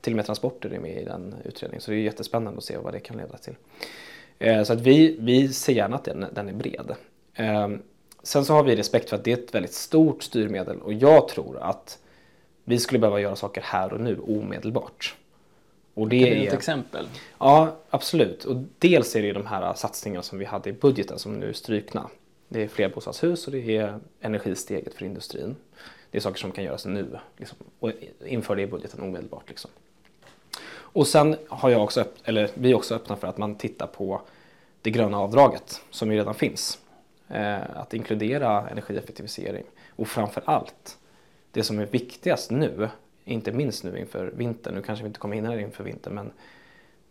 Till 0.00 0.12
och 0.12 0.16
med 0.16 0.26
transporter 0.26 0.70
är 0.70 0.78
med 0.78 1.02
i 1.02 1.04
den 1.04 1.34
utredningen 1.44 1.80
så 1.80 1.90
det 1.90 1.96
är 1.96 2.00
jättespännande 2.00 2.58
att 2.58 2.64
se 2.64 2.76
vad 2.76 2.92
det 2.92 3.00
kan 3.00 3.16
leda 3.16 3.36
till. 3.36 3.54
Eh, 4.38 4.62
så 4.62 4.72
att 4.72 4.80
vi, 4.80 5.16
vi 5.20 5.48
ser 5.48 5.72
gärna 5.72 5.96
att 5.96 6.04
den, 6.04 6.26
den 6.32 6.48
är 6.48 6.52
bred. 6.52 6.94
Eh, 7.34 7.68
sen 8.22 8.44
så 8.44 8.54
har 8.54 8.62
vi 8.62 8.76
respekt 8.76 9.08
för 9.08 9.16
att 9.16 9.24
det 9.24 9.32
är 9.32 9.36
ett 9.36 9.54
väldigt 9.54 9.74
stort 9.74 10.22
styrmedel 10.22 10.80
och 10.80 10.92
jag 10.92 11.28
tror 11.28 11.58
att 11.58 11.98
vi 12.72 12.78
skulle 12.78 12.98
behöva 12.98 13.20
göra 13.20 13.36
saker 13.36 13.60
här 13.64 13.92
och 13.92 14.00
nu 14.00 14.18
omedelbart. 14.18 15.14
Och 15.94 16.08
det 16.08 16.20
kan 16.20 16.30
du 16.30 16.36
ge 16.38 16.46
ett 16.46 16.54
exempel? 16.54 17.08
Ja, 17.38 17.76
absolut. 17.90 18.44
Och 18.44 18.56
dels 18.78 19.16
är 19.16 19.22
det 19.22 19.32
de 19.32 19.46
här 19.46 19.74
satsningarna 19.74 20.22
som 20.22 20.38
vi 20.38 20.44
hade 20.44 20.70
i 20.70 20.72
budgeten 20.72 21.18
som 21.18 21.34
nu 21.34 21.48
är 21.48 21.52
strykna. 21.52 22.10
Det 22.48 22.62
är 22.62 22.68
flerbostadshus 22.68 23.46
och 23.46 23.52
det 23.52 23.76
är 23.76 23.98
energisteget 24.20 24.94
för 24.94 25.04
industrin. 25.04 25.56
Det 26.10 26.18
är 26.18 26.22
saker 26.22 26.38
som 26.38 26.52
kan 26.52 26.64
göras 26.64 26.86
nu 26.86 27.18
liksom, 27.36 27.58
och 27.78 27.92
inför 28.26 28.56
det 28.56 28.62
i 28.62 28.66
budgeten 28.66 29.00
omedelbart. 29.00 29.48
Liksom. 29.48 29.70
Och 30.72 31.06
sen 31.06 31.36
har 31.48 31.70
jag 31.70 31.82
också, 31.82 32.04
eller 32.24 32.50
vi 32.54 32.74
också 32.74 32.94
öppna 32.94 33.16
för 33.16 33.28
att 33.28 33.38
man 33.38 33.54
tittar 33.54 33.86
på 33.86 34.22
det 34.82 34.90
gröna 34.90 35.18
avdraget 35.18 35.80
som 35.90 36.12
ju 36.12 36.18
redan 36.18 36.34
finns. 36.34 36.78
Eh, 37.28 37.76
att 37.76 37.94
inkludera 37.94 38.68
energieffektivisering 38.68 39.64
och 39.96 40.08
framför 40.08 40.42
allt 40.46 40.98
det 41.52 41.62
som 41.62 41.78
är 41.78 41.86
viktigast 41.86 42.50
nu, 42.50 42.88
inte 43.24 43.52
minst 43.52 43.84
nu 43.84 43.98
inför 43.98 44.26
vintern, 44.26 44.74
nu 44.74 44.82
kanske 44.82 45.02
vi 45.02 45.06
inte 45.06 45.20
kommer 45.20 45.34
hinna 45.34 45.54
det 45.54 45.60
inför 45.60 45.84
vintern, 45.84 46.14
men 46.14 46.32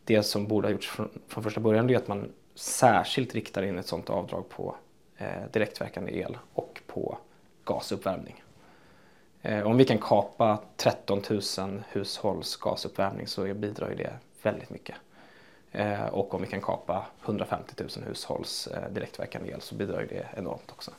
det 0.04 0.24
som 0.24 0.48
borde 0.48 0.68
ha 0.68 0.72
gjorts 0.72 0.90
från, 0.90 1.10
från 1.28 1.44
första 1.44 1.60
början 1.60 1.90
är 1.90 1.98
att 1.98 2.08
man 2.08 2.32
särskilt 2.56 3.36
riktar 3.36 3.64
in 3.64 3.78
ett 3.78 3.88
sådant 3.88 4.10
avdrag 4.10 4.50
på 4.50 4.76
eh, 5.18 5.28
direktverkande 5.52 6.18
el 6.18 6.38
och 6.54 6.82
på 6.88 7.18
gasuppvärmning. 7.66 8.44
Eh, 9.42 9.68
om 9.68 9.78
vi 9.78 9.86
kan 9.86 9.98
kapa 9.98 10.60
13 10.76 11.22
000 11.58 11.84
hushålls 11.90 12.56
gasuppvärmning 12.56 13.28
så 13.28 13.54
bidrar 13.54 13.90
ju 13.90 13.96
det 13.96 14.14
väldigt 14.42 14.70
mycket. 14.70 14.96
Eh, 15.72 16.06
och 16.06 16.34
om 16.34 16.42
vi 16.42 16.48
kan 16.48 16.62
kapa 16.62 17.06
150 17.26 17.74
000 17.78 17.90
hushålls 18.08 18.68
eh, 18.68 18.90
direktverkande 18.90 19.52
el 19.52 19.62
så 19.62 19.76
bidrar 19.76 20.02
ju 20.02 20.08
det 20.08 20.28
enormt 20.38 20.72
också. 20.72 20.92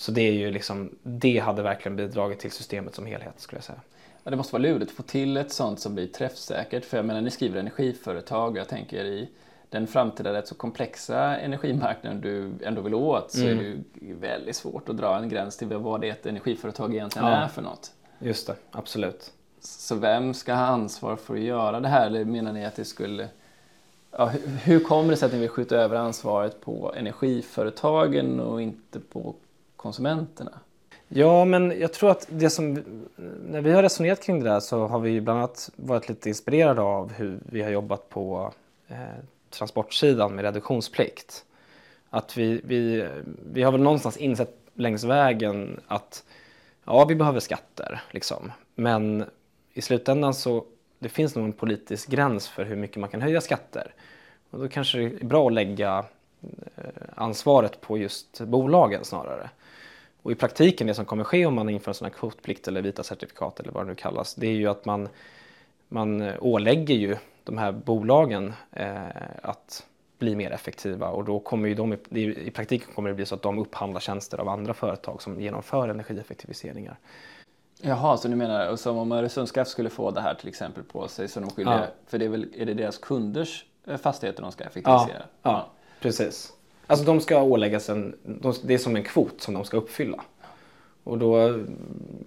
Så 0.00 0.12
det 0.12 0.20
är 0.20 0.32
ju 0.32 0.50
liksom, 0.50 0.90
det 1.02 1.38
hade 1.38 1.62
verkligen 1.62 1.96
bidragit 1.96 2.38
till 2.38 2.50
systemet 2.50 2.94
som 2.94 3.06
helhet 3.06 3.34
skulle 3.36 3.56
jag 3.56 3.64
säga. 3.64 3.80
Ja, 4.24 4.30
det 4.30 4.36
måste 4.36 4.52
vara 4.52 4.62
lurigt 4.62 4.90
att 4.90 4.96
få 4.96 5.02
till 5.02 5.36
ett 5.36 5.52
sånt 5.52 5.80
som 5.80 5.94
blir 5.94 6.06
träffsäkert. 6.06 6.84
För 6.84 6.96
jag 6.96 7.06
menar, 7.06 7.20
ni 7.20 7.30
skriver 7.30 7.60
energiföretag. 7.60 8.58
Jag 8.58 8.68
tänker 8.68 9.04
i 9.04 9.28
den 9.68 9.86
framtida 9.86 10.32
rätt 10.32 10.48
så 10.48 10.54
komplexa 10.54 11.36
energimarknaden 11.36 12.20
du 12.20 12.52
ändå 12.66 12.80
vill 12.80 12.94
åt 12.94 13.30
så 13.30 13.42
mm. 13.42 13.58
är 13.58 13.62
det 13.62 14.06
ju 14.06 14.14
väldigt 14.14 14.56
svårt 14.56 14.88
att 14.88 14.96
dra 14.96 15.16
en 15.16 15.28
gräns 15.28 15.56
till 15.56 15.68
vad 15.68 16.00
det 16.00 16.08
ett 16.08 16.26
energiföretag 16.26 16.94
egentligen 16.94 17.28
ja. 17.28 17.34
är 17.34 17.48
för 17.48 17.62
något. 17.62 17.92
Just 18.18 18.46
det, 18.46 18.54
absolut. 18.70 19.32
Så 19.60 19.94
vem 19.94 20.34
ska 20.34 20.54
ha 20.54 20.66
ansvar 20.66 21.16
för 21.16 21.34
att 21.34 21.40
göra 21.40 21.80
det 21.80 21.88
här? 21.88 22.06
Eller 22.06 22.24
menar 22.24 22.52
ni 22.52 22.64
att 22.64 22.76
det 22.76 22.84
skulle 22.84 23.28
Ja, 24.10 24.26
hur, 24.26 24.48
hur 24.48 24.80
kommer 24.80 25.10
det 25.10 25.16
sig 25.16 25.26
att 25.26 25.32
ni 25.32 25.38
vill 25.38 25.48
skjuta 25.48 25.76
över 25.76 25.96
ansvaret 25.96 26.60
på 26.60 26.94
energiföretagen 26.96 28.40
och 28.40 28.62
inte 28.62 29.00
på 29.00 29.34
konsumenterna? 29.80 30.52
Ja, 31.08 31.44
men 31.44 31.80
jag 31.80 31.92
tror 31.92 32.10
att 32.10 32.26
det 32.30 32.50
som, 32.50 32.84
när 33.46 33.60
vi 33.60 33.72
har 33.72 33.82
resonerat 33.82 34.22
kring 34.22 34.40
det 34.40 34.50
där 34.50 34.60
så 34.60 34.86
har 34.86 34.98
vi 34.98 35.20
bland 35.20 35.38
annat 35.38 35.70
varit 35.76 36.08
lite 36.08 36.28
inspirerade 36.28 36.80
av 36.80 37.12
hur 37.12 37.40
vi 37.46 37.62
har 37.62 37.70
jobbat 37.70 38.08
på 38.08 38.52
eh, 38.88 38.96
transportsidan 39.50 40.34
med 40.34 40.44
reduktionsplikt. 40.44 41.44
Att 42.10 42.36
vi, 42.36 42.60
vi, 42.64 43.08
vi 43.52 43.62
har 43.62 43.72
väl 43.72 43.80
någonstans 43.80 44.16
insett 44.16 44.56
längs 44.74 45.04
vägen 45.04 45.80
att 45.86 46.24
ja, 46.84 47.04
vi 47.04 47.14
behöver 47.14 47.40
skatter, 47.40 48.02
liksom. 48.10 48.52
men 48.74 49.24
i 49.72 49.82
slutändan 49.82 50.34
så 50.34 50.64
det 50.98 51.08
finns 51.08 51.34
nog 51.34 51.44
en 51.44 51.52
politisk 51.52 52.08
gräns 52.08 52.48
för 52.48 52.64
hur 52.64 52.76
mycket 52.76 52.96
man 52.96 53.10
kan 53.10 53.22
höja 53.22 53.40
skatter. 53.40 53.94
Och 54.50 54.58
då 54.58 54.68
kanske 54.68 54.98
det 54.98 55.04
är 55.04 55.24
bra 55.24 55.46
att 55.46 55.52
lägga 55.52 56.04
eh, 56.76 56.84
ansvaret 57.14 57.80
på 57.80 57.98
just 57.98 58.40
bolagen 58.40 59.04
snarare. 59.04 59.50
Och 60.22 60.32
i 60.32 60.34
praktiken 60.34 60.86
det 60.86 60.94
som 60.94 61.04
kommer 61.04 61.24
ske 61.24 61.46
om 61.46 61.54
man 61.54 61.68
inför 61.68 61.90
en 61.90 61.94
sån 61.94 62.04
här 62.04 62.12
kvotplikt 62.12 62.68
eller 62.68 62.82
vita 62.82 63.02
certifikat 63.02 63.60
eller 63.60 63.72
vad 63.72 63.84
det 63.84 63.88
nu 63.88 63.94
kallas, 63.94 64.34
det 64.34 64.46
är 64.46 64.52
ju 64.52 64.66
att 64.66 64.84
man, 64.84 65.08
man 65.88 66.32
ålägger 66.38 66.94
ju 66.94 67.16
de 67.44 67.58
här 67.58 67.72
bolagen 67.72 68.52
eh, 68.72 69.00
att 69.42 69.86
bli 70.18 70.36
mer 70.36 70.50
effektiva 70.50 71.08
och 71.08 71.24
då 71.24 71.40
kommer 71.40 71.68
ju 71.68 71.74
de, 71.74 71.96
i 72.10 72.50
praktiken 72.50 72.94
kommer 72.94 73.08
det 73.08 73.14
bli 73.14 73.26
så 73.26 73.34
att 73.34 73.42
de 73.42 73.58
upphandlar 73.58 74.00
tjänster 74.00 74.38
av 74.38 74.48
andra 74.48 74.74
företag 74.74 75.22
som 75.22 75.40
genomför 75.40 75.88
energieffektiviseringar. 75.88 76.98
Jaha, 77.82 78.16
så 78.16 78.28
du 78.28 78.36
menar 78.36 78.76
som 78.76 78.98
om 78.98 79.12
Öresundskraft 79.12 79.70
skulle 79.70 79.90
få 79.90 80.10
det 80.10 80.20
här 80.20 80.34
till 80.34 80.48
exempel 80.48 80.82
på 80.82 81.08
sig 81.08 81.28
så 81.28 81.40
de 81.40 81.50
skiljer, 81.50 81.78
ja. 81.78 81.86
för 82.06 82.18
det 82.18 82.24
är 82.24 82.28
väl, 82.28 82.48
är 82.56 82.66
det 82.66 82.74
deras 82.74 82.98
kunders 82.98 83.64
eh, 83.86 83.96
fastigheter 83.96 84.42
de 84.42 84.52
ska 84.52 84.64
effektivisera? 84.64 85.22
Ja, 85.42 85.50
ja, 85.50 85.70
precis. 86.00 86.52
Alltså 86.90 87.06
de 87.06 87.20
ska 87.20 87.42
åläggas 87.42 87.88
en, 87.88 88.16
de, 88.22 88.54
det 88.62 88.74
är 88.74 88.78
som 88.78 88.96
en 88.96 89.04
kvot 89.04 89.40
som 89.40 89.54
de 89.54 89.64
ska 89.64 89.76
uppfylla. 89.76 90.24
Och 91.04 91.18
då 91.18 91.58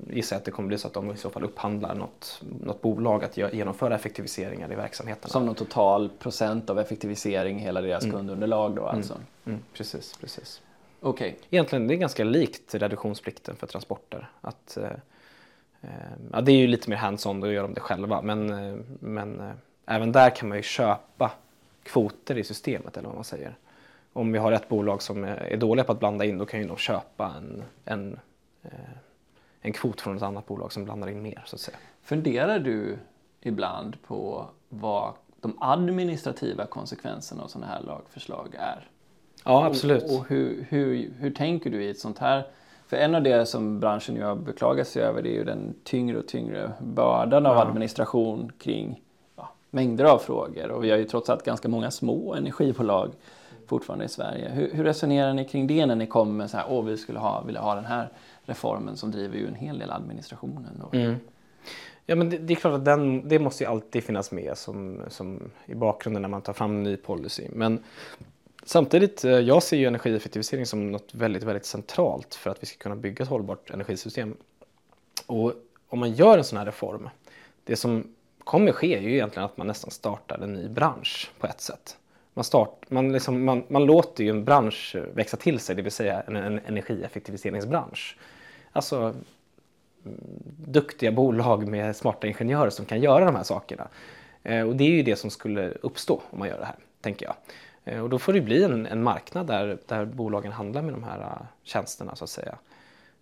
gissar 0.09 0.35
jag 0.35 0.39
att 0.39 0.45
det 0.45 0.51
kommer 0.51 0.67
bli 0.67 0.77
så 0.77 0.87
att 0.87 0.93
de 0.93 1.11
i 1.11 1.17
så 1.17 1.29
fall 1.29 1.43
upphandlar 1.43 1.95
något, 1.95 2.41
något 2.61 2.81
bolag 2.81 3.23
att 3.23 3.37
genomföra 3.37 3.95
effektiviseringar 3.95 4.71
i 4.71 4.75
verksamheten. 4.75 5.29
Som 5.29 5.45
någon 5.45 5.55
total 5.55 6.09
procent 6.19 6.69
av 6.69 6.79
effektivisering 6.79 7.59
i 7.59 7.61
hela 7.61 7.81
deras 7.81 8.03
mm. 8.03 8.15
kundunderlag 8.15 8.75
då 8.75 8.83
mm. 8.83 8.95
alltså? 8.95 9.13
Mm. 9.13 9.25
Mm. 9.45 9.59
Precis, 9.73 10.17
precis. 10.17 10.61
Okay. 11.01 11.33
Egentligen 11.49 11.87
det 11.87 11.93
är 11.93 11.97
ganska 11.97 12.23
likt 12.23 12.75
reduktionsplikten 12.75 13.55
för 13.55 13.67
transporter. 13.67 14.29
Att, 14.41 14.77
eh, 14.77 14.91
eh 15.81 15.89
ja, 16.31 16.41
det 16.41 16.51
är 16.51 16.57
ju 16.57 16.67
lite 16.67 16.89
mer 16.89 16.97
hands-on, 16.97 17.41
då 17.41 17.51
gör 17.51 17.61
de 17.61 17.73
det 17.73 17.81
själva. 17.81 18.21
Men, 18.21 18.49
eh, 18.49 18.75
men 18.99 19.39
eh, 19.39 19.51
även 19.85 20.11
där 20.11 20.29
kan 20.29 20.49
man 20.49 20.57
ju 20.57 20.61
köpa 20.61 21.31
kvoter 21.83 22.37
i 22.37 22.43
systemet 22.43 22.97
eller 22.97 23.07
vad 23.07 23.15
man 23.15 23.23
säger. 23.23 23.55
Om 24.13 24.31
vi 24.31 24.39
har 24.39 24.51
ett 24.51 24.69
bolag 24.69 25.01
som 25.01 25.23
är 25.23 25.57
dåliga 25.57 25.83
på 25.85 25.91
att 25.91 25.99
blanda 25.99 26.25
in 26.25 26.37
då 26.37 26.45
kan 26.45 26.59
ju 26.59 26.67
de 26.67 26.77
köpa 26.77 27.33
en, 27.37 27.63
en 27.85 28.19
Eh, 28.63 28.71
en 29.61 29.73
kvot 29.73 30.01
från 30.01 30.17
ett 30.17 30.23
annat 30.23 30.45
bolag 30.45 30.71
som 30.73 30.83
blandar 30.83 31.07
in 31.07 31.21
mer 31.21 31.43
så 31.45 31.55
att 31.55 31.59
säga. 31.59 31.77
Funderar 32.01 32.59
du 32.59 32.97
ibland 33.41 34.01
på 34.01 34.45
vad 34.69 35.13
de 35.41 35.57
administrativa 35.59 36.65
konsekvenserna 36.65 37.43
av 37.43 37.47
sådana 37.47 37.71
här 37.71 37.81
lagförslag 37.81 38.55
är? 38.59 38.89
Ja, 39.45 39.65
absolut. 39.65 40.03
Och, 40.03 40.15
och 40.15 40.27
hur, 40.27 40.65
hur, 40.69 41.13
hur 41.19 41.31
tänker 41.31 41.69
du 41.69 41.83
i 41.83 41.89
ett 41.89 41.99
sånt 41.99 42.19
här 42.19 42.47
för 42.87 42.97
en 42.97 43.15
av 43.15 43.23
det 43.23 43.45
som 43.45 43.79
branschen 43.79 44.15
ju 44.15 44.23
har 44.23 44.35
beklagat 44.35 44.87
sig 44.87 45.01
över 45.01 45.21
det 45.21 45.29
är 45.29 45.35
ju 45.35 45.43
den 45.43 45.75
tyngre 45.83 46.19
och 46.19 46.27
tyngre 46.27 46.71
bördan 46.81 47.45
av 47.45 47.55
ja. 47.55 47.61
administration 47.61 48.51
kring 48.57 49.01
ja, 49.35 49.49
mängder 49.69 50.05
av 50.05 50.17
frågor. 50.17 50.71
Och 50.71 50.83
vi 50.83 50.91
har 50.91 50.97
ju 50.97 51.05
trots 51.05 51.29
allt 51.29 51.43
ganska 51.43 51.67
många 51.67 51.91
små 51.91 52.33
energibolag 52.33 53.11
fortfarande 53.73 54.05
i 54.05 54.09
Sverige. 54.09 54.49
Hur, 54.49 54.73
hur 54.73 54.83
resonerar 54.83 55.33
ni 55.33 55.45
kring 55.45 55.67
det 55.67 55.85
när 55.85 55.95
ni 55.95 56.07
kommer 56.07 56.33
med 56.33 56.49
så 56.49 56.57
här, 56.57 56.65
åh 56.69 56.85
vi 56.85 56.97
skulle 56.97 57.19
ha, 57.19 57.41
vilja 57.41 57.61
ha 57.61 57.75
den 57.75 57.85
här 57.85 58.09
reformen 58.43 58.97
som 58.97 59.11
driver 59.11 59.37
ju 59.37 59.47
en 59.47 59.55
hel 59.55 59.79
del 59.79 59.91
administrationen. 59.91 60.83
Mm. 60.93 61.15
Ja 62.05 62.15
men 62.15 62.29
det, 62.29 62.37
det, 62.37 62.53
är 62.53 62.55
klart 62.55 62.73
att 62.73 62.85
den, 62.85 63.29
det 63.29 63.39
måste 63.39 63.63
ju 63.63 63.69
alltid 63.69 64.03
finnas 64.03 64.31
med 64.31 64.57
som, 64.57 65.01
som 65.07 65.51
i 65.65 65.75
bakgrunden 65.75 66.21
när 66.21 66.29
man 66.29 66.41
tar 66.41 66.53
fram 66.53 66.71
en 66.71 66.83
ny 66.83 66.97
policy. 66.97 67.47
Men 67.51 67.83
samtidigt, 68.63 69.23
eh, 69.25 69.31
jag 69.31 69.63
ser 69.63 69.77
ju 69.77 69.85
energieffektivisering 69.85 70.65
som 70.65 70.91
något 70.91 71.13
väldigt, 71.13 71.43
väldigt 71.43 71.65
centralt 71.65 72.35
för 72.35 72.49
att 72.49 72.63
vi 72.63 72.65
ska 72.65 72.77
kunna 72.77 72.95
bygga 72.95 73.23
ett 73.23 73.29
hållbart 73.29 73.69
energisystem. 73.69 74.37
Och 75.25 75.53
om 75.89 75.99
man 75.99 76.11
gör 76.11 76.37
en 76.37 76.43
sån 76.43 76.57
här 76.57 76.65
reform, 76.65 77.09
det 77.63 77.75
som 77.75 78.07
kommer 78.43 78.71
ske 78.71 78.97
är 78.97 79.01
ju 79.01 79.13
egentligen 79.13 79.45
att 79.45 79.57
man 79.57 79.67
nästan 79.67 79.91
startar 79.91 80.39
en 80.39 80.53
ny 80.53 80.67
bransch 80.67 81.31
på 81.39 81.47
ett 81.47 81.61
sätt. 81.61 81.97
Man, 82.33 82.43
start, 82.43 82.85
man, 82.89 83.11
liksom, 83.11 83.45
man, 83.45 83.63
man 83.67 83.85
låter 83.85 84.23
ju 84.23 84.29
en 84.29 84.45
bransch 84.45 84.95
växa 85.13 85.37
till 85.37 85.59
sig, 85.59 85.75
det 85.75 85.81
vill 85.81 85.91
säga 85.91 86.21
en, 86.21 86.35
en 86.35 86.59
energieffektiviseringsbransch. 86.59 88.17
Alltså 88.71 89.13
duktiga 90.57 91.11
bolag 91.11 91.67
med 91.67 91.95
smarta 91.95 92.27
ingenjörer 92.27 92.69
som 92.69 92.85
kan 92.85 93.01
göra 93.01 93.25
de 93.25 93.35
här 93.35 93.43
sakerna. 93.43 93.87
Eh, 94.43 94.67
och 94.67 94.75
det 94.75 94.83
är 94.83 94.89
ju 94.89 95.03
det 95.03 95.15
som 95.15 95.29
skulle 95.29 95.69
uppstå 95.69 96.21
om 96.29 96.39
man 96.39 96.47
gör 96.47 96.59
det 96.59 96.65
här, 96.65 96.75
tänker 97.01 97.25
jag. 97.25 97.35
Eh, 97.83 98.03
och 98.03 98.09
då 98.09 98.19
får 98.19 98.33
det 98.33 98.41
bli 98.41 98.63
en, 98.63 98.85
en 98.85 99.03
marknad 99.03 99.47
där, 99.47 99.77
där 99.87 100.05
bolagen 100.05 100.51
handlar 100.51 100.81
med 100.81 100.93
de 100.93 101.03
här 101.03 101.19
eh, 101.19 101.45
tjänsterna 101.63 102.15
så 102.15 102.23
att 102.23 102.29
säga. 102.29 102.57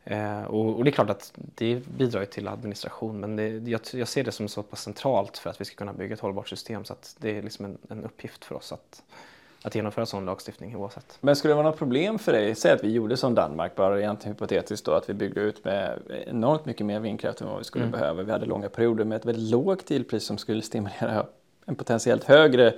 Eh, 0.03 0.43
och, 0.43 0.75
och, 0.75 0.83
det 0.83 0.89
är 0.89 0.91
klart 0.91 1.09
att 1.09 1.33
det 1.35 1.87
bidrar 1.97 2.25
till 2.25 2.47
administration 2.47 3.19
men 3.19 3.35
det, 3.35 3.47
jag, 3.47 3.81
jag, 3.93 4.07
ser 4.07 4.23
det 4.23 4.31
som 4.31 4.47
så 4.47 4.63
pass 4.63 4.81
centralt 4.81 5.37
för 5.37 5.49
att 5.49 5.61
vi 5.61 5.65
ska 5.65 5.75
kunna 5.75 5.93
bygga 5.93 6.13
ett 6.13 6.19
hållbart 6.19 6.49
system 6.49 6.85
så 6.85 6.93
att 6.93 7.15
det 7.19 7.37
är 7.37 7.41
liksom 7.41 7.65
en, 7.65 7.77
en 7.89 8.03
uppgift 8.03 8.45
för 8.45 8.55
oss 8.55 8.71
att, 8.71 9.03
att 9.63 9.75
genomföra 9.75 10.05
sån 10.05 10.25
lagstiftning 10.25 10.75
oavsett. 10.75 11.17
Men 11.21 11.35
skulle 11.35 11.51
det 11.51 11.55
vara 11.55 11.69
något 11.69 11.77
problem 11.77 12.19
för 12.19 12.31
dig, 12.31 12.55
säg 12.55 12.71
att 12.71 12.83
vi 12.83 12.91
gjorde 12.91 13.17
som 13.17 13.35
Danmark, 13.35 13.75
bara 13.75 13.97
rent 13.97 14.27
hypotetiskt 14.27 14.85
då, 14.85 14.91
att 14.91 15.09
vi 15.09 15.13
byggde 15.13 15.41
ut 15.41 15.65
med 15.65 15.99
enormt 16.27 16.65
mycket 16.65 16.85
mer 16.85 16.99
vindkraft 16.99 17.41
än 17.41 17.47
vad 17.47 17.57
vi 17.57 17.63
skulle 17.63 17.85
mm. 17.85 17.99
behöva. 17.99 18.23
Vi 18.23 18.31
hade 18.31 18.45
långa 18.45 18.69
perioder 18.69 19.05
med 19.05 19.15
ett 19.15 19.25
väldigt 19.25 19.51
lågt 19.51 19.91
elpris 19.91 20.23
som 20.23 20.37
skulle 20.37 20.61
stimulera 20.61 21.25
en 21.65 21.75
potentiellt 21.75 22.23
högre 22.23 22.73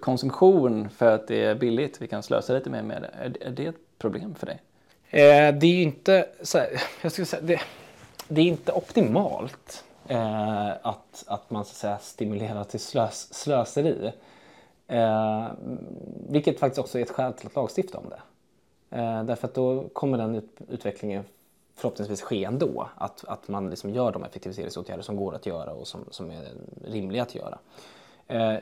konsumtion 0.00 0.88
för 0.88 1.14
att 1.14 1.28
det 1.28 1.44
är 1.44 1.54
billigt, 1.54 2.02
vi 2.02 2.06
kan 2.06 2.22
slösa 2.22 2.52
lite 2.52 2.70
mer 2.70 2.82
med 2.82 3.02
det. 3.02 3.44
Är 3.44 3.50
det 3.50 3.66
ett 3.66 3.98
problem 3.98 4.34
för 4.34 4.46
dig? 4.46 4.62
Eh, 5.14 5.54
det 5.54 5.66
är 5.66 5.74
ju 5.74 5.82
inte, 5.82 6.28
här, 6.54 6.82
jag 7.02 7.12
skulle 7.12 7.26
säga, 7.26 7.42
det, 7.42 7.60
det, 8.28 8.40
är 8.40 8.44
inte 8.44 8.72
optimalt 8.72 9.84
eh, 10.08 10.70
att, 10.70 11.24
att 11.26 11.50
man 11.50 11.64
så 11.64 11.70
att 11.70 11.76
säga, 11.76 11.98
stimulerar 11.98 12.64
till 12.64 12.80
slös, 12.80 13.34
slöseri. 13.34 14.12
Eh, 14.86 15.46
vilket 16.28 16.58
faktiskt 16.58 16.78
också 16.78 16.98
är 16.98 17.02
ett 17.02 17.10
skäl 17.10 17.32
till 17.32 17.46
att 17.46 17.56
lagstifta 17.56 17.98
om 17.98 18.04
det. 18.08 18.20
Eh, 18.96 19.24
därför 19.24 19.48
att 19.48 19.54
då 19.54 19.88
kommer 19.92 20.18
den 20.18 20.34
ut, 20.34 20.58
utvecklingen 20.68 21.24
förhoppningsvis 21.74 22.22
ske 22.22 22.44
ändå. 22.44 22.88
Att, 22.96 23.24
att 23.28 23.48
man 23.48 23.70
liksom 23.70 23.90
gör 23.90 24.12
de 24.12 24.24
effektiviseringsåtgärder 24.24 25.02
som 25.02 25.16
går 25.16 25.34
att 25.34 25.46
göra 25.46 25.72
och 25.72 25.86
som, 25.86 26.04
som 26.10 26.30
är 26.30 26.44
rimliga 26.84 27.22
att 27.22 27.34
göra. 27.34 27.58
Eh, 28.26 28.56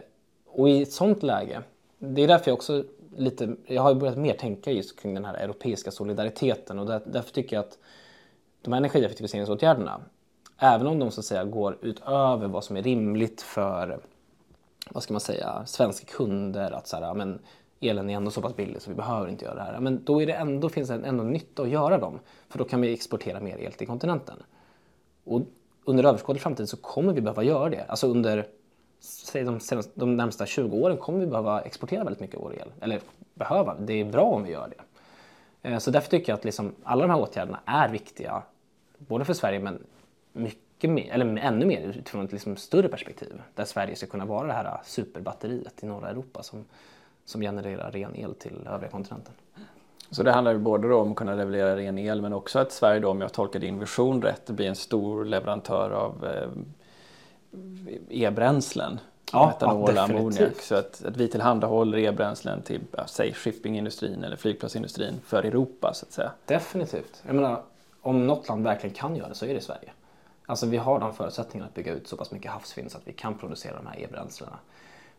och 0.47 0.69
i 0.69 0.83
ett 0.83 0.93
sånt 0.93 1.23
läge, 1.23 1.63
det 1.99 2.23
är 2.23 2.29
därför 2.29 2.51
jag 2.51 2.55
också 2.55 2.85
lite, 3.17 3.57
jag 3.67 3.83
har 3.83 3.95
börjat 3.95 4.19
mer 4.19 4.35
tänka 4.35 4.71
just 4.71 5.01
kring 5.01 5.15
den 5.15 5.25
här 5.25 5.35
europeiska 5.35 5.91
solidariteten 5.91 6.79
och 6.79 6.87
där, 6.87 7.03
därför 7.07 7.33
tycker 7.33 7.57
jag 7.57 7.65
att 7.65 7.79
de 8.63 8.73
här 8.73 8.79
energieffektiviseringsåtgärderna, 8.79 10.01
även 10.59 10.87
om 10.87 10.99
de 10.99 11.11
så 11.11 11.21
att 11.21 11.25
säga 11.25 11.45
går 11.45 11.79
utöver 11.81 12.49
vad 12.49 12.65
som 12.65 12.77
är 12.77 12.83
rimligt 12.83 13.43
för, 13.43 14.01
vad 14.91 15.03
ska 15.03 15.15
man 15.15 15.21
säga, 15.21 15.63
svenska 15.67 16.07
kunder 16.07 16.71
att 16.71 16.87
så 16.87 16.97
här, 16.97 17.15
men 17.15 17.39
elen 17.81 18.11
är 18.11 18.17
ändå 18.17 18.31
så 18.31 18.43
pass 18.43 18.57
billig 18.57 18.83
så 18.83 18.91
vi 18.91 18.97
behöver 18.97 19.29
inte 19.29 19.45
göra 19.45 19.55
det 19.55 19.63
här. 19.63 19.81
Men 19.81 20.05
då 20.05 20.23
är 20.23 20.27
det 20.27 20.33
ändå, 20.33 20.69
finns 20.69 20.89
det 20.89 20.95
ändå 20.95 21.25
nytta 21.25 21.63
att 21.63 21.69
göra 21.69 21.99
dem, 21.99 22.19
för 22.49 22.59
då 22.59 22.65
kan 22.65 22.81
vi 22.81 22.93
exportera 22.93 23.41
mer 23.41 23.59
el 23.59 23.73
till 23.73 23.87
kontinenten. 23.87 24.37
Och 25.25 25.43
under 25.85 26.05
överskådlig 26.05 26.43
framtid 26.43 26.69
så 26.69 26.77
kommer 26.77 27.13
vi 27.13 27.21
behöva 27.21 27.43
göra 27.43 27.71
det. 27.71 27.85
Alltså 27.89 28.07
under 28.07 28.47
säg 29.03 29.45
de, 29.45 29.61
senaste, 29.61 29.93
de 29.95 30.17
närmsta 30.17 30.47
20 30.47 30.77
åren 30.77 30.97
kommer 30.97 31.21
vi 31.21 31.27
behöva 31.27 31.61
exportera 31.61 32.05
väldigt 32.05 32.21
mycket 32.21 32.41
vår 32.41 32.55
el. 32.55 32.69
Eller 32.81 33.01
behöva, 33.35 33.75
det 33.75 34.01
är 34.01 34.05
bra 34.05 34.25
om 34.25 34.45
vi 34.45 34.51
gör 34.51 34.69
det. 34.69 34.83
Eh, 35.69 35.79
så 35.79 35.91
därför 35.91 36.11
tycker 36.11 36.33
jag 36.33 36.39
att 36.39 36.45
liksom 36.45 36.75
alla 36.83 37.03
de 37.03 37.11
här 37.11 37.21
åtgärderna 37.21 37.61
är 37.65 37.89
viktiga. 37.89 38.43
Både 38.99 39.25
för 39.25 39.35
Sverige 39.35 39.61
men 39.61 39.79
mycket 40.33 40.91
mer, 40.91 41.13
eller 41.13 41.39
ännu 41.39 41.67
mer 41.67 41.81
utifrån 41.81 42.25
ett 42.25 42.33
liksom 42.33 42.57
större 42.57 42.89
perspektiv. 42.89 43.43
Där 43.55 43.65
Sverige 43.65 43.97
ska 43.97 44.07
kunna 44.07 44.25
vara 44.25 44.47
det 44.47 44.53
här 44.53 44.81
superbatteriet 44.85 45.83
i 45.83 45.87
norra 45.87 46.11
Europa 46.11 46.43
som, 46.43 46.65
som 47.25 47.41
genererar 47.41 47.91
ren 47.91 48.17
el 48.17 48.35
till 48.35 48.67
övriga 48.67 48.91
kontinenten. 48.91 49.35
Så 50.11 50.23
det 50.23 50.33
handlar 50.33 50.53
ju 50.53 50.59
både 50.59 50.95
om 50.95 51.11
att 51.11 51.17
kunna 51.17 51.35
leverera 51.35 51.77
ren 51.77 51.99
el 51.99 52.23
men 52.23 52.33
också 52.33 52.59
att 52.59 52.73
Sverige 52.73 53.01
då, 53.01 53.09
om 53.09 53.21
jag 53.21 53.33
tolkar 53.33 53.61
din 53.61 53.79
vision 53.79 54.23
rätt, 54.23 54.51
blir 54.51 54.69
en 54.69 54.77
stor 54.77 55.25
leverantör 55.25 55.91
av 55.91 56.27
eh, 56.27 56.49
e-bränslen. 58.09 59.01
Ja, 59.33 59.47
metanol 59.47 59.91
och 59.91 60.03
ammoniak. 60.03 60.61
Så 60.61 60.75
att, 60.75 61.05
att 61.05 61.17
vi 61.17 61.29
tillhandahåller 61.29 61.99
e-bränslen 61.99 62.63
till, 62.63 62.81
säg 63.07 63.33
shippingindustrin 63.33 64.25
eller 64.25 64.37
flygplatsindustrin 64.37 65.21
för 65.25 65.43
Europa 65.43 65.95
så 65.95 66.07
att 66.07 66.13
säga. 66.13 66.33
Definitivt. 66.47 67.23
Jag 67.27 67.35
menar, 67.35 67.63
om 68.01 68.27
något 68.27 68.49
land 68.49 68.65
verkligen 68.65 68.95
kan 68.95 69.17
göra 69.17 69.29
det 69.29 69.35
så 69.35 69.47
är 69.47 69.55
det 69.55 69.61
Sverige. 69.61 69.93
Alltså 70.47 70.67
vi 70.67 70.77
har 70.77 71.01
de 71.01 71.15
förutsättningarna 71.15 71.69
att 71.69 71.75
bygga 71.75 71.93
ut 71.93 72.09
så 72.09 72.17
pass 72.17 72.31
mycket 72.31 72.51
havsvind 72.51 72.91
så 72.91 72.99
att 72.99 73.09
vi 73.09 73.13
kan 73.13 73.39
producera 73.39 73.77
de 73.77 73.87
här 73.87 74.01
e-bränslena. 74.01 74.59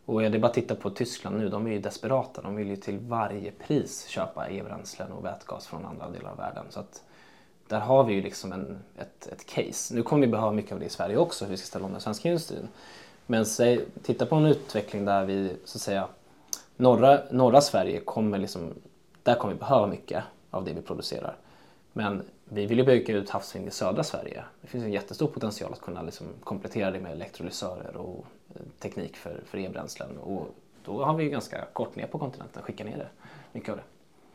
Och 0.06 0.20
det 0.20 0.26
är 0.26 0.38
bara 0.38 0.46
att 0.46 0.54
titta 0.54 0.74
på 0.74 0.90
Tyskland 0.90 1.38
nu, 1.38 1.48
de 1.48 1.66
är 1.66 1.70
ju 1.70 1.78
desperata. 1.78 2.42
De 2.42 2.56
vill 2.56 2.68
ju 2.68 2.76
till 2.76 2.98
varje 2.98 3.50
pris 3.50 4.06
köpa 4.06 4.48
e-bränslen 4.48 5.12
och 5.12 5.24
vätgas 5.24 5.66
från 5.66 5.84
andra 5.84 6.10
delar 6.10 6.30
av 6.30 6.36
världen. 6.36 6.64
Så 6.70 6.80
att 6.80 7.02
där 7.68 7.80
har 7.80 8.04
vi 8.04 8.14
ju 8.14 8.22
liksom 8.22 8.52
en, 8.52 8.78
ett, 8.98 9.26
ett 9.26 9.46
case. 9.46 9.94
Nu 9.94 10.02
kommer 10.02 10.26
vi 10.26 10.32
behöva 10.32 10.52
mycket 10.52 10.72
av 10.72 10.78
det 10.78 10.86
i 10.86 10.90
Sverige 10.90 11.16
också, 11.16 11.44
hur 11.44 11.50
vi 11.50 11.56
ska 11.56 11.66
ställa 11.66 11.84
om 11.84 11.92
den 11.92 12.00
svenska 12.00 12.28
industrin. 12.28 12.68
Men 13.26 13.46
säg, 13.46 13.84
titta 14.02 14.26
på 14.26 14.34
en 14.34 14.46
utveckling 14.46 15.04
där 15.04 15.24
vi, 15.24 15.56
så 15.64 15.78
att 15.78 15.82
säga, 15.82 16.08
norra, 16.76 17.20
norra 17.30 17.60
Sverige 17.60 18.00
kommer 18.00 18.38
liksom, 18.38 18.74
där 19.22 19.34
kommer 19.34 19.54
vi 19.54 19.60
behöva 19.60 19.86
mycket 19.86 20.24
av 20.50 20.64
det 20.64 20.72
vi 20.72 20.82
producerar. 20.82 21.36
Men 21.92 22.22
vi 22.44 22.66
vill 22.66 22.78
ju 22.78 22.84
bygga 22.84 23.14
ut 23.14 23.30
havsvind 23.30 23.68
i 23.68 23.70
södra 23.70 24.04
Sverige. 24.04 24.44
Det 24.60 24.66
finns 24.66 24.84
en 24.84 24.92
jättestor 24.92 25.26
potential 25.26 25.72
att 25.72 25.80
kunna 25.80 26.02
liksom 26.02 26.26
komplettera 26.44 26.90
det 26.90 27.00
med 27.00 27.12
elektrolysörer 27.12 27.96
och 27.96 28.26
eh, 28.54 28.60
teknik 28.78 29.16
för, 29.16 29.42
för 29.46 29.58
e-bränslen. 29.58 30.18
Och 30.18 30.48
då 30.84 31.04
har 31.04 31.14
vi 31.14 31.24
ju 31.24 31.30
ganska 31.30 31.64
kort 31.72 31.96
ner 31.96 32.06
på 32.06 32.18
kontinenten, 32.18 32.62
skicka 32.62 32.84
ner 32.84 32.96
det, 32.96 33.08
mycket 33.52 33.68
av 33.68 33.76
det. 33.76 33.82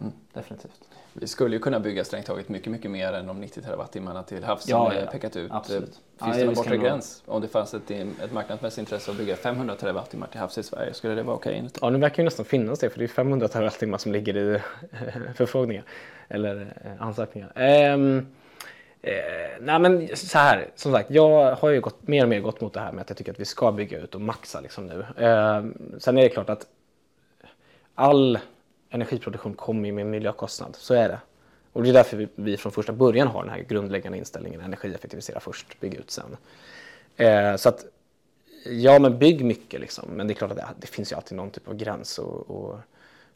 Mm. 0.01 0.13
Definitivt. 0.33 0.79
Vi 1.13 1.27
skulle 1.27 1.55
ju 1.55 1.59
kunna 1.59 1.79
bygga 1.79 2.03
strängt 2.03 2.25
taget 2.25 2.49
mycket, 2.49 2.71
mycket 2.71 2.91
mer 2.91 3.13
än 3.13 3.27
de 3.27 3.41
90 3.41 3.61
terawattimmarna 3.61 4.23
till 4.23 4.43
havs 4.43 4.63
som 4.63 4.71
ja, 4.71 4.93
ja, 4.93 5.05
pekat 5.11 5.35
ut. 5.35 5.51
Absolut. 5.51 5.89
Finns 5.89 6.01
ja, 6.19 6.27
det 6.33 6.45
någon 6.45 6.55
bortre 6.55 6.77
gräns? 6.77 7.23
Om 7.25 7.41
det 7.41 7.47
fanns 7.47 7.73
ett, 7.73 7.91
ett 7.91 8.31
marknadsmässigt 8.31 8.79
intresse 8.79 9.11
att 9.11 9.17
bygga 9.17 9.35
500 9.35 9.75
terawattimmar 9.75 10.27
till 10.27 10.39
havs 10.39 10.57
i 10.57 10.63
Sverige, 10.63 10.93
skulle 10.93 11.15
det 11.15 11.23
vara 11.23 11.35
okej? 11.35 11.57
Okay? 11.57 11.69
Ja, 11.81 11.89
nu 11.89 11.97
verkar 11.97 12.23
ju 12.23 12.25
nästan 12.25 12.45
finnas 12.45 12.79
det, 12.79 12.89
för 12.89 12.99
det 12.99 13.05
är 13.05 13.07
500 13.07 13.47
terawattimmar 13.47 13.97
som 13.97 14.11
ligger 14.11 14.37
i 14.37 14.61
förfrågningar 15.35 15.83
eller 16.27 16.73
eh, 16.85 17.01
ansökningar. 17.01 17.51
Um, 17.93 18.27
Eh, 19.01 19.61
nej 19.61 19.79
men 19.79 20.07
så 20.15 20.37
här, 20.37 20.71
som 20.75 20.91
sagt, 20.91 21.11
jag 21.11 21.55
har 21.55 21.69
ju 21.69 21.81
gått, 21.81 22.07
mer 22.07 22.23
och 22.23 22.29
mer 22.29 22.39
gått 22.39 22.61
mot 22.61 22.73
det 22.73 22.79
här 22.79 22.91
med 22.91 23.01
att 23.01 23.09
jag 23.09 23.17
tycker 23.17 23.31
att 23.31 23.39
vi 23.39 23.45
ska 23.45 23.71
bygga 23.71 23.99
ut 23.99 24.15
och 24.15 24.21
maxa 24.21 24.61
liksom 24.61 24.87
nu. 24.87 24.99
Eh, 24.99 25.63
sen 25.97 26.17
är 26.17 26.21
det 26.21 26.29
klart 26.29 26.49
att 26.49 26.67
all 27.95 28.39
energiproduktion 28.89 29.53
kommer 29.53 29.85
ju 29.85 29.93
med 29.93 30.05
miljökostnad, 30.05 30.75
så 30.75 30.93
är 30.93 31.09
det. 31.09 31.19
Och 31.73 31.83
det 31.83 31.89
är 31.89 31.93
därför 31.93 32.17
vi, 32.17 32.27
vi 32.35 32.57
från 32.57 32.71
första 32.71 32.93
början 32.93 33.27
har 33.27 33.43
den 33.43 33.53
här 33.53 33.59
grundläggande 33.59 34.17
inställningen 34.17 34.61
energieffektivisera 34.61 35.39
först, 35.39 35.79
bygga 35.79 35.99
ut 35.99 36.11
sen. 36.11 36.37
Eh, 37.15 37.55
så 37.55 37.69
att, 37.69 37.85
ja 38.65 38.99
men 38.99 39.19
bygg 39.19 39.45
mycket 39.45 39.81
liksom, 39.81 40.09
men 40.09 40.27
det 40.27 40.33
är 40.33 40.35
klart 40.35 40.51
att 40.51 40.57
det, 40.57 40.67
det 40.79 40.87
finns 40.87 41.11
ju 41.11 41.15
alltid 41.15 41.37
någon 41.37 41.49
typ 41.49 41.67
av 41.67 41.75
gräns. 41.75 42.19
Och, 42.19 42.49
och 42.49 42.79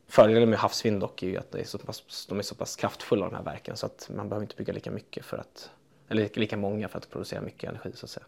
fördelen 0.08 0.50
med 0.50 0.60
havsvind 0.60 1.00
dock 1.00 1.24
är 1.24 1.28
ju 1.28 1.38
att 1.38 1.52
det 1.52 1.60
är 1.60 1.64
så 1.64 1.78
pass, 1.78 2.26
de 2.30 2.40
är 2.40 2.44
så 2.44 2.56
pass 2.56 2.76
kraftfulla 2.76 3.26
de 3.26 3.36
här 3.36 3.44
verken 3.44 3.78
så 3.78 3.86
att 3.86 4.10
man 4.16 4.30
behöver 4.30 4.44
inte 4.44 4.56
bygga 4.56 4.74
lika 4.74 4.92
mycket 4.92 5.26
för 5.26 5.38
att, 5.38 5.70
eller 6.10 6.30
lika 6.34 6.58
många 6.58 6.88
för 6.88 6.98
att 6.98 7.10
producera 7.10 7.42
mycket 7.42 7.70
energi 7.70 7.92
så 7.96 8.06
att 8.06 8.10
säga. 8.10 8.26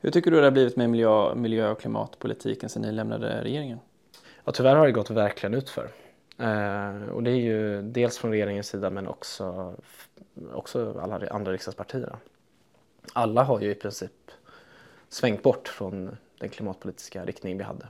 Hur 0.00 0.10
tycker 0.10 0.30
du 0.30 0.36
det 0.36 0.46
har 0.46 0.50
blivit 0.50 0.76
med 0.76 0.90
miljö, 0.90 1.34
miljö 1.34 1.70
och 1.70 1.80
klimatpolitiken 1.80 2.68
sedan 2.68 2.82
ni 2.82 2.92
lämnade 2.92 3.44
regeringen? 3.44 3.78
Ja, 4.44 4.52
tyvärr 4.52 4.76
har 4.76 4.86
det 4.86 4.92
gått 4.92 5.10
verkligen 5.10 5.54
utför. 5.54 5.90
Eh, 6.38 7.08
och 7.08 7.22
det 7.22 7.30
är 7.30 7.36
ju 7.36 7.82
dels 7.82 8.18
från 8.18 8.30
regeringens 8.30 8.68
sida 8.68 8.90
men 8.90 9.08
också, 9.08 9.74
också 10.52 11.00
alla 11.00 11.28
andra 11.28 11.52
riksdagspartier. 11.52 12.16
Alla 13.12 13.42
har 13.42 13.60
ju 13.60 13.70
i 13.70 13.74
princip 13.74 14.30
svängt 15.08 15.42
bort 15.42 15.68
från 15.68 16.16
den 16.38 16.48
klimatpolitiska 16.48 17.24
riktning 17.24 17.58
vi 17.58 17.64
hade. 17.64 17.86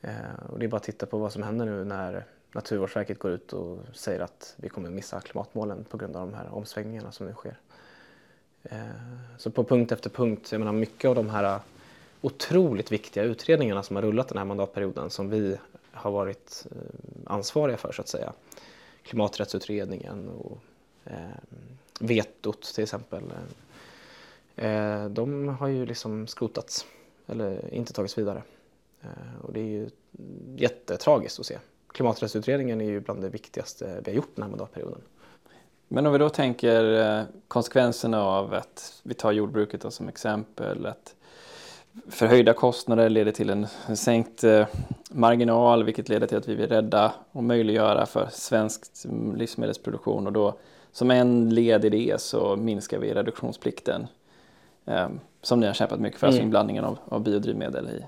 Eh, 0.00 0.44
och 0.48 0.58
det 0.58 0.64
är 0.64 0.68
bara 0.68 0.76
att 0.76 0.82
titta 0.82 1.06
på 1.06 1.18
vad 1.18 1.32
som 1.32 1.42
händer 1.42 1.66
nu 1.66 1.84
när 1.84 2.24
Naturvårdsverket 2.52 3.18
går 3.18 3.32
ut 3.32 3.52
och 3.52 3.78
säger 3.92 4.20
att 4.20 4.54
vi 4.56 4.68
kommer 4.68 4.90
missa 4.90 5.20
klimatmålen 5.20 5.84
på 5.84 5.96
grund 5.96 6.16
av 6.16 6.30
de 6.30 6.36
här 6.36 6.54
omsvängningarna 6.54 7.12
som 7.12 7.26
nu 7.26 7.32
sker. 7.32 7.56
Eh, 8.62 8.78
så 9.38 9.50
på 9.50 9.64
punkt 9.64 9.92
efter 9.92 10.10
punkt, 10.10 10.52
jag 10.52 10.58
menar 10.58 10.72
mycket 10.72 11.08
av 11.08 11.14
de 11.14 11.30
här 11.30 11.60
otroligt 12.20 12.92
viktiga 12.92 13.22
utredningarna 13.22 13.82
som 13.82 13.96
har 13.96 14.02
rullat 14.02 14.28
den 14.28 14.38
här 14.38 14.44
mandatperioden 14.44 15.10
som 15.10 15.30
vi 15.30 15.58
har 15.94 16.10
varit 16.10 16.66
eh, 16.70 16.76
ansvariga 17.26 17.76
för 17.76 17.92
så 17.92 18.02
att 18.02 18.08
säga. 18.08 18.32
Klimaträttsutredningen 19.02 20.28
och 20.28 20.58
eh, 21.04 21.16
vetot 22.00 22.62
till 22.74 22.84
exempel. 22.84 23.22
Eh, 24.56 25.04
de 25.04 25.48
har 25.48 25.68
ju 25.68 25.86
liksom 25.86 26.26
skrotats 26.26 26.86
eller 27.26 27.74
inte 27.74 27.92
tagits 27.92 28.18
vidare. 28.18 28.42
Eh, 29.02 29.40
och 29.42 29.52
det 29.52 29.60
är 29.60 29.64
ju 29.64 29.90
jättetragiskt 30.56 31.40
att 31.40 31.46
se. 31.46 31.58
Klimaträttsutredningen 31.92 32.80
är 32.80 32.84
ju 32.84 33.00
bland 33.00 33.22
det 33.22 33.28
viktigaste 33.28 34.00
vi 34.04 34.10
har 34.10 34.16
gjort 34.16 34.30
den 34.34 34.42
här 34.42 34.50
mandatperioden. 34.50 35.00
Men 35.88 36.06
om 36.06 36.12
vi 36.12 36.18
då 36.18 36.28
tänker 36.28 37.00
eh, 37.18 37.24
konsekvenserna 37.48 38.22
av 38.22 38.54
att 38.54 39.00
vi 39.02 39.14
tar 39.14 39.32
jordbruket 39.32 39.92
som 39.92 40.08
exempel, 40.08 40.86
att 40.86 41.14
förhöjda 42.08 42.52
kostnader 42.52 43.08
leder 43.08 43.32
till 43.32 43.50
en 43.50 43.66
sänkt 43.96 44.44
eh, 44.44 44.66
marginal 45.10 45.84
vilket 45.84 46.08
leder 46.08 46.26
till 46.26 46.38
att 46.38 46.48
vi 46.48 46.54
vill 46.54 46.68
rädda 46.68 47.12
och 47.32 47.44
möjliggöra 47.44 48.06
för 48.06 48.28
svensk 48.32 48.84
livsmedelsproduktion 49.36 50.26
och 50.26 50.32
då 50.32 50.54
som 50.92 51.10
en 51.10 51.50
led 51.54 51.84
i 51.84 51.88
det 51.88 52.20
så 52.20 52.56
minskar 52.56 52.98
vi 52.98 53.14
reduktionsplikten 53.14 54.06
eh, 54.86 55.08
som 55.42 55.60
ni 55.60 55.66
har 55.66 55.74
kämpat 55.74 56.00
mycket 56.00 56.20
för, 56.20 56.26
alltså 56.26 56.40
mm. 56.40 56.46
alltså 56.46 56.46
inblandningen 56.46 56.84
av, 56.84 56.98
av 57.08 57.22
biodrivmedel 57.22 57.88
i. 57.88 58.04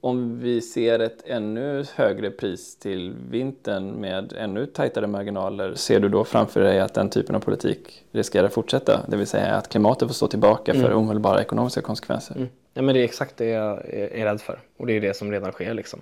Om 0.00 0.40
vi 0.40 0.60
ser 0.60 0.98
ett 0.98 1.22
ännu 1.26 1.84
högre 1.94 2.30
pris 2.30 2.76
till 2.76 3.16
vintern 3.30 3.90
med 3.90 4.32
ännu 4.32 4.66
tajtare 4.66 5.06
marginaler, 5.06 5.74
ser 5.74 6.00
du 6.00 6.08
då 6.08 6.24
framför 6.24 6.60
dig 6.60 6.80
att 6.80 6.94
den 6.94 7.10
typen 7.10 7.34
av 7.34 7.40
politik 7.40 8.04
riskerar 8.12 8.46
att 8.46 8.52
fortsätta? 8.52 9.06
Det 9.08 9.16
vill 9.16 9.26
säga 9.26 9.54
att 9.54 9.68
klimatet 9.68 10.08
får 10.08 10.14
stå 10.14 10.28
tillbaka 10.28 10.74
för 10.74 10.84
mm. 10.84 10.98
omedelbara 10.98 11.40
ekonomiska 11.40 11.80
konsekvenser? 11.80 12.36
Mm. 12.36 12.48
Ja, 12.74 12.82
men 12.82 12.94
det 12.94 13.00
är 13.00 13.04
exakt 13.04 13.36
det 13.36 13.46
jag 13.46 13.86
är 13.94 14.24
rädd 14.24 14.40
för 14.40 14.60
och 14.76 14.86
det 14.86 14.92
är 14.92 15.00
det 15.00 15.16
som 15.16 15.32
redan 15.32 15.52
sker. 15.52 15.74
Liksom. 15.74 16.00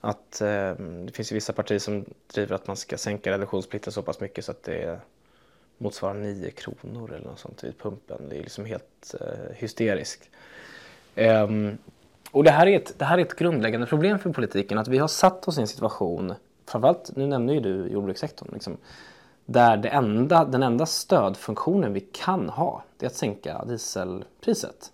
Att, 0.00 0.40
eh, 0.40 0.72
det 1.04 1.12
finns 1.12 1.32
ju 1.32 1.34
vissa 1.34 1.52
partier 1.52 1.78
som 1.78 2.04
driver 2.34 2.54
att 2.54 2.66
man 2.66 2.76
ska 2.76 2.96
sänka 2.96 3.32
reduktionsplikten 3.32 3.92
så 3.92 4.02
pass 4.02 4.20
mycket 4.20 4.44
så 4.44 4.50
att 4.50 4.62
det 4.62 4.98
motsvarar 5.78 6.14
9 6.14 6.50
kronor 6.50 7.14
eller 7.14 7.26
något 7.28 7.38
sånt 7.38 7.64
vid 7.64 7.78
pumpen. 7.78 8.28
Det 8.28 8.36
är 8.36 8.42
liksom 8.42 8.64
helt 8.64 9.14
eh, 9.20 9.54
hysteriskt. 9.56 10.30
Um, 11.16 11.78
och 12.32 12.44
det 12.44 12.50
här, 12.50 12.66
är 12.66 12.76
ett, 12.76 12.98
det 12.98 13.04
här 13.04 13.18
är 13.18 13.22
ett 13.22 13.36
grundläggande 13.36 13.86
problem 13.86 14.18
för 14.18 14.32
politiken, 14.32 14.78
att 14.78 14.88
vi 14.88 14.98
har 14.98 15.08
satt 15.08 15.48
oss 15.48 15.58
i 15.58 15.60
en 15.60 15.68
situation, 15.68 16.34
framförallt, 16.66 17.16
nu 17.16 17.26
nämner 17.26 17.54
ju 17.54 17.60
du 17.60 17.88
jordbrukssektorn, 17.88 18.48
liksom, 18.52 18.76
där 19.44 19.76
det 19.76 19.88
enda, 19.88 20.44
den 20.44 20.62
enda 20.62 20.86
stödfunktionen 20.86 21.92
vi 21.92 22.00
kan 22.00 22.48
ha, 22.48 22.82
det 22.96 23.06
är 23.06 23.10
att 23.10 23.16
sänka 23.16 23.64
dieselpriset. 23.64 24.92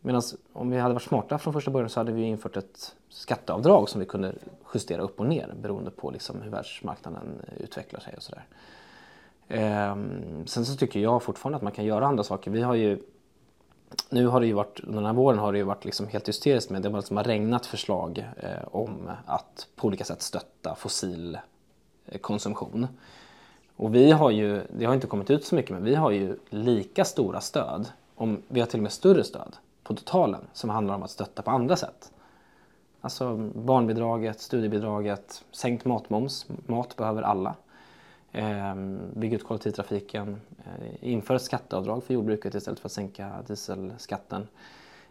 Medan 0.00 0.22
om 0.52 0.70
vi 0.70 0.78
hade 0.78 0.94
varit 0.94 1.02
smarta 1.02 1.38
från 1.38 1.52
första 1.52 1.70
början 1.70 1.90
så 1.90 2.00
hade 2.00 2.12
vi 2.12 2.22
infört 2.22 2.56
ett 2.56 2.94
skatteavdrag 3.08 3.88
som 3.88 4.00
vi 4.00 4.06
kunde 4.06 4.34
justera 4.74 5.02
upp 5.02 5.20
och 5.20 5.26
ner 5.26 5.54
beroende 5.62 5.90
på 5.90 6.10
liksom 6.10 6.42
hur 6.42 6.50
världsmarknaden 6.50 7.42
utvecklar 7.56 8.00
sig 8.00 8.14
och 8.16 8.22
sådär. 8.22 8.44
Ehm, 9.48 10.46
sen 10.46 10.66
så 10.66 10.76
tycker 10.76 11.00
jag 11.00 11.22
fortfarande 11.22 11.56
att 11.56 11.62
man 11.62 11.72
kan 11.72 11.84
göra 11.84 12.06
andra 12.06 12.24
saker. 12.24 12.50
Vi 12.50 12.62
har 12.62 12.74
ju 12.74 12.98
nu 14.10 14.26
har 14.26 14.40
det 14.40 14.46
ju 14.46 14.52
varit, 14.52 14.80
den 14.84 15.04
här 15.04 15.12
våren 15.12 15.38
har 15.38 15.52
det 15.52 15.58
ju 15.58 15.64
varit 15.64 15.84
liksom 15.84 16.08
helt 16.08 16.28
hysteriskt 16.28 16.70
med 16.70 16.82
det 16.82 16.88
liksom 16.88 17.16
har 17.16 17.24
regnat 17.24 17.66
förslag 17.66 18.24
eh, 18.36 18.68
om 18.70 19.10
att 19.26 19.68
på 19.76 19.86
olika 19.86 20.04
sätt 20.04 20.22
stötta 20.22 20.74
fossil 20.74 21.38
eh, 22.06 22.18
konsumtion. 22.18 22.86
Och 23.76 23.94
vi 23.94 24.10
har 24.10 24.30
ju, 24.30 24.62
det 24.78 24.84
har 24.84 24.94
inte 24.94 25.06
kommit 25.06 25.30
ut 25.30 25.44
så 25.44 25.54
mycket, 25.54 25.70
men 25.70 25.84
vi 25.84 25.94
har 25.94 26.10
ju 26.10 26.36
lika 26.48 27.04
stora 27.04 27.40
stöd, 27.40 27.88
om, 28.14 28.42
vi 28.48 28.60
har 28.60 28.66
till 28.66 28.78
och 28.78 28.82
med 28.82 28.92
större 28.92 29.24
stöd 29.24 29.56
på 29.82 29.94
totalen 29.94 30.40
som 30.52 30.70
handlar 30.70 30.94
om 30.94 31.02
att 31.02 31.10
stötta 31.10 31.42
på 31.42 31.50
andra 31.50 31.76
sätt. 31.76 32.12
Alltså 33.00 33.36
barnbidraget, 33.36 34.40
studiebidraget, 34.40 35.44
sänkt 35.52 35.84
matmoms, 35.84 36.46
mat 36.66 36.96
behöver 36.96 37.22
alla. 37.22 37.54
Eh, 38.32 38.74
bygga 39.14 39.36
ut 39.36 39.44
kollektivtrafiken, 39.44 40.40
eh, 40.58 41.10
införa 41.12 41.36
ett 41.36 41.42
skatteavdrag 41.42 42.04
för 42.04 42.14
jordbruket 42.14 42.54
istället 42.54 42.80
för 42.80 42.88
att 42.88 42.92
sänka 42.92 43.42
dieselskatten. 43.46 44.48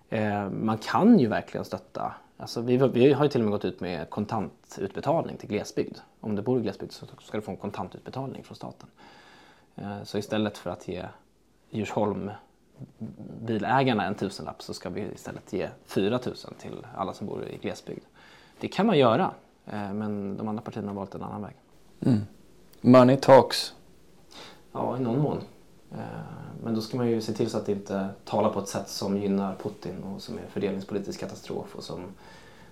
Eh, 0.09 0.49
man 0.49 0.78
kan 0.78 1.20
ju 1.20 1.28
verkligen 1.28 1.65
stötta. 1.65 2.13
Alltså 2.38 2.61
vi, 2.61 2.78
vi, 2.78 3.13
har 3.13 3.24
ju 3.24 3.30
till 3.30 3.41
och 3.41 3.45
med 3.45 3.51
gått 3.51 3.65
ut 3.65 3.80
med 3.80 4.09
kontantutbetalning 4.09 5.38
till 5.38 5.49
glesbygd. 5.49 5.97
Om 6.20 6.36
du 6.36 6.41
bor 6.41 6.59
i 6.59 6.61
glesbygd 6.61 6.91
så 6.91 7.05
ska 7.22 7.38
du 7.38 7.41
få 7.41 7.51
en 7.51 7.57
kontantutbetalning 7.57 8.43
från 8.43 8.55
staten. 8.55 8.89
Eh, 9.76 10.03
så 10.03 10.17
istället 10.17 10.57
för 10.57 10.70
att 10.70 10.88
ge 10.88 11.05
Djursholm 11.70 12.32
bilägarna 13.41 14.05
en 14.05 14.15
tusenlapp 14.15 14.61
så 14.61 14.74
ska 14.74 14.89
vi 14.89 15.01
istället 15.01 15.53
ge 15.53 15.70
4 15.86 16.20
000 16.26 16.36
till 16.36 16.88
alla 16.95 17.13
som 17.13 17.28
bor 17.28 17.45
i 17.45 17.57
glesbygd. 17.57 18.03
Det 18.59 18.67
kan 18.67 18.86
man 18.86 18.97
göra, 18.97 19.32
eh, 19.65 19.93
men 19.93 20.38
de 20.38 20.47
andra 20.47 20.61
partierna 20.63 20.88
har 20.88 20.95
valt 20.95 21.15
en 21.15 21.24
annan 21.24 21.41
väg. 21.41 21.55
Mm. 21.99 22.20
Money 22.82 23.17
talks. 23.17 23.73
Ja, 24.71 24.97
i 24.97 24.99
någon 24.99 25.19
mån. 25.19 25.38
Eh, 25.91 25.97
men 26.63 26.75
då 26.75 26.82
ska 26.82 26.97
man 26.97 27.09
ju 27.09 27.21
se 27.21 27.34
till 27.34 27.49
så 27.49 27.57
att 27.57 27.65
det 27.65 27.71
inte 27.71 28.07
talar 28.25 28.49
på 28.49 28.59
ett 28.59 28.67
sätt 28.67 28.89
som 28.89 29.17
gynnar 29.17 29.55
Putin 29.63 30.03
och 30.03 30.21
som 30.21 30.38
är 30.38 30.41
fördelningspolitisk 30.53 31.19
katastrof 31.19 31.75
och 31.75 31.84
som 31.84 32.03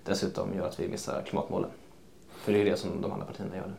dessutom 0.03 0.55
gör 0.55 0.67
att 0.67 0.79
vi 0.79 0.87
missar 0.87 1.21
klimatmålen. 1.21 1.69
För 2.31 2.53
det 2.53 2.61
är 2.61 2.65
det 2.65 2.77
som 2.77 3.01
de 3.01 3.11
andra 3.11 3.25
partierna 3.25 3.55
gör 3.55 3.67
nu. 3.67 3.73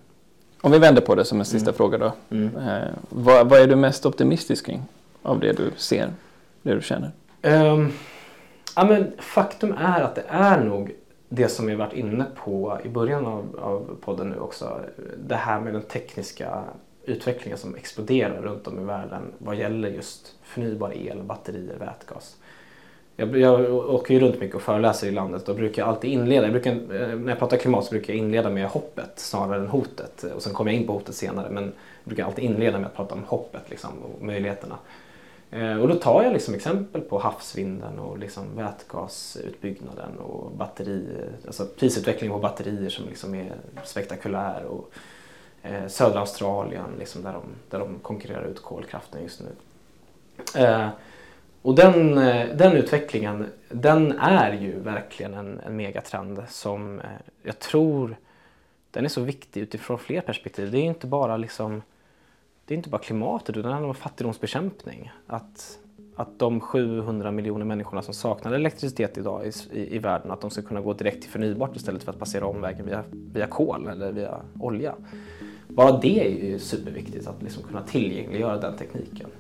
Om 0.61 0.73
vi 0.73 0.79
vänder 0.79 1.03
på 1.03 1.15
det 1.15 1.25
som 1.25 1.39
en 1.39 1.45
sista 1.45 1.71
mm. 1.71 1.77
fråga 1.77 1.99
då. 1.99 2.13
Mm. 2.31 2.57
Eh, 2.57 2.89
vad, 3.09 3.49
vad, 3.49 3.61
är 3.61 3.67
du 3.67 3.77
mest 3.77 4.07
optimistisk 4.07 4.67
kring 4.67 4.83
av 5.23 5.41
det 5.41 5.53
du 5.53 5.71
ser, 5.77 6.13
det 6.63 6.75
du 6.75 6.83
känner? 6.83 7.13
Um, 7.43 7.93
Ja, 8.79 8.85
men 8.85 9.13
faktum 9.19 9.73
är 9.73 10.01
att 10.01 10.15
det 10.15 10.25
är 10.29 10.65
nog 10.65 10.95
det 11.29 11.49
som 11.49 11.67
vi 11.67 11.75
varit 11.75 11.93
inne 11.93 12.25
på 12.45 12.79
i 12.85 12.89
början 12.89 13.27
av, 13.27 13.59
av 13.63 13.97
podden 14.01 14.29
nu 14.29 14.39
också. 14.39 14.81
Det 15.19 15.35
här 15.35 15.61
med 15.61 15.73
den 15.73 15.83
tekniska 15.83 16.65
utvecklingen 17.05 17.59
som 17.59 17.75
exploderar 17.75 18.43
runt 18.43 18.67
om 18.67 18.81
i 18.81 18.85
världen 18.85 19.23
vad 19.39 19.57
gäller 19.57 19.89
just 19.89 20.35
förnybar 20.43 20.93
el, 20.97 21.23
batterier, 21.23 21.77
vätgas. 21.79 22.37
Jag, 23.17 23.39
jag 23.39 23.75
åker 23.75 24.15
ju 24.15 24.21
runt 24.21 24.41
mycket 24.41 24.57
och 24.57 24.63
föreläser 24.63 25.07
i 25.07 25.11
landet 25.11 25.49
och 25.49 25.57
brukar 25.57 25.85
alltid 25.85 26.11
inleda, 26.11 26.43
jag 26.43 26.53
brukar, 26.53 26.73
eh, 26.73 27.19
när 27.19 27.29
jag 27.29 27.39
pratar 27.39 27.57
klimat 27.57 27.85
så 27.85 27.91
brukar 27.91 28.13
jag 28.13 28.19
inleda 28.19 28.51
med 28.51 28.69
hoppet 28.69 29.13
snarare 29.17 29.61
än 29.61 29.69
hotet. 29.69 30.25
Och 30.35 30.43
sen 30.43 30.53
kommer 30.53 30.73
jag 30.73 30.81
in 30.81 30.87
på 30.87 30.93
hotet 30.93 31.15
senare 31.15 31.51
men 31.51 31.65
jag 31.65 31.73
brukar 32.05 32.25
alltid 32.25 32.45
inleda 32.45 32.79
med 32.79 32.87
att 32.87 32.97
prata 32.97 33.15
om 33.15 33.25
hoppet 33.27 33.63
liksom, 33.71 33.91
och 34.03 34.25
möjligheterna. 34.25 34.79
Eh, 35.51 35.77
och 35.77 35.89
då 35.89 35.95
tar 35.95 36.23
jag 36.23 36.33
liksom 36.33 36.55
exempel 36.55 37.01
på 37.01 37.19
havsvinden 37.19 37.99
och 37.99 38.19
liksom 38.19 38.57
vätgasutbyggnaden 38.57 40.19
och 40.19 40.53
batteri, 40.53 41.07
alltså 41.47 41.67
prisutvecklingen 41.79 42.37
på 42.37 42.43
batterier 42.43 42.91
som 42.91 43.09
liksom 43.09 43.35
är 43.35 43.53
spektakulär. 43.85 44.65
Och 44.65 44.91
eh, 45.63 45.87
södra 45.87 46.21
Australien 46.21 46.91
liksom 46.99 47.23
där, 47.23 47.33
de, 47.33 47.43
där 47.71 47.79
de 47.79 47.99
konkurrerar 47.99 48.45
ut 48.45 48.63
kolkraften 48.63 49.23
just 49.23 49.41
nu. 49.41 49.51
Eh, 50.63 50.89
och 51.63 51.75
den, 51.75 52.19
eh, 52.19 52.57
den 52.57 52.73
utvecklingen 52.73 53.47
den 53.69 54.19
är 54.19 54.53
ju 54.53 54.79
verkligen 54.79 55.35
en, 55.35 55.61
en 55.67 55.77
megatrend 55.77 56.43
som 56.49 57.01
eh, 57.01 57.07
jag 57.43 57.59
tror 57.59 58.17
den 58.91 59.05
är 59.05 59.09
så 59.09 59.21
viktig 59.21 59.61
utifrån 59.61 59.99
fler 59.99 60.21
perspektiv. 60.21 60.71
Det 60.71 60.79
är 60.79 60.83
inte 60.83 61.07
bara 61.07 61.37
liksom 61.37 61.83
det 62.69 62.75
är 62.75 62.77
inte 62.77 62.89
bara 62.89 63.03
klimatet 63.03 63.57
utan 63.57 63.63
det 63.63 63.73
handlar 63.75 63.89
om 63.89 63.95
fattigdomsbekämpning. 63.95 65.11
Att, 65.27 65.79
att 66.17 66.39
de 66.39 66.61
700 66.61 67.31
miljoner 67.31 67.65
människorna 67.65 68.03
som 68.03 68.15
saknar 68.15 68.53
elektricitet 68.53 69.19
idag 69.19 69.47
i, 69.47 69.79
i, 69.79 69.97
i, 69.97 69.99
världen, 69.99 70.31
att 70.31 70.41
de 70.41 70.51
ska 70.51 70.63
kunna 70.63 70.81
gå 70.81 70.93
direkt 70.93 71.23
till 71.23 71.31
förnybart 71.31 71.77
istället 71.77 72.03
för 72.03 72.13
att 72.13 72.19
passera 72.19 72.47
omvägen 72.47 72.87
via, 72.87 73.05
via 73.11 73.47
kol 73.47 73.89
eller 73.89 74.13
via 74.13 74.41
olja. 74.61 74.95
Bara 75.69 75.99
det 75.99 76.27
är 76.27 76.51
ju 76.51 76.59
superviktigt, 76.59 77.27
att 77.27 77.43
liksom 77.43 77.63
kunna 77.63 77.83
tillgängliggöra 77.83 78.57
den 78.57 78.77
tekniken. 78.77 79.31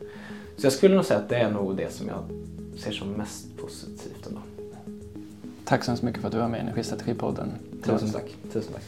Så 0.57 0.67
jag 0.67 0.73
skulle 0.73 0.95
nog 0.95 1.05
säga 1.05 1.21
att 1.21 1.29
det 1.29 1.37
är 1.37 1.51
nog 1.51 1.77
det 1.77 1.93
som 1.93 2.09
jag 2.09 2.25
ser 2.81 2.93
som 2.93 3.09
mest 3.09 3.57
positivt 3.57 4.27
ändå. 4.27 4.41
Tack 5.65 5.85
så 5.85 5.91
hemskt 5.91 6.03
mycket 6.03 6.21
för 6.21 6.29
att 6.29 6.33
du 6.33 6.39
var 6.39 6.49
med 6.49 6.59
i 6.59 6.63
Energistrategipodden. 6.63 7.53
Tusen 7.85 8.11
tack. 8.11 8.37
Tusen 8.53 8.73
tack. 8.73 8.85